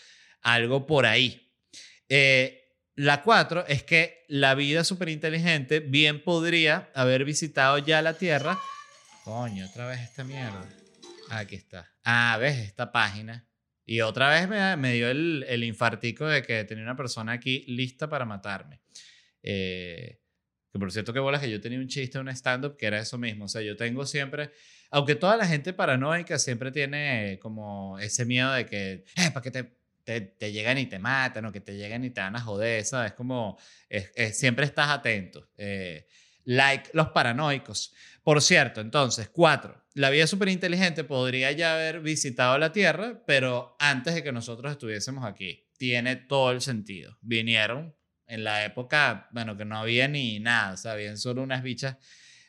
algo 0.42 0.86
por 0.86 1.06
ahí. 1.06 1.52
Eh, 2.08 2.62
la 2.94 3.22
4 3.22 3.66
es 3.68 3.82
que 3.82 4.24
la 4.28 4.54
vida 4.54 4.84
superinteligente 4.84 5.80
bien 5.80 6.22
podría 6.22 6.90
haber 6.94 7.24
visitado 7.24 7.78
ya 7.78 8.02
la 8.02 8.14
Tierra. 8.14 8.58
Coño, 9.24 9.66
otra 9.66 9.86
vez 9.88 10.00
esta 10.00 10.24
mierda. 10.24 10.68
Aquí 11.30 11.56
está. 11.56 11.92
Ah, 12.04 12.36
ves 12.40 12.58
esta 12.58 12.92
página 12.92 13.45
y 13.86 14.00
otra 14.00 14.30
vez 14.30 14.48
me, 14.78 14.92
dio 14.92 15.08
el, 15.08 15.44
el, 15.48 15.62
infartico 15.62 16.26
de 16.26 16.42
que 16.42 16.64
tenía 16.64 16.82
una 16.82 16.96
persona 16.96 17.32
aquí 17.32 17.64
lista 17.68 18.08
para 18.08 18.24
matarme. 18.24 18.80
Eh, 19.44 20.18
que 20.72 20.78
por 20.80 20.90
cierto, 20.90 21.12
que 21.12 21.20
bolas 21.20 21.40
que 21.40 21.48
yo 21.48 21.60
tenía 21.60 21.78
un 21.78 21.86
chiste, 21.86 22.18
un 22.18 22.28
stand-up 22.28 22.76
que 22.76 22.86
era 22.86 22.98
eso 22.98 23.16
mismo. 23.16 23.44
O 23.44 23.48
sea, 23.48 23.62
yo 23.62 23.76
tengo 23.76 24.04
siempre, 24.04 24.50
aunque 24.90 25.14
toda 25.14 25.36
la 25.36 25.46
gente 25.46 25.72
paranoica 25.72 26.36
siempre 26.36 26.72
tiene 26.72 27.38
como 27.40 27.96
ese 28.00 28.24
miedo 28.24 28.52
de 28.52 28.66
que, 28.66 29.04
eh, 29.16 29.30
para 29.32 29.42
que 29.42 29.52
te, 29.52 29.76
te, 30.04 30.52
llegan 30.52 30.78
y 30.78 30.86
te 30.86 30.98
matan 30.98 31.44
o 31.46 31.52
que 31.52 31.60
te 31.60 31.76
llegan 31.76 32.04
y 32.04 32.10
te 32.10 32.20
van 32.20 32.34
a 32.34 32.40
joder, 32.40 32.84
¿sabes? 32.84 33.12
Como, 33.12 33.56
es, 33.88 34.36
siempre 34.36 34.64
estás 34.64 34.90
atento. 34.90 35.48
Eh, 35.56 36.08
like 36.46 36.90
los 36.94 37.08
paranoicos. 37.08 37.94
Por 38.22 38.40
cierto, 38.40 38.80
entonces, 38.80 39.28
cuatro, 39.28 39.84
la 39.94 40.10
vida 40.10 40.26
superinteligente 40.26 41.04
podría 41.04 41.52
ya 41.52 41.74
haber 41.74 42.00
visitado 42.00 42.56
la 42.56 42.72
Tierra, 42.72 43.22
pero 43.26 43.76
antes 43.78 44.14
de 44.14 44.22
que 44.22 44.32
nosotros 44.32 44.72
estuviésemos 44.72 45.24
aquí. 45.24 45.68
Tiene 45.76 46.16
todo 46.16 46.52
el 46.52 46.62
sentido. 46.62 47.18
Vinieron 47.20 47.94
en 48.26 48.44
la 48.44 48.64
época, 48.64 49.28
bueno, 49.32 49.56
que 49.56 49.64
no 49.64 49.76
había 49.76 50.08
ni 50.08 50.40
nada, 50.40 50.72
o 50.72 50.76
sea, 50.76 50.92
habían 50.92 51.18
solo 51.18 51.42
unas 51.42 51.62
bichas, 51.62 51.96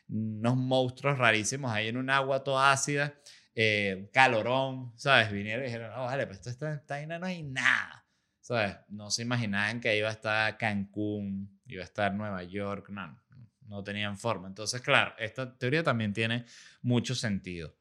unos 0.08 0.56
monstruos 0.56 1.18
rarísimos 1.18 1.70
ahí 1.70 1.88
en 1.88 1.96
un 1.96 2.10
agua 2.10 2.42
toda 2.42 2.72
ácida, 2.72 3.14
eh, 3.54 4.08
calorón, 4.12 4.92
¿sabes? 4.96 5.30
Vinieron 5.30 5.64
y 5.64 5.66
dijeron, 5.66 5.90
no, 5.90 6.04
vale, 6.04 6.26
pues 6.26 6.46
esta, 6.46 6.74
esta 6.74 7.04
no 7.06 7.26
hay 7.26 7.42
nada, 7.42 8.06
¿sabes? 8.40 8.76
No 8.88 9.10
se 9.10 9.22
imaginaban 9.22 9.80
que 9.80 9.96
iba 9.96 10.08
a 10.08 10.12
estar 10.12 10.56
Cancún, 10.56 11.60
iba 11.66 11.82
a 11.82 11.86
estar 11.86 12.14
Nueva 12.14 12.42
York, 12.42 12.88
no, 12.88 13.20
no 13.68 13.84
tenían 13.84 14.18
forma. 14.18 14.48
Entonces, 14.48 14.80
claro, 14.80 15.14
esta 15.18 15.56
teoría 15.56 15.82
también 15.82 16.12
tiene 16.12 16.44
mucho 16.82 17.14
sentido. 17.14 17.76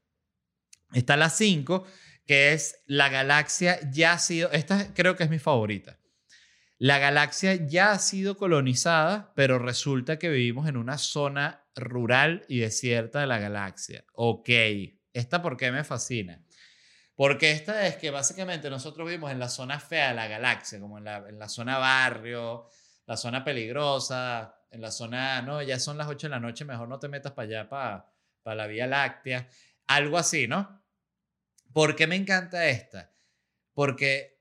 Está 0.94 1.18
la 1.18 1.30
5, 1.30 1.86
que 2.26 2.54
es 2.54 2.84
la 2.86 3.10
galaxia 3.10 3.80
ya 3.92 4.14
ha 4.14 4.20
sido, 4.20 4.52
esta 4.52 4.94
creo 4.94 5.16
que 5.16 5.24
es 5.24 5.30
mi 5.30 5.40
favorita. 5.40 6.00
La 6.78 7.00
galaxia 7.00 7.56
ya 7.56 7.92
ha 7.92 8.00
sido 8.00 8.38
colonizada, 8.38 9.34
pero 9.36 9.58
resulta 9.58 10.20
que 10.20 10.30
vivimos 10.30 10.68
en 10.68 10.78
una 10.78 11.00
zona 11.00 11.66
rural 11.76 12.46
y 12.48 12.60
desierta 12.60 13.20
de 13.20 13.28
la 13.28 13.40
galaxia. 13.40 14.06
Ok, 14.14 14.50
esta 15.12 15.42
por 15.42 15.58
qué 15.58 15.72
me 15.72 15.84
fascina. 15.84 16.44
Porque 17.16 17.52
esta 17.52 17.88
es 17.88 17.96
que 17.96 18.12
básicamente 18.12 18.70
nosotros 18.70 19.08
vivimos 19.08 19.32
en 19.32 19.40
la 19.40 19.50
zona 19.50 19.80
fea 19.80 20.10
de 20.10 20.14
la 20.14 20.28
galaxia, 20.28 20.80
como 20.80 21.00
en 21.00 21.06
la, 21.06 21.18
en 21.28 21.40
la 21.40 21.50
zona 21.50 21.80
barrio, 21.80 22.70
la 23.08 23.18
zona 23.18 23.44
peligrosa, 23.44 24.57
en 24.78 24.82
la 24.84 24.92
zona, 24.92 25.42
no, 25.42 25.62
ya 25.62 25.80
son 25.80 25.98
las 25.98 26.08
8 26.08 26.28
de 26.28 26.32
la 26.32 26.40
noche, 26.40 26.64
mejor 26.64 26.88
no 26.88 27.00
te 27.00 27.08
metas 27.08 27.34
para 27.34 27.48
allá, 27.48 27.70
para, 27.70 28.14
para 28.44 28.56
la 28.56 28.68
Vía 28.68 28.88
Láctea, 28.88 29.50
algo 29.88 30.18
así, 30.18 30.48
¿no? 30.48 30.82
¿Por 31.74 31.96
qué 31.96 32.08
me 32.08 32.16
encanta 32.16 32.68
esta? 32.68 33.12
Porque 33.74 34.40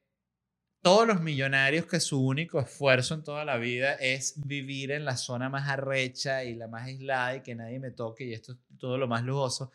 todos 0.82 1.06
los 1.06 1.20
millonarios 1.20 1.86
que 1.86 2.00
su 2.00 2.24
único 2.24 2.60
esfuerzo 2.60 3.14
en 3.14 3.24
toda 3.24 3.44
la 3.44 3.56
vida 3.56 3.94
es 3.94 4.34
vivir 4.36 4.92
en 4.92 5.04
la 5.04 5.16
zona 5.16 5.48
más 5.48 5.68
arrecha 5.68 6.44
y 6.44 6.54
la 6.54 6.68
más 6.68 6.84
aislada 6.84 7.36
y 7.36 7.42
que 7.42 7.54
nadie 7.54 7.80
me 7.80 7.90
toque 7.90 8.24
y 8.24 8.34
esto 8.34 8.52
es 8.52 8.58
todo 8.78 8.98
lo 8.98 9.08
más 9.08 9.24
lujoso, 9.24 9.72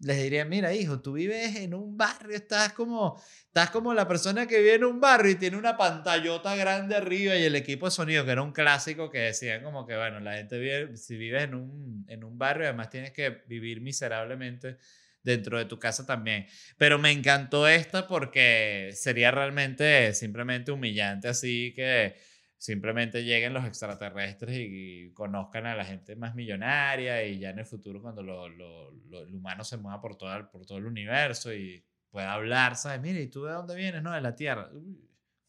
les 0.00 0.22
diría, 0.22 0.44
mira, 0.44 0.72
hijo, 0.72 1.00
tú 1.00 1.12
vives 1.12 1.56
en 1.56 1.74
un 1.74 1.96
barrio, 1.96 2.34
estás 2.34 2.72
como, 2.72 3.22
estás 3.46 3.70
como 3.70 3.92
la 3.92 4.08
persona 4.08 4.46
que 4.46 4.58
vive 4.58 4.74
en 4.74 4.84
un 4.84 5.00
barrio 5.00 5.32
y 5.32 5.34
tiene 5.34 5.58
una 5.58 5.76
pantallota 5.76 6.56
grande 6.56 6.96
arriba 6.96 7.36
y 7.36 7.44
el 7.44 7.54
equipo 7.54 7.86
de 7.86 7.92
sonido, 7.92 8.24
que 8.24 8.30
era 8.30 8.42
un 8.42 8.52
clásico 8.52 9.10
que 9.10 9.18
decían 9.18 9.62
como 9.62 9.86
que, 9.86 9.96
bueno, 9.96 10.20
la 10.20 10.34
gente 10.34 10.58
vive, 10.58 10.96
si 10.96 11.16
vives 11.16 11.44
en 11.44 11.54
un, 11.54 12.06
en 12.08 12.24
un 12.24 12.38
barrio, 12.38 12.64
además 12.64 12.88
tienes 12.88 13.12
que 13.12 13.42
vivir 13.46 13.82
miserablemente 13.82 14.78
dentro 15.22 15.58
de 15.58 15.66
tu 15.66 15.78
casa 15.78 16.06
también. 16.06 16.46
Pero 16.78 16.98
me 16.98 17.10
encantó 17.10 17.68
esta 17.68 18.06
porque 18.06 18.92
sería 18.94 19.30
realmente 19.30 20.14
simplemente 20.14 20.72
humillante 20.72 21.28
así 21.28 21.74
que 21.76 22.16
simplemente 22.60 23.24
lleguen 23.24 23.54
los 23.54 23.64
extraterrestres 23.64 24.54
y, 24.58 25.12
conozcan 25.14 25.64
a 25.66 25.74
la 25.74 25.84
gente 25.84 26.14
más 26.14 26.34
millonaria 26.34 27.24
y 27.24 27.38
ya 27.38 27.50
en 27.50 27.58
el 27.58 27.64
futuro 27.64 28.02
cuando 28.02 28.22
lo, 28.22 28.48
lo, 28.50 28.92
el 29.10 29.34
humano 29.34 29.64
se 29.64 29.78
mueva 29.78 29.98
por 30.00 30.16
todo, 30.16 30.36
el, 30.36 30.46
por 30.46 30.66
todo 30.66 30.76
el 30.76 30.84
universo 30.84 31.54
y 31.54 31.82
pueda 32.10 32.34
hablar, 32.34 32.76
¿sabes? 32.76 33.00
Mire, 33.00 33.22
¿y 33.22 33.28
tú 33.28 33.44
de 33.44 33.52
dónde 33.54 33.74
vienes? 33.74 34.02
No, 34.02 34.12
de 34.12 34.20
la 34.20 34.36
Tierra. 34.36 34.70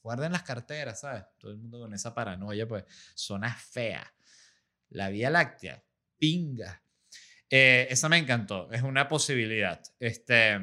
guarden 0.02 0.32
las 0.32 0.44
carteras, 0.44 1.02
¿sabes? 1.02 1.26
Todo 1.38 1.52
el 1.52 1.58
mundo 1.58 1.80
con 1.82 1.94
esa 1.94 2.14
paranoia, 2.14 2.66
pues, 2.66 2.86
zona 3.14 3.54
fea. 3.54 4.14
La 4.90 5.10
Vía 5.10 5.30
Láctea, 5.30 5.84
pinga. 6.18 6.82
Eh, 7.50 7.88
esa 7.90 8.08
me 8.08 8.20
encantó, 8.20 8.72
es 8.72 8.84
una 8.84 9.10
posibilidad. 9.10 9.82
Este, 10.00 10.60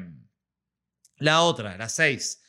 la 1.17 1.43
otra, 1.43 1.77
la 1.77 1.89
seis 1.89 2.41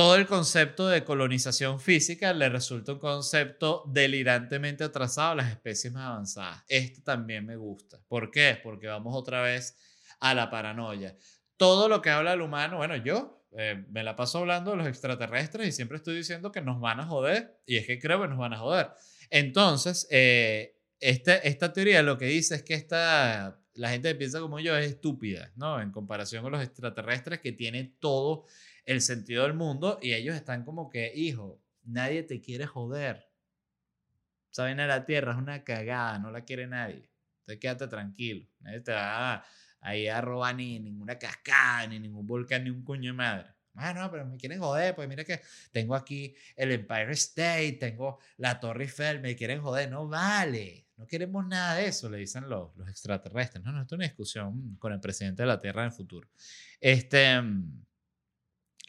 todo 0.00 0.14
el 0.14 0.26
concepto 0.26 0.88
de 0.88 1.04
colonización 1.04 1.78
física 1.78 2.32
le 2.32 2.48
resulta 2.48 2.94
un 2.94 2.98
concepto 2.98 3.84
delirantemente 3.86 4.82
atrasado 4.82 5.32
a 5.32 5.34
las 5.34 5.50
especies 5.50 5.92
más 5.92 6.06
avanzadas. 6.06 6.64
Este 6.68 7.02
también 7.02 7.44
me 7.44 7.56
gusta. 7.56 8.00
¿Por 8.08 8.30
qué? 8.30 8.58
Porque 8.62 8.86
vamos 8.86 9.14
otra 9.14 9.42
vez 9.42 9.76
a 10.18 10.32
la 10.32 10.48
paranoia. 10.48 11.14
Todo 11.58 11.86
lo 11.86 12.00
que 12.00 12.08
habla 12.08 12.32
el 12.32 12.40
humano, 12.40 12.78
bueno, 12.78 12.96
yo 12.96 13.44
eh, 13.52 13.84
me 13.90 14.02
la 14.02 14.16
paso 14.16 14.38
hablando 14.38 14.70
de 14.70 14.78
los 14.78 14.86
extraterrestres 14.86 15.68
y 15.68 15.72
siempre 15.72 15.98
estoy 15.98 16.16
diciendo 16.16 16.50
que 16.50 16.62
nos 16.62 16.80
van 16.80 17.00
a 17.00 17.04
joder 17.04 17.60
y 17.66 17.76
es 17.76 17.86
que 17.86 17.98
creo 17.98 18.22
que 18.22 18.28
nos 18.28 18.38
van 18.38 18.54
a 18.54 18.58
joder. 18.58 18.92
Entonces, 19.28 20.08
eh, 20.10 20.78
este, 20.98 21.46
esta 21.46 21.74
teoría 21.74 22.02
lo 22.02 22.16
que 22.16 22.24
dice 22.24 22.54
es 22.54 22.62
que 22.62 22.72
esta, 22.72 23.60
la 23.74 23.90
gente 23.90 24.08
que 24.08 24.14
piensa 24.14 24.40
como 24.40 24.60
yo 24.60 24.74
es 24.78 24.92
estúpida, 24.92 25.52
¿no? 25.56 25.78
En 25.78 25.92
comparación 25.92 26.42
con 26.42 26.52
los 26.52 26.62
extraterrestres 26.62 27.40
que 27.40 27.52
tienen 27.52 27.98
todo 28.00 28.46
el 28.90 29.00
sentido 29.02 29.44
del 29.44 29.54
mundo 29.54 29.98
y 30.02 30.14
ellos 30.14 30.34
están 30.34 30.64
como 30.64 30.90
que, 30.90 31.12
hijo, 31.14 31.62
nadie 31.84 32.24
te 32.24 32.40
quiere 32.40 32.66
joder. 32.66 33.28
Saben 34.50 34.80
a 34.80 34.86
la 34.88 35.06
tierra 35.06 35.32
es 35.32 35.38
una 35.38 35.62
cagada, 35.62 36.18
no 36.18 36.32
la 36.32 36.44
quiere 36.44 36.66
nadie. 36.66 37.08
Entonces 37.40 37.60
quédate 37.60 37.86
tranquilo. 37.86 38.48
Nadie 38.58 38.80
te 38.80 38.92
va 38.92 39.34
a, 39.34 39.44
ahí 39.80 40.08
a 40.08 40.20
robar 40.20 40.56
ni 40.56 40.80
ninguna 40.80 41.16
cascada, 41.18 41.86
ni 41.86 42.00
ningún 42.00 42.26
volcán, 42.26 42.64
ni 42.64 42.70
un 42.70 42.82
coño 42.82 43.12
de 43.12 43.16
madre. 43.16 43.50
Ah, 43.74 43.94
no, 43.94 44.10
pero 44.10 44.26
me 44.26 44.36
quieren 44.36 44.58
joder, 44.58 44.96
pues 44.96 45.08
mira 45.08 45.22
que 45.22 45.40
tengo 45.70 45.94
aquí 45.94 46.34
el 46.56 46.72
Empire 46.72 47.12
State, 47.12 47.76
tengo 47.78 48.18
la 48.38 48.58
Torre 48.58 48.82
Eiffel, 48.82 49.20
me 49.20 49.36
quieren 49.36 49.62
joder. 49.62 49.88
No 49.88 50.08
vale, 50.08 50.88
no 50.96 51.06
queremos 51.06 51.46
nada 51.46 51.76
de 51.76 51.86
eso, 51.86 52.10
le 52.10 52.18
dicen 52.18 52.48
los, 52.48 52.76
los 52.76 52.88
extraterrestres. 52.88 53.62
No, 53.62 53.70
no, 53.70 53.82
esto 53.82 53.94
es 53.94 53.98
una 53.98 54.06
discusión 54.06 54.76
con 54.78 54.92
el 54.92 54.98
presidente 54.98 55.44
de 55.44 55.46
la 55.46 55.60
Tierra 55.60 55.82
en 55.82 55.86
el 55.86 55.92
futuro. 55.92 56.28
Este, 56.80 57.40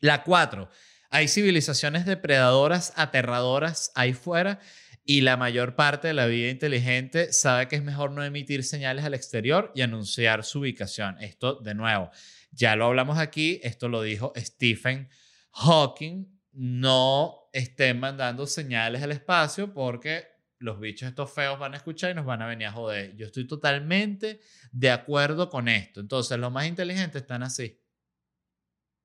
la 0.01 0.23
cuatro, 0.23 0.69
hay 1.09 1.27
civilizaciones 1.27 2.05
depredadoras, 2.05 2.93
aterradoras 2.95 3.91
ahí 3.95 4.13
fuera 4.13 4.59
y 5.03 5.21
la 5.21 5.37
mayor 5.37 5.75
parte 5.75 6.07
de 6.07 6.13
la 6.13 6.25
vida 6.25 6.49
inteligente 6.49 7.33
sabe 7.33 7.67
que 7.67 7.75
es 7.75 7.83
mejor 7.83 8.11
no 8.11 8.23
emitir 8.23 8.63
señales 8.63 9.03
al 9.03 9.13
exterior 9.13 9.71
y 9.75 9.81
anunciar 9.81 10.43
su 10.43 10.59
ubicación. 10.59 11.17
Esto, 11.19 11.55
de 11.55 11.73
nuevo, 11.73 12.11
ya 12.51 12.75
lo 12.75 12.85
hablamos 12.85 13.17
aquí, 13.17 13.59
esto 13.63 13.89
lo 13.89 14.01
dijo 14.01 14.31
Stephen 14.37 15.09
Hawking, 15.51 16.25
no 16.53 17.49
estén 17.51 17.99
mandando 17.99 18.47
señales 18.47 19.01
al 19.01 19.11
espacio 19.11 19.73
porque 19.73 20.27
los 20.59 20.79
bichos 20.79 21.09
estos 21.09 21.33
feos 21.33 21.59
van 21.59 21.73
a 21.73 21.77
escuchar 21.77 22.11
y 22.11 22.13
nos 22.13 22.25
van 22.25 22.41
a 22.41 22.47
venir 22.47 22.67
a 22.67 22.71
joder. 22.71 23.15
Yo 23.15 23.25
estoy 23.25 23.47
totalmente 23.47 24.39
de 24.71 24.91
acuerdo 24.91 25.49
con 25.49 25.67
esto. 25.67 25.99
Entonces, 25.99 26.37
los 26.37 26.51
más 26.51 26.67
inteligentes 26.67 27.23
están 27.23 27.43
así. 27.43 27.80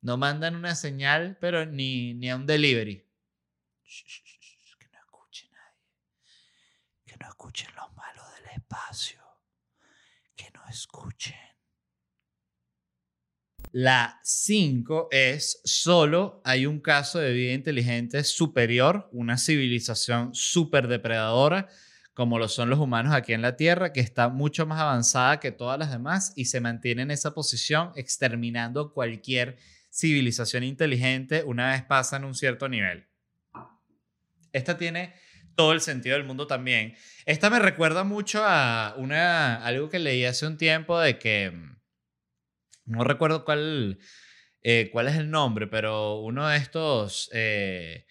No 0.06 0.16
mandan 0.16 0.54
una 0.54 0.76
señal, 0.76 1.36
pero 1.40 1.66
ni, 1.66 2.14
ni 2.14 2.30
a 2.30 2.36
un 2.36 2.46
delivery. 2.46 3.04
que 4.78 4.86
no 4.92 4.98
escuche 5.00 5.48
nadie. 5.50 5.82
Que 7.04 7.16
no 7.16 7.28
escuchen 7.28 7.74
los 7.74 7.92
malos 7.96 8.24
del 8.36 8.54
espacio. 8.54 9.20
Que 10.36 10.48
no 10.54 10.60
escuchen. 10.68 11.34
La 13.72 14.20
5 14.22 15.08
es 15.10 15.60
solo 15.64 16.40
hay 16.44 16.66
un 16.66 16.78
caso 16.78 17.18
de 17.18 17.32
vida 17.32 17.54
inteligente 17.54 18.22
superior, 18.22 19.08
una 19.10 19.36
civilización 19.36 20.32
súper 20.36 20.86
depredadora, 20.86 21.68
como 22.14 22.38
lo 22.38 22.46
son 22.46 22.70
los 22.70 22.78
humanos 22.78 23.12
aquí 23.12 23.32
en 23.32 23.42
la 23.42 23.56
Tierra, 23.56 23.92
que 23.92 24.00
está 24.00 24.28
mucho 24.28 24.66
más 24.66 24.78
avanzada 24.80 25.40
que 25.40 25.50
todas 25.50 25.80
las 25.80 25.90
demás 25.90 26.32
y 26.36 26.44
se 26.44 26.60
mantiene 26.60 27.02
en 27.02 27.10
esa 27.10 27.34
posición 27.34 27.90
exterminando 27.96 28.92
cualquier 28.92 29.58
civilización 29.96 30.62
inteligente 30.62 31.42
una 31.44 31.70
vez 31.70 31.82
pasan 31.82 32.24
un 32.24 32.34
cierto 32.34 32.68
nivel. 32.68 33.06
Esta 34.52 34.76
tiene 34.76 35.14
todo 35.54 35.72
el 35.72 35.80
sentido 35.80 36.16
del 36.16 36.26
mundo 36.26 36.46
también. 36.46 36.94
Esta 37.24 37.48
me 37.48 37.58
recuerda 37.58 38.04
mucho 38.04 38.42
a 38.44 38.94
una, 38.98 39.64
algo 39.64 39.88
que 39.88 39.98
leí 39.98 40.24
hace 40.24 40.46
un 40.46 40.58
tiempo 40.58 41.00
de 41.00 41.18
que, 41.18 41.50
mm, 41.50 41.76
no 42.86 43.04
recuerdo 43.04 43.44
cuál, 43.44 43.98
eh, 44.62 44.90
cuál 44.92 45.08
es 45.08 45.16
el 45.16 45.30
nombre, 45.30 45.66
pero 45.66 46.20
uno 46.20 46.46
de 46.48 46.56
estos... 46.58 47.30
Eh, 47.32 48.06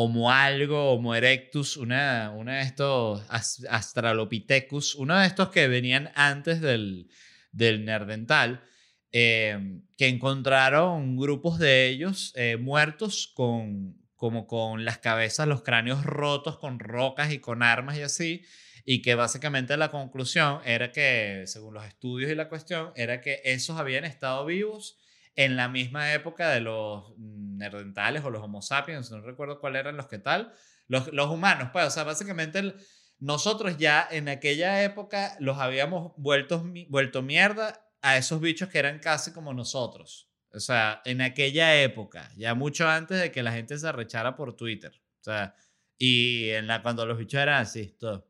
Homo 0.00 0.30
algo, 0.30 0.92
Homo 0.92 1.16
erectus, 1.16 1.76
una, 1.76 2.30
una 2.30 2.58
de 2.58 2.62
estos 2.62 3.20
Astralopithecus, 3.68 4.94
uno 4.94 5.18
de 5.18 5.26
estos 5.26 5.48
que 5.48 5.66
venían 5.66 6.12
antes 6.14 6.60
del, 6.60 7.10
del 7.50 7.84
Nerdental, 7.84 8.62
Em, 9.10 9.82
que 9.96 10.06
encontraron 10.08 11.16
grupos 11.16 11.58
de 11.58 11.86
ellos 11.88 12.32
eh, 12.36 12.58
muertos 12.58 13.32
con, 13.34 13.96
como 14.16 14.46
con 14.46 14.84
las 14.84 14.98
cabezas, 14.98 15.48
los 15.48 15.62
cráneos 15.62 16.04
rotos 16.04 16.58
con 16.58 16.78
rocas 16.78 17.32
y 17.32 17.38
con 17.38 17.62
armas 17.62 17.96
y 17.96 18.02
así, 18.02 18.44
y 18.84 19.00
que 19.00 19.14
básicamente 19.14 19.78
la 19.78 19.90
conclusión 19.90 20.60
era 20.66 20.92
que, 20.92 21.44
según 21.46 21.72
los 21.72 21.86
estudios 21.86 22.30
y 22.30 22.34
la 22.34 22.50
cuestión, 22.50 22.92
era 22.96 23.22
que 23.22 23.40
esos 23.44 23.78
habían 23.78 24.04
estado 24.04 24.44
vivos 24.44 24.98
en 25.36 25.56
la 25.56 25.68
misma 25.68 26.12
época 26.12 26.50
de 26.50 26.60
los 26.60 27.14
nerdentales 27.16 28.24
o 28.24 28.30
los 28.30 28.42
homo 28.42 28.60
sapiens, 28.60 29.10
no 29.10 29.22
recuerdo 29.22 29.58
cuáles 29.58 29.80
eran 29.80 29.96
los 29.96 30.06
que 30.06 30.18
tal, 30.18 30.52
los, 30.86 31.12
los 31.14 31.30
humanos, 31.30 31.70
pues, 31.72 31.86
o 31.86 31.90
sea, 31.90 32.04
básicamente 32.04 32.74
nosotros 33.20 33.78
ya 33.78 34.06
en 34.10 34.28
aquella 34.28 34.82
época 34.84 35.34
los 35.40 35.58
habíamos 35.58 36.12
vuelto, 36.18 36.62
vuelto 36.88 37.22
mierda 37.22 37.87
a 38.02 38.16
esos 38.16 38.40
bichos 38.40 38.68
que 38.68 38.78
eran 38.78 38.98
casi 38.98 39.32
como 39.32 39.52
nosotros. 39.52 40.28
O 40.52 40.60
sea, 40.60 41.02
en 41.04 41.20
aquella 41.20 41.80
época, 41.80 42.32
ya 42.36 42.54
mucho 42.54 42.88
antes 42.88 43.20
de 43.20 43.30
que 43.30 43.42
la 43.42 43.52
gente 43.52 43.78
se 43.78 43.86
arrechara 43.86 44.34
por 44.34 44.56
Twitter. 44.56 44.92
O 45.20 45.24
sea, 45.24 45.54
y 45.98 46.50
en 46.50 46.66
la, 46.66 46.82
cuando 46.82 47.04
los 47.04 47.18
bichos 47.18 47.40
eran 47.40 47.62
así, 47.62 47.96
todo. 47.98 48.26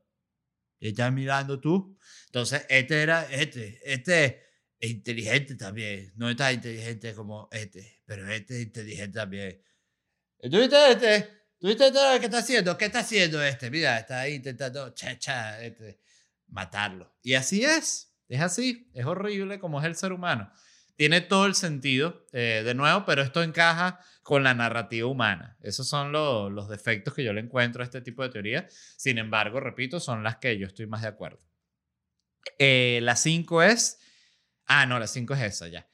Estás 0.80 1.12
mirando 1.12 1.60
tú. 1.60 1.98
Entonces, 2.26 2.64
este 2.68 3.02
era, 3.02 3.24
este, 3.30 3.80
este 3.84 4.42
es 4.80 4.90
inteligente 4.90 5.54
también. 5.56 6.12
No 6.16 6.30
es 6.30 6.36
tan 6.36 6.54
inteligente 6.54 7.14
como 7.14 7.48
este, 7.52 8.02
pero 8.04 8.28
este 8.30 8.56
es 8.56 8.62
inteligente 8.66 9.18
también. 9.18 9.62
¿Tú 10.40 10.58
viste 10.58 10.90
este? 10.90 11.38
¿Tú 11.58 11.66
viste 11.66 11.90
todo 11.90 12.14
lo 12.14 12.20
que 12.20 12.26
está 12.26 12.38
haciendo? 12.38 12.78
¿Qué 12.78 12.84
está 12.86 13.00
haciendo 13.00 13.42
este? 13.42 13.70
Mira, 13.70 13.98
está 13.98 14.20
ahí 14.20 14.34
intentando 14.34 14.90
cha, 14.90 15.18
cha, 15.18 15.60
este, 15.62 16.00
matarlo. 16.46 17.16
Y 17.22 17.34
así 17.34 17.64
es. 17.64 18.07
Es 18.28 18.40
así, 18.40 18.90
es 18.94 19.06
horrible 19.06 19.58
como 19.58 19.80
es 19.80 19.86
el 19.86 19.96
ser 19.96 20.12
humano. 20.12 20.52
Tiene 20.96 21.20
todo 21.20 21.46
el 21.46 21.54
sentido, 21.54 22.26
eh, 22.32 22.62
de 22.64 22.74
nuevo, 22.74 23.04
pero 23.06 23.22
esto 23.22 23.42
encaja 23.42 24.00
con 24.22 24.42
la 24.42 24.52
narrativa 24.52 25.06
humana. 25.06 25.56
Esos 25.62 25.88
son 25.88 26.12
los 26.12 26.68
defectos 26.68 27.14
que 27.14 27.24
yo 27.24 27.32
le 27.32 27.40
encuentro 27.40 27.82
a 27.82 27.84
este 27.84 28.00
tipo 28.00 28.22
de 28.22 28.30
teoría. 28.30 28.68
Sin 28.96 29.16
embargo, 29.16 29.60
repito, 29.60 30.00
son 30.00 30.22
las 30.22 30.36
que 30.38 30.58
yo 30.58 30.66
estoy 30.66 30.86
más 30.86 31.02
de 31.02 31.08
acuerdo. 31.08 31.38
Eh, 32.58 32.98
la 33.02 33.16
5 33.16 33.62
es... 33.62 34.00
Ah, 34.66 34.86
no, 34.86 34.98
la 34.98 35.06
5 35.06 35.34
es 35.34 35.42
esa 35.42 35.68
ya. 35.68 35.88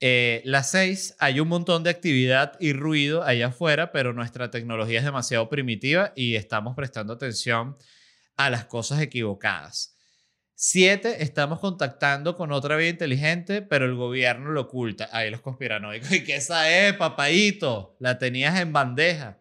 Eh, 0.00 0.42
la 0.44 0.62
6, 0.62 1.16
hay 1.18 1.40
un 1.40 1.48
montón 1.48 1.84
de 1.84 1.90
actividad 1.90 2.56
y 2.58 2.72
ruido 2.72 3.22
allá 3.22 3.48
afuera, 3.48 3.92
pero 3.92 4.12
nuestra 4.12 4.50
tecnología 4.50 4.98
es 4.98 5.04
demasiado 5.04 5.48
primitiva 5.48 6.12
y 6.16 6.36
estamos 6.36 6.74
prestando 6.74 7.12
atención 7.12 7.76
a 8.36 8.50
las 8.50 8.64
cosas 8.64 9.00
equivocadas. 9.00 9.96
Siete, 10.62 11.22
estamos 11.22 11.58
contactando 11.58 12.36
con 12.36 12.52
otra 12.52 12.76
vía 12.76 12.90
inteligente, 12.90 13.62
pero 13.62 13.86
el 13.86 13.94
gobierno 13.94 14.50
lo 14.50 14.60
oculta. 14.60 15.08
Ahí 15.10 15.30
los 15.30 15.40
conspiranoicos. 15.40 16.12
¿Y 16.12 16.22
qué 16.22 16.36
esa 16.36 16.70
es, 16.70 16.92
papadito? 16.96 17.96
La 17.98 18.18
tenías 18.18 18.60
en 18.60 18.70
bandeja. 18.70 19.40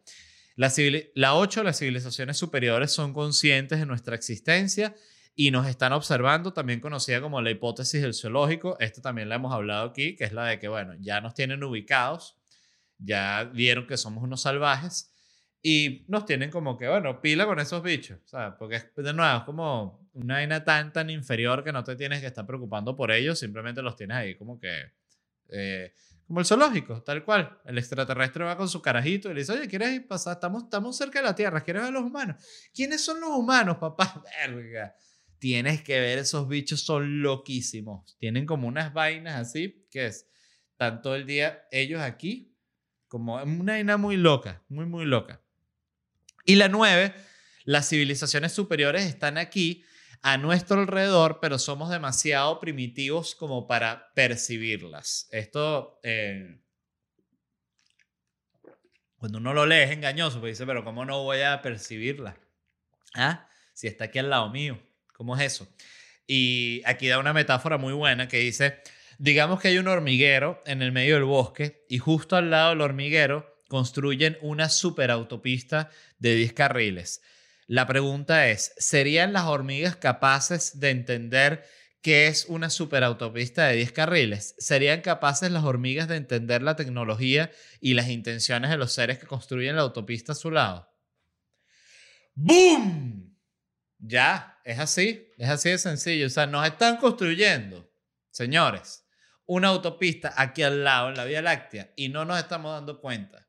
La, 0.56 0.72
la 1.16 1.36
ocho, 1.36 1.62
las 1.62 1.78
civilizaciones 1.78 2.38
superiores 2.38 2.94
son 2.94 3.12
conscientes 3.12 3.80
de 3.80 3.86
nuestra 3.86 4.16
existencia 4.16 4.96
y 5.36 5.52
nos 5.52 5.68
están 5.68 5.92
observando, 5.92 6.54
también 6.54 6.80
conocida 6.80 7.20
como 7.20 7.42
la 7.42 7.52
hipótesis 7.52 8.02
del 8.02 8.14
zoológico. 8.14 8.78
Esto 8.80 9.02
también 9.02 9.28
la 9.28 9.36
hemos 9.36 9.54
hablado 9.54 9.90
aquí, 9.90 10.16
que 10.16 10.24
es 10.24 10.32
la 10.32 10.46
de 10.46 10.58
que, 10.58 10.70
bueno, 10.70 10.94
ya 11.02 11.20
nos 11.20 11.34
tienen 11.34 11.62
ubicados, 11.66 12.38
ya 12.98 13.44
vieron 13.44 13.88
que 13.88 13.98
somos 13.98 14.24
unos 14.24 14.44
salvajes 14.44 15.12
y 15.62 16.06
nos 16.08 16.24
tienen 16.24 16.50
como 16.50 16.78
que, 16.78 16.88
bueno, 16.88 17.20
pila 17.20 17.46
con 17.46 17.60
esos 17.60 17.84
bichos, 17.84 18.20
¿sabes? 18.24 18.54
Porque 18.58 18.82
de 18.96 19.14
nuevo 19.14 19.40
es 19.40 19.44
como 19.44 19.99
una 20.14 20.36
vaina 20.36 20.64
tan, 20.64 20.92
tan 20.92 21.10
inferior 21.10 21.64
que 21.64 21.72
no 21.72 21.84
te 21.84 21.96
tienes 21.96 22.22
que 22.22 22.28
estar 22.28 22.46
preocupando 22.46 22.96
por 22.96 23.12
ellos, 23.12 23.40
simplemente 23.40 23.82
los 23.82 23.96
tienes 23.96 24.18
ahí 24.18 24.36
como 24.36 24.60
que, 24.60 24.92
eh, 25.50 25.94
como 26.28 26.40
el 26.40 26.46
zoológico, 26.46 27.02
tal 27.04 27.24
cual. 27.24 27.60
El 27.66 27.78
extraterrestre 27.78 28.44
va 28.44 28.58
con 28.58 28.70
su 28.70 28.82
carajito 28.82 29.30
y 29.30 29.34
le 29.34 29.42
dice, 29.42 29.54
oye, 29.54 29.68
¿quieres 29.68 30.00
pasar? 30.02 30.34
Estamos, 30.34 30.64
estamos 30.64 30.96
cerca 30.98 31.20
de 31.20 31.26
la 31.26 31.36
Tierra, 31.36 31.62
¿quieres 31.62 31.84
ver 31.84 31.90
a 31.90 31.94
los 31.94 32.04
humanos? 32.04 32.44
¿Quiénes 32.74 33.04
son 33.04 33.20
los 33.20 33.30
humanos, 33.30 33.78
papá? 33.78 34.24
Verga. 34.48 34.96
Tienes 35.40 35.82
que 35.82 36.00
ver, 36.00 36.20
esos 36.20 36.48
bichos 36.48 36.82
son 36.82 37.22
loquísimos. 37.22 38.18
Tienen 38.20 38.46
como 38.46 38.68
unas 38.68 38.94
vainas 38.94 39.40
así, 39.40 39.88
que 39.90 40.08
es, 40.08 40.28
tanto 40.76 41.16
el 41.16 41.26
día 41.26 41.66
ellos 41.72 42.02
aquí, 42.02 42.54
como 43.08 43.42
una 43.42 43.74
vaina 43.74 43.98
muy 43.98 44.18
loca, 44.18 44.64
muy, 44.68 44.86
muy 44.86 45.06
loca. 45.06 45.42
Y 46.46 46.56
la 46.56 46.68
nueve, 46.68 47.14
las 47.64 47.90
civilizaciones 47.90 48.52
superiores 48.52 49.06
están 49.06 49.38
aquí 49.38 49.84
a 50.22 50.38
nuestro 50.38 50.82
alrededor, 50.82 51.40
pero 51.42 51.60
somos 51.60 51.90
demasiado 51.90 52.60
primitivos 52.60 53.36
como 53.36 53.68
para 53.68 54.12
percibirlas. 54.14 55.28
Esto, 55.32 56.00
eh, 56.04 56.60
cuando 59.18 59.38
uno 59.38 59.54
lo 59.54 59.66
lee 59.66 59.84
es 59.84 59.92
engañoso, 59.92 60.38
porque 60.40 60.52
dice, 60.52 60.66
pero 60.66 60.84
¿cómo 60.84 61.06
no 61.06 61.24
voy 61.24 61.42
a 61.42 61.62
percibirla? 61.62 62.38
¿Ah? 63.16 63.48
Si 63.74 63.88
está 63.88 64.06
aquí 64.06 64.20
al 64.20 64.30
lado 64.30 64.50
mío, 64.50 64.80
¿cómo 65.14 65.36
es 65.38 65.44
eso? 65.44 65.68
Y 66.28 66.82
aquí 66.86 67.08
da 67.08 67.18
una 67.18 67.34
metáfora 67.34 67.78
muy 67.78 67.94
buena 67.94 68.28
que 68.28 68.38
dice, 68.38 68.82
digamos 69.18 69.60
que 69.60 69.70
hay 69.70 69.78
un 69.78 69.88
hormiguero 69.88 70.62
en 70.66 70.82
el 70.82 70.92
medio 70.92 71.16
del 71.16 71.24
bosque 71.24 71.86
y 71.90 71.98
justo 71.98 72.36
al 72.36 72.50
lado 72.50 72.70
del 72.70 72.82
hormiguero 72.82 73.58
construyen 73.68 74.38
una 74.42 74.70
superautopista 74.70 75.90
de 76.18 76.36
10 76.36 76.54
carriles. 76.54 77.22
La 77.70 77.86
pregunta 77.86 78.48
es, 78.48 78.74
¿serían 78.78 79.32
las 79.32 79.44
hormigas 79.44 79.96
capaces 79.96 80.80
de 80.80 80.90
entender 80.90 81.64
qué 82.02 82.26
es 82.26 82.46
una 82.46 82.72
superautopista 82.72 83.68
de 83.68 83.76
10 83.76 83.92
carriles? 83.92 84.56
¿Serían 84.58 85.02
capaces 85.02 85.52
las 85.52 85.64
hormigas 85.64 86.08
de 86.08 86.16
entender 86.16 86.64
la 86.64 86.76
tecnología 86.76 87.52
y 87.80 87.94
las 87.94 88.10
intenciones 88.10 88.72
de 88.72 88.78
los 88.78 88.92
seres 88.92 89.20
que 89.20 89.28
construyen 89.28 89.76
la 89.76 89.84
autopista 89.84 90.32
a 90.32 90.36
su 90.36 90.50
lado? 90.50 90.92
¡Boom! 92.34 93.38
Ya, 94.00 94.60
es 94.64 94.80
así, 94.80 95.32
es 95.38 95.50
así 95.50 95.70
de 95.70 95.78
sencillo. 95.78 96.26
O 96.26 96.32
sea, 96.32 96.48
nos 96.48 96.66
están 96.66 96.98
construyendo, 96.98 97.88
señores, 98.32 99.06
una 99.46 99.68
autopista 99.68 100.34
aquí 100.36 100.64
al 100.64 100.84
lado 100.84 101.10
en 101.10 101.18
la 101.18 101.26
Vía 101.26 101.44
Láctea 101.44 101.94
y 101.96 102.10
no 102.10 102.26
nos 102.26 102.40
estamos 102.40 102.72
dando 102.72 103.00
cuenta 103.00 103.48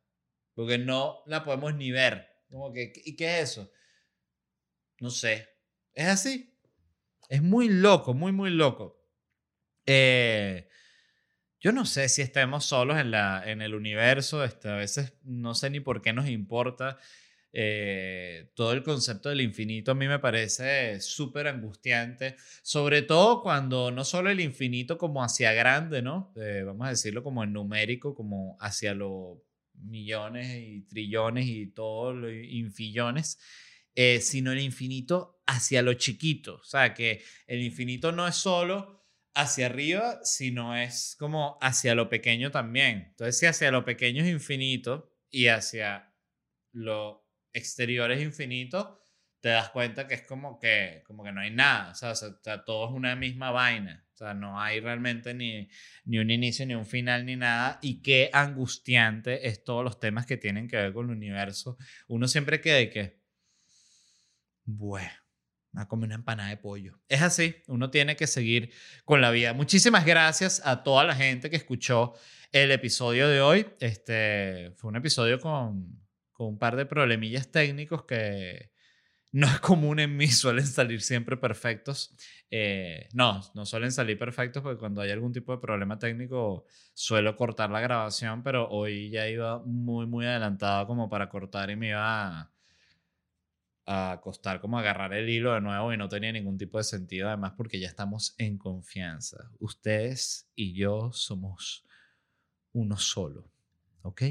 porque 0.52 0.76
no 0.76 1.22
la 1.24 1.42
podemos 1.42 1.74
ni 1.74 1.90
ver. 1.90 2.28
Como 2.50 2.70
que, 2.70 2.92
¿Y 3.02 3.16
qué 3.16 3.40
es 3.40 3.52
eso? 3.52 3.72
No 5.00 5.10
sé. 5.10 5.48
Es 5.94 6.06
así. 6.06 6.54
Es 7.28 7.42
muy 7.42 7.68
loco, 7.68 8.14
muy, 8.14 8.32
muy 8.32 8.50
loco. 8.50 9.00
Eh, 9.86 10.68
yo 11.60 11.72
no 11.72 11.84
sé 11.84 12.08
si 12.08 12.22
estemos 12.22 12.64
solos 12.64 12.98
en, 12.98 13.10
la, 13.10 13.42
en 13.44 13.62
el 13.62 13.74
universo. 13.74 14.44
Este, 14.44 14.68
a 14.68 14.76
veces 14.76 15.14
no 15.22 15.54
sé 15.54 15.70
ni 15.70 15.80
por 15.80 16.02
qué 16.02 16.12
nos 16.12 16.28
importa. 16.28 16.98
Eh, 17.52 18.50
todo 18.54 18.72
el 18.72 18.84
concepto 18.84 19.28
del 19.28 19.40
infinito 19.40 19.90
a 19.90 19.94
mí 19.96 20.06
me 20.06 20.20
parece 20.20 21.00
súper 21.00 21.48
angustiante, 21.48 22.36
sobre 22.62 23.02
todo 23.02 23.42
cuando 23.42 23.90
no 23.90 24.04
solo 24.04 24.30
el 24.30 24.38
infinito 24.38 24.96
como 24.96 25.24
hacia 25.24 25.52
grande, 25.52 26.00
¿no? 26.00 26.32
Eh, 26.36 26.62
vamos 26.64 26.86
a 26.86 26.90
decirlo 26.90 27.24
como 27.24 27.42
en 27.42 27.52
numérico, 27.52 28.14
como 28.14 28.56
hacia 28.60 28.94
lo 28.94 29.42
millones 29.74 30.58
y 30.60 30.82
trillones 30.82 31.46
y 31.46 31.66
todos 31.66 32.14
los 32.14 32.32
infillones, 32.32 33.38
eh, 33.94 34.20
sino 34.20 34.52
el 34.52 34.60
infinito 34.60 35.42
hacia 35.46 35.82
lo 35.82 35.94
chiquito. 35.94 36.56
O 36.56 36.64
sea, 36.64 36.94
que 36.94 37.22
el 37.46 37.62
infinito 37.62 38.12
no 38.12 38.26
es 38.26 38.36
solo 38.36 39.04
hacia 39.34 39.66
arriba, 39.66 40.20
sino 40.22 40.76
es 40.76 41.16
como 41.18 41.58
hacia 41.60 41.94
lo 41.94 42.08
pequeño 42.08 42.50
también. 42.50 43.08
Entonces, 43.10 43.38
si 43.38 43.46
hacia 43.46 43.70
lo 43.70 43.84
pequeño 43.84 44.22
es 44.22 44.30
infinito 44.30 45.16
y 45.30 45.46
hacia 45.46 46.14
lo 46.72 47.28
exterior 47.52 48.10
es 48.12 48.22
infinito, 48.22 49.00
te 49.40 49.48
das 49.48 49.70
cuenta 49.70 50.06
que 50.06 50.14
es 50.14 50.22
como 50.22 50.58
que, 50.58 51.02
como 51.06 51.24
que 51.24 51.32
no 51.32 51.40
hay 51.40 51.50
nada, 51.50 51.92
o 51.92 51.94
sea, 51.94 52.64
todo 52.64 52.88
es 52.88 52.94
una 52.94 53.16
misma 53.16 53.50
vaina, 53.50 54.06
o 54.12 54.16
sea, 54.16 54.34
no 54.34 54.60
hay 54.60 54.80
realmente 54.80 55.32
ni, 55.32 55.68
ni 56.04 56.18
un 56.18 56.30
inicio, 56.30 56.66
ni 56.66 56.74
un 56.74 56.84
final, 56.84 57.24
ni 57.24 57.36
nada, 57.36 57.78
y 57.80 58.02
qué 58.02 58.28
angustiante 58.32 59.48
es 59.48 59.64
todos 59.64 59.82
los 59.82 59.98
temas 59.98 60.26
que 60.26 60.36
tienen 60.36 60.68
que 60.68 60.76
ver 60.76 60.92
con 60.92 61.06
el 61.06 61.16
universo. 61.16 61.78
Uno 62.06 62.28
siempre 62.28 62.60
queda 62.60 62.76
de 62.76 62.90
que, 62.90 63.19
bueno, 64.64 65.10
me 65.72 65.82
a 65.82 65.88
comer 65.88 66.06
una 66.08 66.14
empanada 66.16 66.50
de 66.50 66.56
pollo. 66.56 66.98
Es 67.08 67.22
así, 67.22 67.56
uno 67.66 67.90
tiene 67.90 68.16
que 68.16 68.26
seguir 68.26 68.72
con 69.04 69.20
la 69.20 69.30
vida. 69.30 69.52
Muchísimas 69.52 70.04
gracias 70.04 70.62
a 70.64 70.82
toda 70.82 71.04
la 71.04 71.14
gente 71.14 71.50
que 71.50 71.56
escuchó 71.56 72.14
el 72.52 72.70
episodio 72.70 73.28
de 73.28 73.40
hoy. 73.40 73.66
Este 73.80 74.72
fue 74.76 74.88
un 74.88 74.96
episodio 74.96 75.40
con, 75.40 76.00
con 76.32 76.48
un 76.48 76.58
par 76.58 76.76
de 76.76 76.86
problemillas 76.86 77.50
técnicos 77.50 78.04
que 78.04 78.70
no 79.32 79.46
es 79.46 79.60
común 79.60 80.00
en 80.00 80.16
mí, 80.16 80.26
suelen 80.28 80.66
salir 80.66 81.00
siempre 81.02 81.36
perfectos. 81.36 82.16
Eh, 82.50 83.08
no, 83.12 83.40
no 83.54 83.64
suelen 83.64 83.92
salir 83.92 84.18
perfectos 84.18 84.62
porque 84.62 84.78
cuando 84.78 85.00
hay 85.00 85.10
algún 85.10 85.32
tipo 85.32 85.52
de 85.52 85.58
problema 85.58 85.98
técnico 85.98 86.64
suelo 86.94 87.36
cortar 87.36 87.70
la 87.70 87.80
grabación, 87.80 88.42
pero 88.42 88.68
hoy 88.68 89.10
ya 89.10 89.28
iba 89.28 89.60
muy, 89.64 90.06
muy 90.06 90.26
adelantado 90.26 90.86
como 90.86 91.08
para 91.08 91.28
cortar 91.28 91.70
y 91.70 91.76
me 91.76 91.90
iba 91.90 92.49
a 93.92 94.20
costar 94.22 94.60
como 94.60 94.78
agarrar 94.78 95.12
el 95.14 95.28
hilo 95.28 95.52
de 95.52 95.60
nuevo 95.60 95.92
y 95.92 95.96
no 95.96 96.08
tenía 96.08 96.30
ningún 96.30 96.56
tipo 96.56 96.78
de 96.78 96.84
sentido 96.84 97.26
además 97.26 97.54
porque 97.56 97.80
ya 97.80 97.88
estamos 97.88 98.36
en 98.38 98.56
confianza. 98.56 99.50
Ustedes 99.58 100.48
y 100.54 100.74
yo 100.74 101.10
somos 101.12 101.84
uno 102.72 102.96
solo, 102.96 103.50
¿ok? 104.02 104.22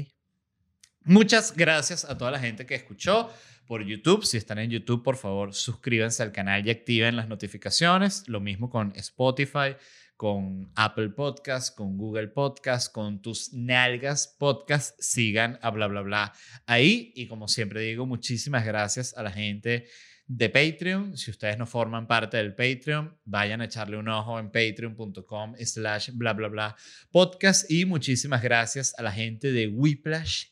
Muchas 1.02 1.54
gracias 1.54 2.06
a 2.06 2.16
toda 2.16 2.30
la 2.30 2.38
gente 2.38 2.64
que 2.64 2.74
escuchó 2.74 3.30
por 3.66 3.84
YouTube. 3.84 4.24
Si 4.24 4.38
están 4.38 4.60
en 4.60 4.70
YouTube, 4.70 5.02
por 5.02 5.16
favor, 5.16 5.52
suscríbanse 5.52 6.22
al 6.22 6.32
canal 6.32 6.66
y 6.66 6.70
activen 6.70 7.16
las 7.16 7.28
notificaciones. 7.28 8.26
Lo 8.28 8.40
mismo 8.40 8.70
con 8.70 8.92
Spotify, 8.96 9.76
con 10.20 10.70
Apple 10.74 11.08
Podcast, 11.08 11.74
con 11.74 11.96
Google 11.96 12.28
Podcast, 12.28 12.92
con 12.92 13.22
tus 13.22 13.54
nalgas 13.54 14.36
podcast. 14.38 14.94
Sigan 15.00 15.58
a 15.62 15.70
bla, 15.70 15.86
bla, 15.86 16.02
bla 16.02 16.34
ahí. 16.66 17.10
Y 17.14 17.26
como 17.26 17.48
siempre 17.48 17.80
digo, 17.80 18.04
muchísimas 18.04 18.66
gracias 18.66 19.16
a 19.16 19.22
la 19.22 19.32
gente 19.32 19.86
de 20.26 20.50
Patreon. 20.50 21.16
Si 21.16 21.30
ustedes 21.30 21.56
no 21.56 21.64
forman 21.64 22.06
parte 22.06 22.36
del 22.36 22.54
Patreon, 22.54 23.18
vayan 23.24 23.62
a 23.62 23.64
echarle 23.64 23.96
un 23.96 24.08
ojo 24.08 24.38
en 24.38 24.50
patreon.com 24.50 25.54
slash 25.58 26.10
bla, 26.12 26.34
bla, 26.34 26.48
bla 26.48 26.76
podcast. 27.10 27.70
Y 27.70 27.86
muchísimas 27.86 28.42
gracias 28.42 28.92
a 28.98 29.02
la 29.02 29.12
gente 29.12 29.52
de 29.52 29.68
Whiplash 29.68 30.48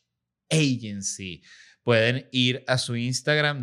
Agency 0.49 1.43
pueden 1.83 2.27
ir 2.33 2.64
a 2.66 2.79
su 2.79 2.97
Instagram 2.97 3.62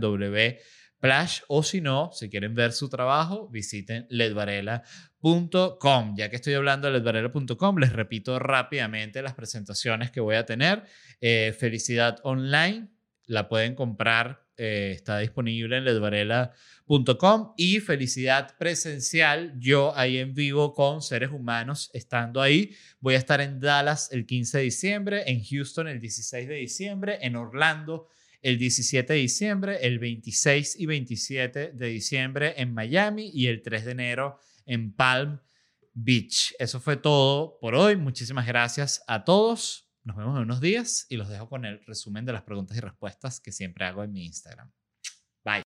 wplash 1.05 1.41
o 1.47 1.63
si 1.63 1.81
no, 1.81 2.11
si 2.13 2.29
quieren 2.29 2.53
ver 2.55 2.71
su 2.71 2.89
trabajo, 2.89 3.47
visiten 3.49 4.07
ledvarela.com. 4.09 6.15
Ya 6.17 6.29
que 6.29 6.35
estoy 6.35 6.55
hablando 6.55 6.87
de 6.87 6.99
ledvarela.com, 6.99 7.77
les 7.77 7.93
repito 7.93 8.39
rápidamente 8.39 9.21
las 9.21 9.35
presentaciones 9.35 10.11
que 10.11 10.19
voy 10.19 10.35
a 10.35 10.45
tener. 10.45 10.83
Eh, 11.21 11.55
Felicidad 11.57 12.17
Online, 12.23 12.89
la 13.27 13.47
pueden 13.47 13.75
comprar, 13.75 14.45
eh, 14.57 14.91
está 14.95 15.19
disponible 15.19 15.77
en 15.77 15.85
ledvarela.com 15.85 17.53
y 17.57 17.79
Felicidad 17.79 18.55
Presencial, 18.57 19.53
yo 19.59 19.95
ahí 19.95 20.17
en 20.17 20.33
vivo 20.33 20.73
con 20.73 21.01
seres 21.01 21.31
humanos, 21.31 21.89
estando 21.93 22.41
ahí. 22.41 22.75
Voy 22.99 23.15
a 23.15 23.17
estar 23.17 23.41
en 23.41 23.59
Dallas 23.59 24.11
el 24.11 24.25
15 24.25 24.57
de 24.57 24.63
diciembre, 24.63 25.23
en 25.27 25.43
Houston 25.43 25.87
el 25.87 25.99
16 25.99 26.47
de 26.47 26.55
diciembre, 26.55 27.19
en 27.21 27.35
Orlando 27.35 28.07
17 28.57 29.11
de 29.11 29.19
diciembre, 29.19 29.79
el 29.81 29.99
26 29.99 30.79
y 30.79 30.85
27 30.85 31.71
de 31.73 31.87
diciembre 31.87 32.53
en 32.57 32.73
Miami 32.73 33.31
y 33.33 33.47
el 33.47 33.63
3 33.63 33.85
de 33.85 33.91
enero 33.91 34.39
en 34.65 34.93
Palm 34.93 35.41
Beach. 35.93 36.53
Eso 36.59 36.79
fue 36.79 36.97
todo 36.97 37.57
por 37.59 37.73
hoy. 37.73 37.95
Muchísimas 37.95 38.45
gracias 38.45 39.03
a 39.07 39.23
todos. 39.23 39.89
Nos 40.03 40.17
vemos 40.17 40.35
en 40.37 40.43
unos 40.43 40.61
días 40.61 41.07
y 41.09 41.17
los 41.17 41.29
dejo 41.29 41.49
con 41.49 41.65
el 41.65 41.83
resumen 41.85 42.25
de 42.25 42.33
las 42.33 42.43
preguntas 42.43 42.77
y 42.77 42.79
respuestas 42.79 43.39
que 43.39 43.51
siempre 43.51 43.85
hago 43.85 44.03
en 44.03 44.11
mi 44.11 44.25
Instagram. 44.25 44.71
Bye. 45.43 45.63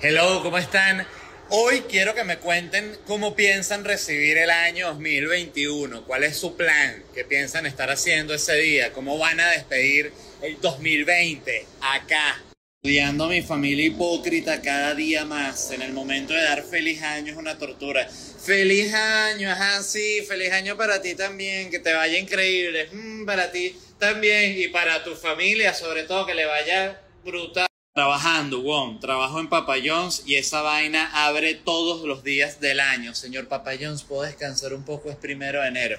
Hello, 0.00 0.42
¿cómo 0.42 0.58
están? 0.58 1.06
Hoy 1.50 1.80
quiero 1.88 2.14
que 2.14 2.24
me 2.24 2.36
cuenten 2.36 2.94
cómo 3.06 3.34
piensan 3.34 3.82
recibir 3.82 4.36
el 4.36 4.50
año 4.50 4.88
2021, 4.88 6.04
cuál 6.04 6.24
es 6.24 6.36
su 6.36 6.58
plan, 6.58 7.02
qué 7.14 7.24
piensan 7.24 7.64
estar 7.64 7.90
haciendo 7.90 8.34
ese 8.34 8.54
día, 8.56 8.92
cómo 8.92 9.16
van 9.16 9.40
a 9.40 9.52
despedir 9.52 10.12
el 10.42 10.60
2020 10.60 11.64
acá. 11.80 12.42
Estudiando 12.82 13.24
a 13.24 13.28
mi 13.28 13.40
familia 13.40 13.86
hipócrita 13.86 14.60
cada 14.60 14.94
día 14.94 15.24
más. 15.24 15.70
En 15.70 15.80
el 15.80 15.94
momento 15.94 16.34
de 16.34 16.42
dar 16.42 16.62
feliz 16.64 17.00
año 17.00 17.32
es 17.32 17.38
una 17.38 17.56
tortura. 17.56 18.06
Feliz 18.08 18.92
año, 18.92 19.50
ajá, 19.50 19.82
sí, 19.82 20.20
feliz 20.28 20.52
año 20.52 20.76
para 20.76 21.00
ti 21.00 21.14
también, 21.14 21.70
que 21.70 21.78
te 21.78 21.94
vaya 21.94 22.18
increíble. 22.18 22.90
Mm, 22.92 23.24
para 23.24 23.50
ti 23.50 23.74
también 23.98 24.60
y 24.60 24.68
para 24.68 25.02
tu 25.02 25.16
familia, 25.16 25.72
sobre 25.72 26.02
todo, 26.02 26.26
que 26.26 26.34
le 26.34 26.44
vaya 26.44 27.00
brutal. 27.24 27.67
Trabajando, 27.98 28.60
Won, 28.60 29.00
trabajo 29.00 29.40
en 29.40 29.48
Papa 29.48 29.74
John's 29.84 30.22
y 30.24 30.36
esa 30.36 30.62
vaina 30.62 31.10
abre 31.26 31.54
todos 31.54 32.06
los 32.06 32.22
días 32.22 32.60
del 32.60 32.78
año. 32.78 33.12
Señor 33.12 33.48
Papa 33.48 33.72
John's, 33.72 34.04
¿puedo 34.04 34.22
descansar 34.22 34.72
un 34.72 34.84
poco? 34.84 35.10
Es 35.10 35.16
primero 35.16 35.60
de 35.60 35.66
enero. 35.66 35.98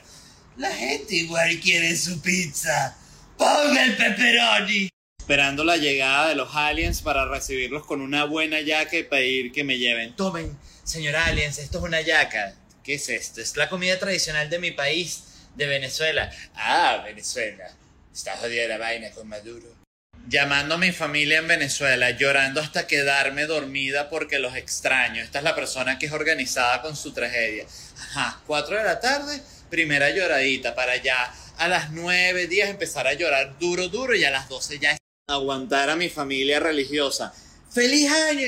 La 0.56 0.72
gente 0.72 1.16
igual 1.16 1.60
quiere 1.60 1.94
su 1.98 2.22
pizza. 2.22 2.98
Ponga 3.38 3.84
el 3.84 3.98
pepperoni. 3.98 4.88
Esperando 5.20 5.66
la 5.66 5.76
llegada 5.76 6.30
de 6.30 6.36
los 6.36 6.56
aliens 6.56 7.02
para 7.02 7.26
recibirlos 7.26 7.86
con 7.86 8.00
una 8.00 8.24
buena 8.24 8.62
yaca 8.62 8.96
y 8.96 9.04
pedir 9.04 9.52
que 9.52 9.66
me 9.66 9.78
lleven. 9.78 10.16
Tomen, 10.16 10.58
señor 10.86 11.18
aliens, 11.18 11.58
esto 11.58 11.80
es 11.80 11.84
una 11.84 12.00
yaca. 12.00 12.56
¿Qué 12.82 12.94
es 12.94 13.10
esto? 13.10 13.42
Es 13.42 13.58
la 13.58 13.68
comida 13.68 14.00
tradicional 14.00 14.50
de 14.50 14.60
mi 14.60 14.72
país, 14.72 15.24
de 15.54 15.68
Venezuela. 15.68 16.32
Ah, 16.56 17.02
Venezuela. 17.04 17.70
Está 18.14 18.38
jodida 18.38 18.70
la 18.70 18.78
vaina 18.78 19.12
con 19.12 19.28
Maduro 19.28 19.79
llamando 20.28 20.76
a 20.76 20.78
mi 20.78 20.92
familia 20.92 21.40
en 21.40 21.48
Venezuela, 21.48 22.12
llorando 22.12 22.62
hasta 22.62 22.88
quedarme 22.88 23.46
dormida 23.46 24.10
porque 24.10 24.40
los 24.40 24.56
extraño. 24.56 25.22
Esta 25.22 25.40
es 25.40 25.44
la 25.44 25.56
persona 25.56 25.98
que 25.98 26.08
es 26.08 26.12
organizada 26.12 26.82
con 26.82 26.96
su 26.96 27.14
tragedia. 27.14 27.66
Ajá, 27.98 28.42
4 28.46 28.78
de 28.78 28.84
la 28.84 29.00
tarde, 29.00 29.42
primera 29.70 30.10
lloradita 30.10 30.76
para 30.76 30.98
ya 30.98 31.34
a 31.58 31.68
las 31.68 31.92
9, 31.92 32.48
10 32.48 32.70
empezar 32.70 33.08
a 33.08 33.14
llorar 33.14 33.58
duro, 33.60 33.90
duro 33.90 34.16
y 34.16 34.24
a 34.24 34.32
las 34.32 34.48
12 34.50 34.80
ya 34.80 34.98
aguantar 35.28 35.90
a 35.90 35.96
mi 35.96 36.10
familia 36.10 36.60
religiosa. 36.60 37.34
¡Feliz 37.72 38.12
año! 38.12 38.48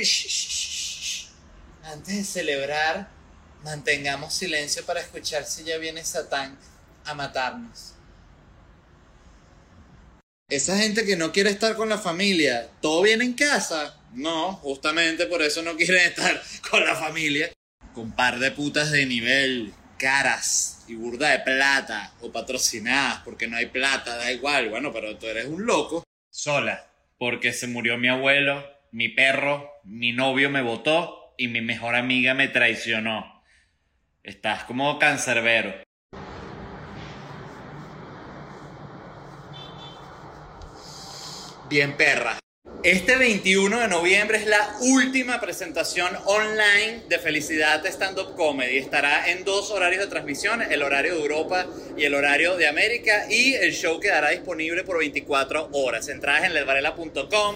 Antes 1.84 2.16
de 2.16 2.24
celebrar, 2.24 3.10
mantengamos 3.64 4.34
silencio 4.34 4.86
para 4.86 5.02
escuchar 5.02 5.46
si 5.46 5.64
ya 5.64 5.78
viene 5.78 6.04
Satán 6.04 6.58
a 7.06 7.14
matarnos. 7.14 7.91
Esa 10.52 10.78
gente 10.78 11.06
que 11.06 11.16
no 11.16 11.32
quiere 11.32 11.50
estar 11.50 11.78
con 11.78 11.88
la 11.88 11.98
familia, 11.98 12.68
¿todo 12.82 13.04
bien 13.04 13.22
en 13.22 13.32
casa? 13.36 13.98
No, 14.14 14.52
justamente 14.56 15.26
por 15.26 15.42
eso 15.42 15.62
no 15.64 15.78
quieren 15.78 16.06
estar 16.06 16.44
con 16.70 16.84
la 16.84 16.94
familia. 16.94 17.50
Con 17.94 18.12
par 18.12 18.38
de 18.38 18.52
putas 18.52 18.92
de 18.92 19.06
nivel, 19.06 19.72
caras 19.98 20.84
y 20.90 20.96
burda 20.96 21.30
de 21.30 21.40
plata 21.40 22.12
o 22.20 22.34
patrocinadas 22.34 23.22
porque 23.24 23.48
no 23.48 23.56
hay 23.56 23.68
plata, 23.68 24.18
da 24.18 24.30
igual. 24.30 24.68
Bueno, 24.68 24.92
pero 24.92 25.18
tú 25.18 25.28
eres 25.28 25.46
un 25.46 25.66
loco. 25.66 26.04
Sola, 26.30 26.86
porque 27.18 27.54
se 27.54 27.68
murió 27.68 27.98
mi 27.98 28.10
abuelo, 28.10 28.62
mi 28.92 29.08
perro, 29.08 29.72
mi 29.86 30.12
novio 30.12 30.50
me 30.50 30.62
votó 30.62 31.34
y 31.38 31.48
mi 31.48 31.62
mejor 31.62 31.96
amiga 31.96 32.34
me 32.34 32.50
traicionó. 32.50 33.42
Estás 34.22 34.66
como 34.66 35.00
cancerbero. 35.00 35.82
Bien 41.72 41.96
perra. 41.96 42.38
Este 42.84 43.16
21 43.16 43.80
de 43.80 43.88
noviembre 43.88 44.38
es 44.38 44.46
la 44.46 44.76
última 44.82 45.40
presentación 45.40 46.10
online 46.26 47.04
de 47.08 47.18
Felicidad 47.18 47.86
Stand 47.86 48.20
Up 48.20 48.36
Comedy. 48.36 48.78
Estará 48.78 49.32
en 49.32 49.46
dos 49.46 49.72
horarios 49.72 50.04
de 50.04 50.10
transmisión, 50.10 50.62
el 50.62 50.84
horario 50.84 51.16
de 51.16 51.22
Europa 51.22 51.66
y 51.96 52.04
el 52.04 52.14
horario 52.14 52.58
de 52.58 52.68
América. 52.68 53.26
Y 53.30 53.54
el 53.54 53.72
show 53.72 54.02
quedará 54.02 54.32
disponible 54.32 54.84
por 54.84 54.98
24 54.98 55.70
horas. 55.72 56.10
Entradas 56.10 56.44
en 56.44 56.54
ledvarela.com. 56.54 57.56